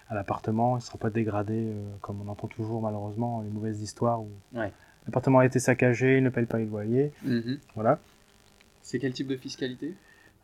à 0.08 0.14
l'appartement. 0.14 0.76
Il 0.76 0.80
ne 0.80 0.84
sera 0.84 0.98
pas 0.98 1.10
dégradé, 1.10 1.54
euh, 1.66 1.74
comme 2.00 2.20
on 2.24 2.30
entend 2.30 2.46
toujours 2.46 2.80
malheureusement 2.80 3.42
les 3.42 3.50
mauvaises 3.50 3.82
histoires 3.82 4.20
où 4.22 4.28
Ouais. 4.54 4.72
l'appartement 5.06 5.40
a 5.40 5.46
été 5.46 5.58
saccagé, 5.58 6.18
il 6.18 6.22
ne 6.22 6.30
paye 6.30 6.46
pas 6.46 6.58
les 6.58 6.66
loyers. 6.66 7.12
Mhm. 7.24 7.58
Voilà. 7.74 7.98
C'est 8.90 8.98
quel 8.98 9.12
type 9.12 9.28
de 9.28 9.36
fiscalité? 9.36 9.94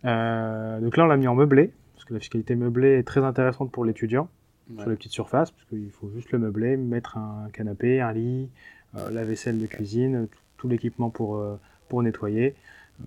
Euh, 0.04 0.78
donc 0.80 0.96
là, 0.96 1.02
on 1.02 1.06
l'a 1.08 1.16
mis 1.16 1.26
en 1.26 1.34
meublé, 1.34 1.72
parce 1.94 2.04
que 2.04 2.14
la 2.14 2.20
fiscalité 2.20 2.54
meublée 2.54 2.98
est 2.98 3.02
très 3.02 3.24
intéressante 3.24 3.72
pour 3.72 3.84
l'étudiant. 3.84 4.28
Ouais. 4.70 4.82
sur 4.82 4.90
les 4.90 4.96
petites 4.96 5.12
surfaces, 5.12 5.50
parce 5.50 5.64
qu'il 5.64 5.90
faut 5.90 6.10
juste 6.10 6.30
le 6.30 6.38
meubler, 6.38 6.76
mettre 6.76 7.18
un 7.18 7.48
canapé, 7.52 8.00
un 8.00 8.12
lit, 8.12 8.48
euh, 8.96 9.10
la 9.10 9.24
vaisselle 9.24 9.58
de 9.58 9.66
cuisine, 9.66 10.28
tout, 10.56 10.68
l'équipement 10.68 11.10
pour, 11.10 11.36
euh, 11.36 11.58
pour 11.88 12.02
nettoyer, 12.02 12.54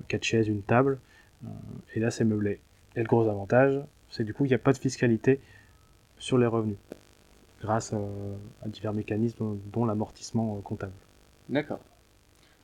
quatre 0.08 0.24
chaises, 0.24 0.48
une 0.48 0.62
table, 0.62 1.00
et 1.96 2.00
là 2.00 2.12
c'est 2.12 2.24
meublé. 2.24 2.62
Et 2.96 3.02
le 3.02 3.08
gros 3.08 3.28
avantage, 3.28 3.78
c'est 4.10 4.24
du 4.24 4.34
coup 4.34 4.44
qu'il 4.44 4.52
n'y 4.52 4.56
a 4.56 4.60
pas 4.60 4.72
de 4.72 4.78
fiscalité 4.78 5.42
sur 6.18 6.38
les 6.38 6.48
revenus, 6.48 6.78
grâce 7.62 7.94
à, 7.94 8.68
divers 8.68 8.94
mécanismes, 8.94 9.58
dont 9.74 9.84
l'amortissement 9.84 10.62
comptable. 10.62 10.94
D'accord. 11.50 11.82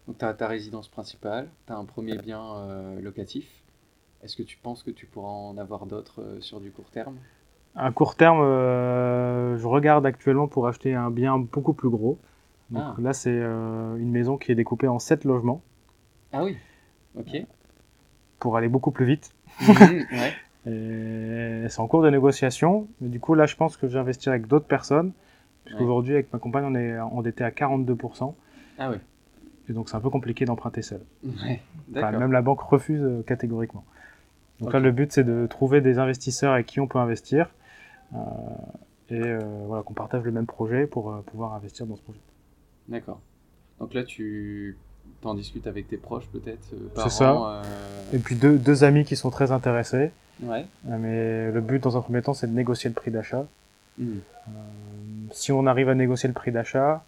Donc 0.08 0.18
tu 0.20 0.26
as 0.26 0.34
ta 0.34 0.48
résidence 0.48 0.88
principale, 0.88 1.48
tu 1.68 1.74
as 1.74 1.78
un 1.78 1.86
premier 1.86 2.18
bien 2.18 2.42
euh, 2.58 3.02
locatif. 3.02 3.48
Est-ce 4.24 4.36
que 4.36 4.44
tu 4.44 4.58
penses 4.58 4.84
que 4.84 4.92
tu 4.92 5.06
pourras 5.06 5.30
en 5.32 5.58
avoir 5.58 5.86
d'autres 5.86 6.22
euh, 6.22 6.42
sur 6.42 6.60
du 6.60 6.72
court 6.72 6.90
terme? 6.92 7.16
À 7.76 7.92
court 7.92 8.16
terme, 8.16 8.40
euh, 8.42 9.58
je 9.58 9.68
regarde 9.68 10.06
actuellement 10.06 10.48
pour 10.48 10.68
acheter 10.68 10.94
un 10.94 11.10
bien 11.12 11.38
beaucoup 11.38 11.74
plus 11.74 11.90
gros. 11.90 12.18
Donc 12.70 12.84
Ah. 12.86 12.96
là, 13.02 13.14
c'est 13.14 13.36
une 13.38 14.10
maison 14.12 14.38
qui 14.38 14.52
est 14.52 14.56
découpée 14.56 14.88
en 14.88 14.98
7 14.98 15.24
logements 15.26 15.62
Ah 16.32 16.44
oui. 16.44 16.58
Ok. 17.18 17.46
pour 18.40 18.58
aller 18.58 18.68
beaucoup 18.70 18.92
plus 18.92 19.06
vite. 19.06 19.32
Mhm, 19.62 20.06
ouais. 20.12 20.34
C'est 21.70 21.80
en 21.80 21.88
cours 21.88 22.02
de 22.02 22.10
négociation. 22.10 22.88
Mais 23.02 23.10
du 23.10 23.20
coup, 23.20 23.36
là, 23.36 23.46
je 23.46 23.56
pense 23.56 23.78
que 23.78 23.88
j'investirai 23.88 24.36
avec 24.36 24.48
d'autres 24.48 24.66
personnes. 24.68 25.12
Puisqu'aujourd'hui, 25.64 26.14
avec 26.14 26.32
ma 26.34 26.40
compagne, 26.40 26.66
on 26.66 26.76
est 26.76 27.00
endetté 27.00 27.44
à 27.44 27.52
42%. 27.52 28.34
Ah 28.80 28.90
oui. 28.92 28.98
Et 29.70 29.74
donc, 29.74 29.90
c'est 29.90 29.96
un 29.96 30.00
peu 30.00 30.10
compliqué 30.10 30.46
d'emprunter 30.46 30.82
seul. 30.82 31.02
Ouais. 31.24 31.62
Enfin, 31.92 32.02
D'accord. 32.02 32.20
même 32.20 32.32
la 32.32 32.42
banque 32.42 32.62
refuse 32.62 33.02
euh, 33.02 33.24
catégoriquement. 33.26 33.84
Donc 34.60 34.72
là, 34.74 34.80
le 34.80 34.92
but, 34.92 35.12
c'est 35.12 35.24
de 35.24 35.48
trouver 35.48 35.82
des 35.82 35.98
investisseurs 36.00 36.54
avec 36.54 36.66
qui 36.68 36.80
on 36.80 36.88
peut 36.88 37.00
investir. 37.00 37.50
euh, 38.14 38.18
et 39.10 39.22
euh, 39.22 39.40
voilà, 39.68 39.84
qu'on 39.84 39.94
partage 39.94 40.24
le 40.24 40.32
même 40.32 40.46
projet 40.48 40.88
pour 40.88 41.22
pouvoir 41.28 41.54
investir 41.54 41.86
dans 41.86 41.96
ce 41.96 42.02
projet. 42.02 42.20
D'accord. 42.88 43.20
Donc 43.80 43.94
là, 43.94 44.04
tu 44.04 44.78
t'en 45.22 45.36
discutes 45.36 45.68
avec 45.68 45.88
tes 45.88 45.98
proches 45.98 46.26
peut-être 46.28 46.74
C'est 46.96 47.10
ça. 47.12 47.62
Et 48.14 48.18
puis 48.18 48.36
deux, 48.36 48.58
deux 48.58 48.84
amis 48.84 49.04
qui 49.06 49.16
sont 49.16 49.30
très 49.30 49.52
intéressés. 49.52 50.12
Ouais. 50.42 50.66
Mais 50.86 51.52
le 51.52 51.62
but, 51.62 51.84
dans 51.84 51.98
un 51.98 52.02
premier 52.02 52.22
temps, 52.22 52.34
c'est 52.34 52.48
de 52.48 52.54
négocier 52.54 52.90
le 52.90 52.96
prix 52.96 53.12
d'achat. 53.12 53.46
Euh, 54.00 54.04
si 55.32 55.52
on 55.52 55.66
arrive 55.66 55.90
à 55.90 55.96
négocier 55.96 56.28
le 56.28 56.34
prix 56.34 56.52
d'achat, 56.52 57.04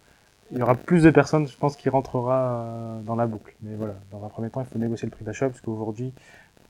il 0.50 0.58
y 0.58 0.62
aura 0.62 0.74
plus 0.74 1.02
de 1.02 1.10
personnes, 1.10 1.46
je 1.46 1.56
pense, 1.56 1.76
qui 1.76 1.88
rentrera 1.88 2.64
euh, 2.64 3.00
dans 3.02 3.16
la 3.16 3.26
boucle. 3.26 3.54
Mais 3.62 3.74
voilà, 3.76 3.94
dans 4.10 4.24
un 4.24 4.28
premier 4.28 4.50
temps, 4.50 4.60
il 4.60 4.66
faut 4.66 4.78
négocier 4.78 5.06
le 5.06 5.10
prix 5.10 5.24
d'achat, 5.24 5.48
parce 5.48 5.60
qu'aujourd'hui, 5.60 6.12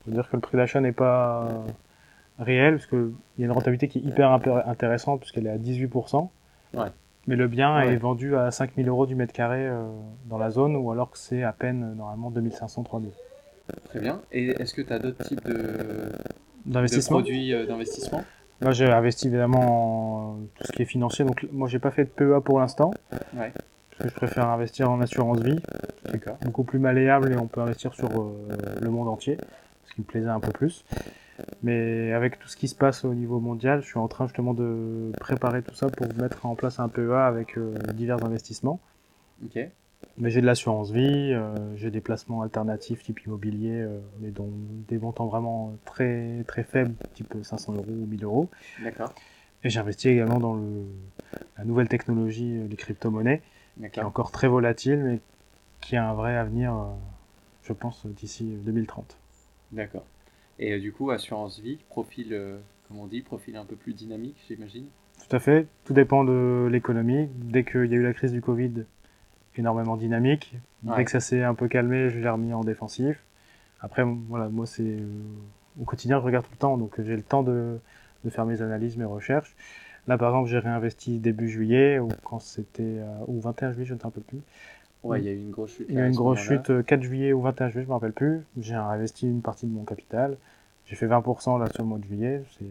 je 0.05 0.11
veux 0.11 0.15
dire 0.15 0.29
que 0.29 0.35
le 0.35 0.41
prix 0.41 0.57
d'achat 0.57 0.81
n'est 0.81 0.91
pas 0.91 1.43
euh, 1.43 2.43
réel, 2.43 2.75
parce 2.75 2.87
qu'il 2.87 3.11
y 3.37 3.43
a 3.43 3.45
une 3.45 3.51
rentabilité 3.51 3.87
qui 3.87 3.99
est 3.99 4.01
hyper 4.01 4.31
intéressante, 4.31 5.21
puisqu'elle 5.21 5.47
est 5.47 5.51
à 5.51 5.57
18%. 5.57 6.29
Ouais. 6.73 6.87
Mais 7.27 7.35
le 7.35 7.47
bien 7.47 7.77
Ouais. 7.77 7.93
est 7.93 7.97
vendu 7.97 8.35
à 8.35 8.51
5000 8.51 8.87
euros 8.87 9.05
du 9.05 9.15
mètre 9.15 9.33
carré 9.33 9.67
euh, 9.67 9.83
dans 10.25 10.37
la 10.37 10.49
zone, 10.51 10.75
ou 10.75 10.91
alors 10.91 11.11
que 11.11 11.17
c'est 11.17 11.43
à 11.43 11.53
peine, 11.53 11.95
normalement, 11.95 12.31
2500, 12.31 12.83
3000. 12.83 13.11
Très 13.85 13.99
bien. 13.99 14.21
Et 14.31 14.47
est-ce 14.47 14.73
que 14.73 14.81
tu 14.81 14.91
as 14.91 14.99
d'autres 14.99 15.23
types 15.23 15.45
de, 15.45 16.11
produits 17.07 17.53
d'investissement? 17.67 18.23
Moi, 18.61 18.71
j'ai 18.71 18.91
investi 18.91 19.27
évidemment 19.27 20.31
en 20.31 20.37
tout 20.55 20.65
ce 20.65 20.71
qui 20.73 20.81
est 20.81 20.85
financier. 20.85 21.23
Donc, 21.23 21.47
moi, 21.51 21.69
j'ai 21.69 21.79
pas 21.79 21.91
fait 21.91 22.03
de 22.03 22.09
PEA 22.09 22.41
pour 22.43 22.59
l'instant. 22.59 22.91
Ouais. 23.33 23.53
Que 23.99 24.07
je 24.07 24.13
préfère 24.13 24.47
investir 24.47 24.89
en 24.89 25.01
assurance 25.01 25.41
vie. 25.41 25.59
D'accord. 26.05 26.37
Beaucoup 26.43 26.63
plus 26.63 26.79
malléable 26.79 27.33
et 27.33 27.37
on 27.37 27.47
peut 27.47 27.61
investir 27.61 27.93
sur 27.93 28.09
euh, 28.09 28.47
le 28.81 28.89
monde 28.89 29.07
entier. 29.07 29.37
Ce 29.85 29.93
qui 29.93 30.01
me 30.01 30.05
plaisait 30.05 30.29
un 30.29 30.39
peu 30.39 30.51
plus. 30.51 30.85
Mais 31.63 32.13
avec 32.13 32.39
tout 32.39 32.47
ce 32.47 32.57
qui 32.57 32.67
se 32.67 32.75
passe 32.75 33.05
au 33.05 33.13
niveau 33.13 33.39
mondial, 33.39 33.81
je 33.81 33.87
suis 33.87 33.97
en 33.97 34.07
train 34.07 34.25
justement 34.27 34.53
de 34.53 35.11
préparer 35.19 35.61
tout 35.61 35.75
ça 35.75 35.87
pour 35.87 36.07
mettre 36.15 36.45
en 36.45 36.55
place 36.55 36.79
un 36.79 36.89
PEA 36.89 37.25
avec 37.25 37.57
euh, 37.57 37.73
divers 37.93 38.23
investissements. 38.23 38.79
Ok. 39.43 39.59
Mais 40.17 40.29
j'ai 40.29 40.39
de 40.41 40.45
l'assurance 40.45 40.91
vie, 40.91 41.33
euh, 41.33 41.53
j'ai 41.75 41.91
des 41.91 41.99
placements 41.99 42.41
alternatifs 42.41 43.03
type 43.03 43.19
immobilier, 43.25 43.81
euh, 43.81 43.99
mais 44.21 44.31
dont 44.31 44.49
des 44.87 44.97
montants 44.97 45.27
vraiment 45.27 45.75
très 45.85 46.43
très 46.47 46.63
faibles, 46.63 46.93
type 47.13 47.35
500 47.41 47.73
euros 47.73 47.85
ou 47.87 48.05
1000 48.05 48.23
euros. 48.23 48.49
D'accord. 48.83 49.13
Et 49.63 49.69
j'investis 49.69 50.11
également 50.11 50.39
dans 50.39 50.55
le, 50.55 50.85
la 51.57 51.65
nouvelle 51.65 51.89
technologie, 51.89 52.61
les 52.69 52.75
crypto-monnaies, 52.77 53.41
qui 53.87 53.99
est 53.99 54.03
encore 54.03 54.31
très 54.31 54.47
volatile, 54.47 54.99
mais 54.99 55.19
qui 55.81 55.95
a 55.95 56.09
un 56.09 56.13
vrai 56.13 56.35
avenir, 56.35 56.73
euh, 56.73 56.85
je 57.63 57.73
pense, 57.73 58.05
d'ici 58.05 58.43
2030. 58.65 59.17
D'accord. 59.71 60.05
Et 60.59 60.73
euh, 60.73 60.79
du 60.79 60.91
coup, 60.91 61.09
assurance 61.11 61.59
vie, 61.59 61.77
profil, 61.89 62.33
euh, 62.33 62.59
comme 62.87 62.99
on 62.99 63.07
dit, 63.07 63.21
profil 63.21 63.55
un 63.55 63.65
peu 63.65 63.75
plus 63.75 63.93
dynamique, 63.93 64.35
j'imagine? 64.47 64.85
Tout 65.27 65.35
à 65.35 65.39
fait, 65.39 65.67
tout 65.85 65.93
dépend 65.93 66.23
de 66.23 66.67
l'économie. 66.71 67.29
Dès 67.35 67.63
qu'il 67.63 67.85
y 67.85 67.93
a 67.93 67.97
eu 67.97 68.03
la 68.03 68.13
crise 68.13 68.31
du 68.31 68.41
Covid, 68.41 68.85
énormément 69.55 69.97
dynamique. 69.97 70.55
Ouais. 70.83 70.97
Dès 70.97 71.05
que 71.05 71.11
ça 71.11 71.19
s'est 71.19 71.43
un 71.43 71.55
peu 71.55 71.67
calmé, 71.67 72.09
je 72.09 72.19
l'ai 72.19 72.29
remis 72.29 72.53
en 72.53 72.63
défensif. 72.63 73.23
Après, 73.81 74.03
voilà, 74.03 74.49
moi, 74.49 74.65
c'est 74.65 74.83
euh, 74.83 75.07
au 75.79 75.85
quotidien, 75.85 76.19
je 76.19 76.25
regarde 76.25 76.45
tout 76.45 76.51
le 76.51 76.57
temps, 76.57 76.77
donc 76.77 77.01
j'ai 77.01 77.15
le 77.15 77.23
temps 77.23 77.43
de, 77.43 77.79
de 78.25 78.29
faire 78.29 78.45
mes 78.45 78.61
analyses, 78.61 78.97
mes 78.97 79.05
recherches. 79.05 79.55
Là, 80.09 80.17
par 80.17 80.29
exemple, 80.29 80.49
j'ai 80.49 80.59
réinvesti 80.59 81.19
début 81.19 81.47
juillet, 81.47 81.99
ou 81.99 82.09
quand 82.25 82.39
c'était, 82.39 82.83
euh, 82.83 83.05
ou 83.27 83.39
21 83.39 83.71
juillet, 83.71 83.85
je 83.85 83.93
ne 83.93 83.99
un 84.03 84.09
peu 84.09 84.21
plus. 84.21 84.41
Ouais, 85.03 85.21
il 85.21 85.25
y 85.25 85.29
a 85.29 85.31
eu 85.31 85.37
une 85.37 85.51
grosse 85.51 85.71
chute. 85.71 85.85
Il 85.87 85.95
y 85.95 85.99
a 85.99 86.05
eu 86.05 86.09
une 86.09 86.15
grosse 86.15 86.39
chute 86.39 86.69
euh, 86.71 86.83
4 86.83 87.01
juillet 87.01 87.31
ou 87.31 87.41
21 87.41 87.69
juillet, 87.69 87.83
je 87.83 87.87
me 87.87 87.93
rappelle 87.93 88.11
plus. 88.11 88.41
J'ai 88.59 88.75
investi 88.75 89.27
une 89.27 89.41
partie 89.41 89.65
de 89.65 89.71
mon 89.71 89.85
capital. 89.85 90.35
J'ai 90.85 90.97
fait 90.97 91.07
20% 91.07 91.57
là 91.57 91.67
sur 91.67 91.83
le 91.83 91.87
mois 91.87 91.99
de 91.99 92.03
juillet. 92.03 92.43
C'est 92.57 92.65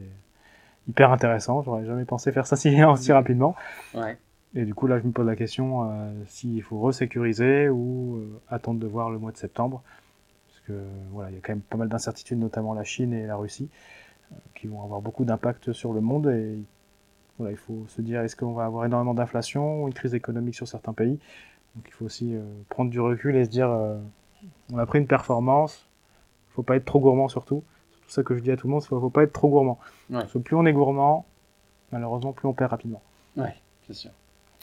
hyper 0.88 1.10
intéressant. 1.10 1.62
J'aurais 1.62 1.86
jamais 1.86 2.04
pensé 2.04 2.32
faire 2.32 2.46
ça 2.46 2.56
si, 2.56 2.82
aussi 2.84 3.12
rapidement. 3.12 3.54
Ouais. 3.94 4.18
Et 4.54 4.64
du 4.64 4.74
coup, 4.74 4.86
là, 4.86 4.98
je 4.98 5.04
me 5.04 5.12
pose 5.12 5.26
la 5.26 5.36
question 5.36 5.84
euh, 5.84 6.10
s'il 6.26 6.62
faut 6.62 6.80
resécuriser 6.80 7.68
ou 7.68 8.16
euh, 8.16 8.40
attendre 8.48 8.80
de 8.80 8.86
voir 8.86 9.10
le 9.10 9.18
mois 9.18 9.30
de 9.30 9.36
septembre. 9.36 9.82
Parce 10.48 10.60
que 10.66 10.72
voilà, 11.12 11.30
il 11.30 11.34
y 11.34 11.38
a 11.38 11.40
quand 11.40 11.52
même 11.52 11.60
pas 11.60 11.76
mal 11.76 11.88
d'incertitudes, 11.88 12.38
notamment 12.38 12.74
la 12.74 12.84
Chine 12.84 13.12
et 13.12 13.26
la 13.26 13.36
Russie, 13.36 13.68
euh, 14.32 14.36
qui 14.54 14.66
vont 14.66 14.82
avoir 14.82 15.02
beaucoup 15.02 15.24
d'impact 15.24 15.72
sur 15.72 15.92
le 15.92 16.00
monde. 16.00 16.28
Et 16.28 16.58
voilà, 17.38 17.52
il 17.52 17.56
faut 17.56 17.84
se 17.88 18.02
dire 18.02 18.20
est-ce 18.20 18.36
qu'on 18.36 18.52
va 18.52 18.64
avoir 18.64 18.84
énormément 18.84 19.14
d'inflation 19.14 19.82
ou 19.82 19.86
une 19.86 19.94
crise 19.94 20.14
économique 20.14 20.54
sur 20.54 20.66
certains 20.66 20.92
pays? 20.92 21.18
Donc 21.76 21.84
il 21.86 21.92
faut 21.92 22.04
aussi 22.04 22.34
euh, 22.34 22.42
prendre 22.68 22.90
du 22.90 23.00
recul 23.00 23.36
et 23.36 23.44
se 23.44 23.50
dire 23.50 23.70
euh, 23.70 23.98
on 24.72 24.78
a 24.78 24.86
pris 24.86 24.98
une 24.98 25.06
performance, 25.06 25.86
il 26.50 26.54
faut 26.54 26.62
pas 26.62 26.76
être 26.76 26.84
trop 26.84 27.00
gourmand 27.00 27.28
surtout. 27.28 27.62
C'est 27.92 28.00
tout 28.00 28.10
ça 28.10 28.22
que 28.22 28.36
je 28.36 28.42
dis 28.42 28.50
à 28.50 28.56
tout 28.56 28.66
le 28.66 28.72
monde, 28.72 28.82
il 28.84 28.88
faut, 28.88 29.00
faut 29.00 29.10
pas 29.10 29.22
être 29.22 29.32
trop 29.32 29.48
gourmand. 29.48 29.78
Ouais. 30.10 30.20
Parce 30.20 30.32
que 30.32 30.38
plus 30.38 30.56
on 30.56 30.66
est 30.66 30.72
gourmand, 30.72 31.26
malheureusement, 31.92 32.32
plus 32.32 32.48
on 32.48 32.54
perd 32.54 32.70
rapidement. 32.70 33.02
Ouais, 33.36 33.54
c'est 33.86 33.94
sûr. 33.94 34.10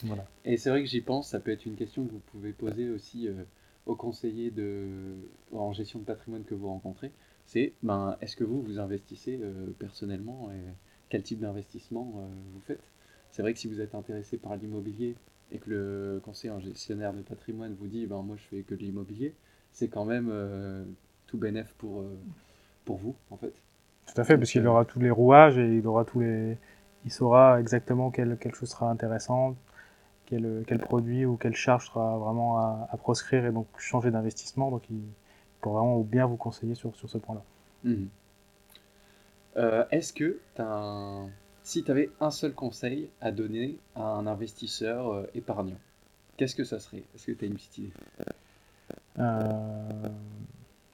Voilà. 0.04 0.26
Et 0.44 0.58
c'est 0.58 0.70
vrai 0.70 0.82
que 0.82 0.90
j'y 0.90 1.00
pense, 1.00 1.30
ça 1.30 1.40
peut 1.40 1.52
être 1.52 1.66
une 1.66 1.76
question 1.76 2.04
que 2.06 2.12
vous 2.12 2.22
pouvez 2.32 2.52
poser 2.52 2.90
aussi 2.90 3.30
euh, 3.30 3.44
aux 3.86 3.96
conseillers 3.96 4.52
de... 4.52 5.16
en 5.54 5.72
gestion 5.72 6.00
de 6.00 6.04
patrimoine 6.04 6.44
que 6.44 6.54
vous 6.54 6.68
rencontrez. 6.68 7.12
C'est, 7.46 7.72
ben, 7.84 8.18
est-ce 8.20 8.36
que 8.36 8.44
vous, 8.44 8.62
vous 8.62 8.80
investissez 8.80 9.40
personnellement 9.78 10.50
et 10.52 10.60
quel 11.16 11.24
type 11.24 11.40
d'investissement 11.40 12.12
euh, 12.18 12.28
vous 12.54 12.60
faites 12.60 12.84
C'est 13.32 13.42
vrai 13.42 13.54
que 13.54 13.60
si 13.60 13.70
vous 13.70 13.80
êtes 13.80 13.96
intéressé 13.96 14.38
par 14.38 14.58
l'immobilier 14.58 15.16
et 15.50 15.60
que 15.60 15.70
le 15.70 16.22
conseiller 16.26 16.52
en 16.52 16.60
gestionnaire 16.60 17.14
de 17.14 17.22
patrimoine 17.22 17.74
vous 17.80 17.88
dit, 17.88 18.06
ben, 18.06 18.22
moi 18.22 18.36
je 18.36 18.44
fais 18.44 18.64
que 18.64 18.76
de 18.76 18.82
l'immobilier, 18.82 19.34
c'est 19.72 19.88
quand 19.88 20.04
même 20.04 20.28
euh, 20.30 20.84
tout 21.28 21.38
bénéf 21.38 21.74
pour, 21.78 22.02
euh, 22.02 22.18
pour 22.84 22.98
vous, 22.98 23.16
en 23.32 23.38
fait. 23.38 23.54
Tout 24.08 24.20
à 24.20 24.26
fait, 24.26 24.38
parce 24.38 24.52
qu'il 24.52 24.68
aura 24.68 24.84
tous 24.84 25.00
les 25.00 25.10
rouages 25.10 25.58
et 25.58 25.78
il 25.78 25.88
aura 25.88 26.04
tous 26.04 26.20
les. 26.20 26.58
Il 27.06 27.12
saura 27.12 27.62
exactement 27.62 28.12
quelle, 28.12 28.36
quelle 28.38 28.54
chose 28.54 28.70
sera 28.70 28.92
intéressante, 28.92 29.56
quel, 30.26 30.66
quel 30.68 30.80
produit 30.80 31.26
ou 31.26 31.38
quelle 31.38 31.56
charge 31.56 31.88
sera 31.88 32.18
vraiment 32.18 32.58
à, 32.58 32.90
à 32.92 32.98
proscrire 32.98 33.46
et 33.46 33.54
donc 33.54 33.68
changer 33.78 34.12
d'investissement. 34.12 34.70
Donc 34.70 34.84
il 34.90 35.00
pourra 35.62 35.80
vraiment 35.80 36.02
bien 36.02 36.26
vous 36.26 36.36
conseiller 36.36 36.76
sur, 36.76 36.94
sur 36.94 37.10
ce 37.10 37.20
point-là. 37.20 37.44
Mhm. 37.86 38.10
Euh, 39.58 39.86
Est-ce 39.92 40.14
que 40.14 40.40
t'as 40.56 40.66
un... 40.66 41.30
si 41.64 41.84
tu 41.84 41.92
avais 41.92 42.10
un 42.20 42.32
seul 42.32 42.54
conseil 42.54 43.10
à 43.22 43.32
donner 43.32 43.78
à 43.96 44.04
un 44.04 44.28
investisseur 44.28 45.14
euh, 45.14 45.24
épargnant, 45.34 45.78
qu'est-ce 46.38 46.56
que 46.56 46.64
ça 46.64 46.80
serait? 46.80 47.04
Est-ce 47.16 47.28
que 47.28 47.32
tu 47.32 47.46
as 47.46 47.48
une 47.48 47.56
petite 47.56 47.78
idée? 47.78 47.92
Euh... 49.20 50.10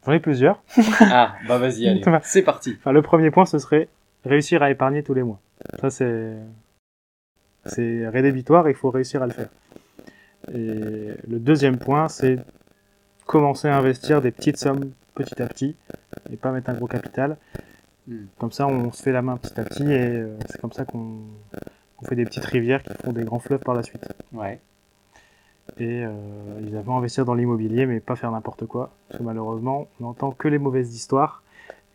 J'en 0.06 0.12
ai 0.13 0.19
plusieurs. 0.19 0.62
Ah, 1.00 1.36
bah 1.47 1.58
vas-y, 1.58 1.88
allez, 1.88 2.04
c'est 2.24 2.41
parti. 2.43 2.76
Enfin, 2.78 2.91
le 2.91 3.02
premier 3.02 3.32
point, 3.32 3.45
ce 3.45 3.60
serait 3.60 3.88
réussir 4.26 4.63
à 4.63 4.71
épargner 4.71 5.04
tous 5.04 5.13
les 5.13 5.24
mois. 5.24 5.39
Ça, 5.80 5.89
c'est. 5.89 6.36
C'est 7.65 8.08
rédhibitoire, 8.08 8.67
il 8.69 8.76
faut 8.76 8.89
réussir 8.89 9.21
à 9.21 9.28
le 9.28 9.34
faire. 9.34 9.50
Et 10.52 11.13
le 11.28 11.39
deuxième 11.39 11.78
point, 11.78 12.10
c'est 12.10 12.38
commencer 13.28 13.67
à 13.67 13.78
investir 13.78 14.19
des 14.19 14.32
petites 14.32 14.58
sommes 14.58 14.91
petit 15.14 15.39
à 15.41 15.47
petit 15.47 15.76
et 16.32 16.38
pas 16.38 16.51
mettre 16.51 16.72
un 16.72 16.74
gros 16.74 16.88
capital. 16.88 17.38
Hmm. 18.08 18.26
Comme 18.39 18.52
ça, 18.52 18.68
on 18.68 18.91
se 18.91 19.02
fait 19.04 19.12
la 19.12 19.22
main 19.22 19.38
petit 19.38 19.60
à 19.60 19.64
petit 19.64 19.84
et 19.84 20.16
euh, 20.18 20.38
c'est 20.49 20.60
comme 20.60 20.72
ça 20.74 20.86
qu'on 20.86 21.22
fait 22.04 22.16
des 22.16 22.26
petites 22.26 22.45
rivières 22.45 22.84
qui 22.84 22.93
font 23.04 23.14
des 23.14 23.24
grands 23.24 23.39
fleuves 23.39 23.60
par 23.62 23.76
la 23.76 23.84
suite. 23.84 24.04
Ouais, 24.34 24.60
Et 25.78 26.04
euh, 26.04 26.60
évidemment, 26.60 26.97
investir 26.97 27.26
dans 27.26 27.34
l'immobilier, 27.34 27.86
mais 27.86 27.99
pas 27.99 28.16
faire 28.16 28.32
n'importe 28.32 28.66
quoi. 28.66 28.91
Parce 29.08 29.20
que 29.20 29.24
malheureusement, 29.24 29.88
on 29.99 30.04
n'entend 30.04 30.32
que 30.32 30.47
les 30.47 30.58
mauvaises 30.60 30.93
histoires. 30.95 31.43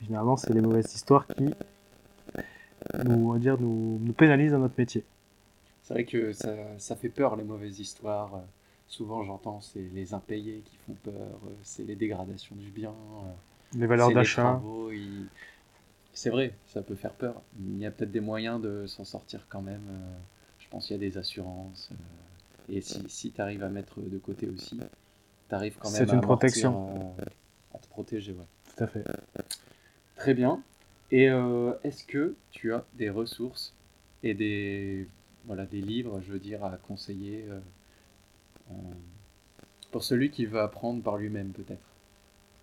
Et 0.00 0.06
généralement, 0.06 0.36
c'est 0.36 0.52
les 0.52 0.60
mauvaises 0.60 0.94
histoires 0.94 1.26
qui 1.26 1.54
nous, 3.04 3.28
on 3.28 3.32
va 3.32 3.38
dire, 3.38 3.56
nous, 3.60 3.98
nous 4.00 4.12
pénalisent 4.12 4.52
dans 4.52 4.58
notre 4.58 4.74
métier. 4.78 5.04
c'est 5.82 5.94
vrai 5.94 6.04
que 6.04 6.32
ça, 6.32 6.54
ça 6.78 6.96
fait 6.96 7.08
peur 7.08 7.36
les 7.36 7.44
mauvaises 7.44 7.80
histoires. 7.80 8.34
Euh, 8.34 8.38
Souvent 8.88 9.24
j'entends 9.24 9.60
c'est 9.60 9.80
les 9.94 10.14
impayés 10.14 10.62
qui 10.64 10.76
font 10.76 10.94
peur, 11.02 11.12
euh, 11.46 11.50
c'est 11.64 11.82
les 11.82 11.96
dégradations 11.96 12.54
du 12.54 12.70
bien, 12.70 12.90
euh, 12.90 13.32
Les 13.74 13.86
valeurs 13.86 14.12
d'achat. 14.12 14.60
ils- 14.92 15.28
c'est 16.16 16.30
vrai, 16.30 16.54
ça 16.66 16.82
peut 16.82 16.94
faire 16.94 17.12
peur. 17.12 17.42
Il 17.60 17.78
y 17.78 17.86
a 17.86 17.90
peut-être 17.90 18.10
des 18.10 18.20
moyens 18.20 18.60
de 18.60 18.86
s'en 18.86 19.04
sortir 19.04 19.46
quand 19.48 19.62
même. 19.62 19.86
euh, 19.90 20.16
je 20.58 20.68
pense 20.68 20.86
qu'il 20.86 20.96
y 20.96 20.98
a 20.98 21.00
des 21.00 21.18
assurances. 21.18 21.90
euh, 21.92 22.74
et 22.76 22.80
si, 22.80 23.04
si 23.08 23.30
tu 23.32 23.40
arrives 23.40 23.62
à 23.62 23.68
mettre 23.68 24.00
de 24.00 24.18
côté 24.18 24.48
aussi, 24.48 24.80
tu 25.48 25.54
arrives 25.54 25.76
quand 25.78 25.90
même 25.90 26.04
C'est 26.06 26.10
à 26.10 26.14
une 26.14 26.20
protection. 26.22 27.14
à 27.74 27.78
te 27.78 27.88
protéger. 27.88 28.32
Ouais. 28.32 28.46
Tout 28.76 28.84
à 28.84 28.86
fait. 28.86 29.04
Très 30.16 30.34
bien. 30.34 30.62
Et 31.10 31.28
euh, 31.30 31.74
est-ce 31.84 32.04
que 32.04 32.34
tu 32.50 32.72
as 32.74 32.84
des 32.94 33.10
ressources 33.10 33.74
et 34.22 34.34
des, 34.34 35.06
voilà, 35.44 35.66
des 35.66 35.80
livres, 35.80 36.20
je 36.26 36.32
veux 36.32 36.38
dire, 36.40 36.64
à 36.64 36.76
conseiller 36.78 37.44
euh, 37.48 37.60
euh, 38.70 38.74
pour 39.90 40.04
celui 40.04 40.30
qui 40.30 40.46
veut 40.46 40.60
apprendre 40.60 41.02
par 41.02 41.16
lui-même, 41.16 41.50
peut-être? 41.50 41.95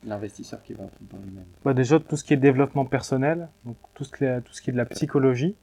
L'investisseur 0.05 0.61
qui 0.63 0.73
va 0.73 0.83
par 1.09 1.19
lui-même. 1.21 1.45
Bah 1.63 1.73
déjà 1.73 1.99
tout 1.99 2.17
ce 2.17 2.23
qui 2.23 2.33
est 2.33 2.37
développement 2.37 2.85
personnel, 2.85 3.47
donc 3.65 3.77
tout 3.93 4.03
ce 4.03 4.11
qui 4.11 4.25
est, 4.25 4.41
tout 4.41 4.53
ce 4.53 4.61
qui 4.61 4.69
est 4.69 4.73
de 4.73 4.77
la 4.77 4.85
psychologie, 4.85 5.55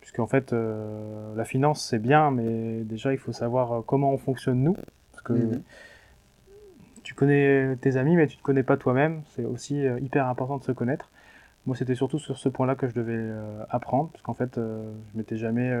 puisqu'en 0.00 0.26
fait 0.26 0.52
euh, 0.52 1.34
la 1.34 1.44
finance 1.44 1.84
c'est 1.84 1.98
bien, 1.98 2.30
mais 2.30 2.82
déjà 2.84 3.12
il 3.12 3.18
faut 3.18 3.32
savoir 3.32 3.72
euh, 3.72 3.80
comment 3.84 4.12
on 4.12 4.18
fonctionne 4.18 4.62
nous, 4.62 4.76
parce 5.12 5.22
que 5.24 5.32
Mhm. 5.32 5.62
tu 7.02 7.14
connais 7.14 7.76
tes 7.80 7.96
amis, 7.96 8.14
mais 8.16 8.26
tu 8.28 8.36
te 8.36 8.42
connais 8.42 8.62
pas 8.62 8.76
toi-même. 8.76 9.22
C'est 9.34 9.44
aussi 9.44 9.84
euh, 9.84 9.98
hyper 10.00 10.26
important 10.28 10.58
de 10.58 10.62
se 10.62 10.72
connaître. 10.72 11.10
Moi 11.66 11.76
c'était 11.76 11.94
surtout 11.96 12.18
sur 12.18 12.38
ce 12.38 12.48
point-là 12.48 12.74
que 12.76 12.88
je 12.88 12.94
devais 12.94 13.14
euh, 13.16 13.64
apprendre, 13.70 14.10
parce 14.12 14.22
qu'en 14.22 14.34
fait 14.34 14.58
euh, 14.58 14.92
je 15.12 15.18
m'étais 15.18 15.36
jamais 15.36 15.72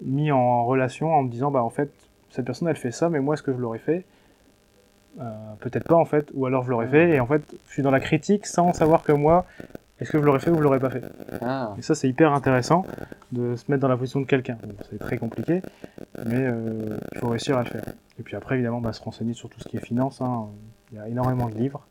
mis 0.00 0.30
en 0.32 0.64
relation 0.64 1.12
en 1.12 1.22
me 1.22 1.28
disant 1.30 1.50
bah 1.50 1.62
en 1.62 1.70
fait 1.70 1.92
cette 2.30 2.44
personne 2.44 2.68
elle 2.68 2.76
fait 2.76 2.90
ça, 2.92 3.08
mais 3.08 3.20
moi 3.20 3.34
est-ce 3.34 3.42
que 3.42 3.52
je 3.52 3.58
l'aurais 3.58 3.78
fait 3.78 4.04
peut-être 5.60 5.84
pas 5.86 5.96
en 5.96 6.04
fait, 6.04 6.30
ou 6.34 6.46
alors 6.46 6.64
je 6.64 6.70
l'aurais 6.70 6.88
fait 6.88 7.10
et 7.10 7.20
en 7.20 7.26
fait 7.26 7.42
je 7.68 7.72
suis 7.72 7.82
dans 7.82 7.90
la 7.90 8.00
critique 8.00 8.46
sans 8.46 8.72
savoir 8.72 9.02
que 9.02 9.12
moi 9.12 9.44
est-ce 10.00 10.10
que 10.10 10.18
je 10.18 10.24
l'aurais 10.24 10.40
fait 10.40 10.50
ou 10.50 10.56
je 10.56 10.62
l'aurais 10.62 10.80
pas 10.80 10.90
fait. 10.90 11.02
Ah, 11.42 11.74
Et 11.78 11.82
ça 11.82 11.94
c'est 11.94 12.08
hyper 12.08 12.32
intéressant 12.32 12.84
de 13.30 13.54
se 13.56 13.70
mettre 13.70 13.82
dans 13.82 13.88
la 13.88 13.96
position 13.96 14.20
de 14.20 14.26
quelqu'un. 14.26 14.56
Bon, 14.62 14.74
C'est 14.90 14.98
très 14.98 15.16
compliqué, 15.18 15.62
mais 16.24 16.46
euh, 16.46 16.98
il 17.12 17.18
faut 17.18 17.28
réussir 17.28 17.56
à 17.58 17.62
le 17.62 17.68
faire. 17.68 17.84
Et 18.18 18.22
puis 18.22 18.34
après 18.36 18.56
évidemment 18.56 18.80
bah, 18.80 18.92
se 18.92 19.02
renseigner 19.02 19.32
sur 19.34 19.48
tout 19.48 19.60
ce 19.60 19.68
qui 19.68 19.76
est 19.76 19.84
finance. 19.84 20.20
hein. 20.20 20.46
Il 20.92 20.98
y 20.98 21.00
a 21.00 21.08
énormément 21.08 21.48
de 21.48 21.54
livres. 21.54 21.86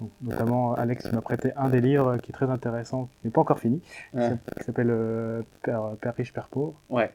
Donc, 0.00 0.10
notamment 0.22 0.74
Alex 0.74 1.12
m'a 1.12 1.20
prêté 1.20 1.52
un 1.56 1.68
des 1.68 1.80
livres 1.80 2.16
qui 2.18 2.30
est 2.30 2.32
très 2.32 2.48
intéressant, 2.48 3.06
qui 3.20 3.26
n'est 3.26 3.30
pas 3.32 3.40
encore 3.40 3.58
fini, 3.58 3.82
ouais. 4.14 4.30
qui 4.56 4.64
s'appelle 4.64 4.90
euh, 4.90 5.42
Père, 5.62 5.82
Père 6.00 6.14
riche, 6.14 6.32
Père 6.32 6.46
pauvre. 6.48 6.74
Ouais. 6.88 7.12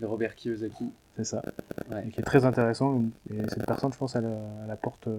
De 0.00 0.06
Robert 0.06 0.34
Kiyosaki. 0.34 0.90
C'est 1.18 1.24
ça. 1.24 1.42
Ouais. 1.90 2.06
Et 2.06 2.10
qui 2.10 2.20
est 2.20 2.24
très 2.24 2.44
intéressant. 2.44 3.02
Et 3.30 3.48
cette 3.48 3.66
personne, 3.66 3.92
je 3.92 3.98
pense, 3.98 4.14
elle, 4.14 4.28
elle 4.64 4.70
apporte 4.70 5.08
euh, 5.08 5.18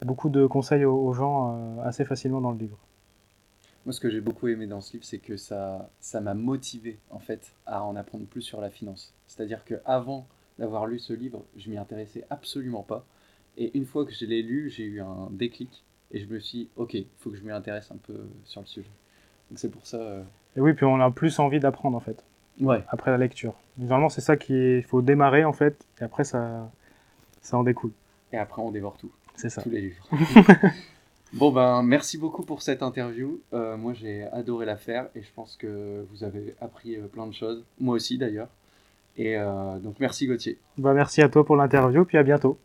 beaucoup 0.00 0.30
de 0.30 0.46
conseils 0.46 0.86
aux, 0.86 0.96
aux 0.96 1.12
gens 1.12 1.54
euh, 1.54 1.82
assez 1.82 2.06
facilement 2.06 2.40
dans 2.40 2.50
le 2.50 2.56
livre. 2.58 2.78
Moi, 3.84 3.92
ce 3.92 4.00
que 4.00 4.08
j'ai 4.08 4.22
beaucoup 4.22 4.48
aimé 4.48 4.66
dans 4.66 4.80
ce 4.80 4.94
livre, 4.94 5.04
c'est 5.04 5.18
que 5.18 5.36
ça, 5.36 5.90
ça 6.00 6.22
m'a 6.22 6.32
motivé 6.34 6.98
en 7.10 7.18
fait 7.18 7.52
à 7.66 7.84
en 7.84 7.94
apprendre 7.94 8.24
plus 8.24 8.40
sur 8.40 8.60
la 8.62 8.70
finance. 8.70 9.12
C'est-à-dire 9.26 9.64
que 9.66 9.74
avant 9.84 10.26
d'avoir 10.58 10.86
lu 10.86 10.98
ce 10.98 11.12
livre, 11.12 11.44
je 11.58 11.68
m'y 11.68 11.76
intéressais 11.76 12.24
absolument 12.30 12.82
pas. 12.82 13.04
Et 13.58 13.76
une 13.76 13.84
fois 13.84 14.06
que 14.06 14.12
je 14.12 14.24
l'ai 14.24 14.42
lu, 14.42 14.70
j'ai 14.70 14.84
eu 14.84 15.02
un 15.02 15.28
déclic 15.30 15.84
et 16.10 16.20
je 16.20 16.26
me 16.26 16.38
suis 16.38 16.58
dit, 16.58 16.68
ok, 16.76 16.94
il 16.94 17.06
faut 17.18 17.28
que 17.30 17.36
je 17.36 17.42
m'y 17.44 17.50
intéresse 17.50 17.90
un 17.90 17.96
peu 17.96 18.14
sur 18.44 18.62
le 18.62 18.66
sujet. 18.66 18.90
Donc 19.50 19.58
c'est 19.58 19.68
pour 19.70 19.84
ça. 19.86 19.98
euh, 19.98 20.22
Et 20.56 20.60
oui, 20.60 20.72
puis 20.72 20.86
on 20.86 20.98
a 21.00 21.10
plus 21.10 21.38
envie 21.38 21.60
d'apprendre 21.60 21.96
en 21.96 22.00
fait, 22.00 22.24
Ouais. 22.60 22.82
après 22.88 23.10
la 23.10 23.18
lecture. 23.18 23.54
Normalement, 23.78 24.08
c'est 24.08 24.20
ça 24.20 24.36
qui 24.36 24.54
est. 24.54 24.78
Il 24.78 24.84
faut 24.84 25.02
démarrer 25.02 25.44
en 25.44 25.52
fait, 25.52 25.84
et 26.00 26.04
après 26.04 26.24
ça, 26.24 26.70
ça 27.40 27.56
en 27.56 27.62
découle. 27.62 27.92
Et 28.32 28.38
après, 28.38 28.62
on 28.62 28.70
dévore 28.70 28.96
tout, 28.96 29.10
C'est 29.36 29.50
ça. 29.50 29.62
tous 29.62 29.70
les 29.70 29.80
livres. 29.80 30.08
bon 31.32 31.50
ben, 31.52 31.82
merci 31.82 32.18
beaucoup 32.18 32.42
pour 32.44 32.62
cette 32.62 32.82
interview. 32.82 33.40
Euh, 33.52 33.76
moi, 33.76 33.92
j'ai 33.94 34.24
adoré 34.32 34.66
la 34.66 34.76
faire 34.76 35.08
et 35.14 35.22
je 35.22 35.28
pense 35.34 35.56
que 35.56 36.04
vous 36.10 36.24
avez 36.24 36.54
appris 36.60 36.96
euh, 36.96 37.06
plein 37.06 37.26
de 37.26 37.34
choses. 37.34 37.64
Moi 37.80 37.94
aussi 37.96 38.18
d'ailleurs. 38.18 38.48
Et 39.16 39.36
euh, 39.36 39.78
donc 39.78 39.96
merci 40.00 40.26
Gauthier. 40.26 40.58
Bah, 40.78 40.94
merci 40.94 41.20
à 41.20 41.28
toi 41.28 41.44
pour 41.44 41.56
l'interview, 41.56 42.04
puis 42.04 42.16
à 42.16 42.22
bientôt. 42.22 42.58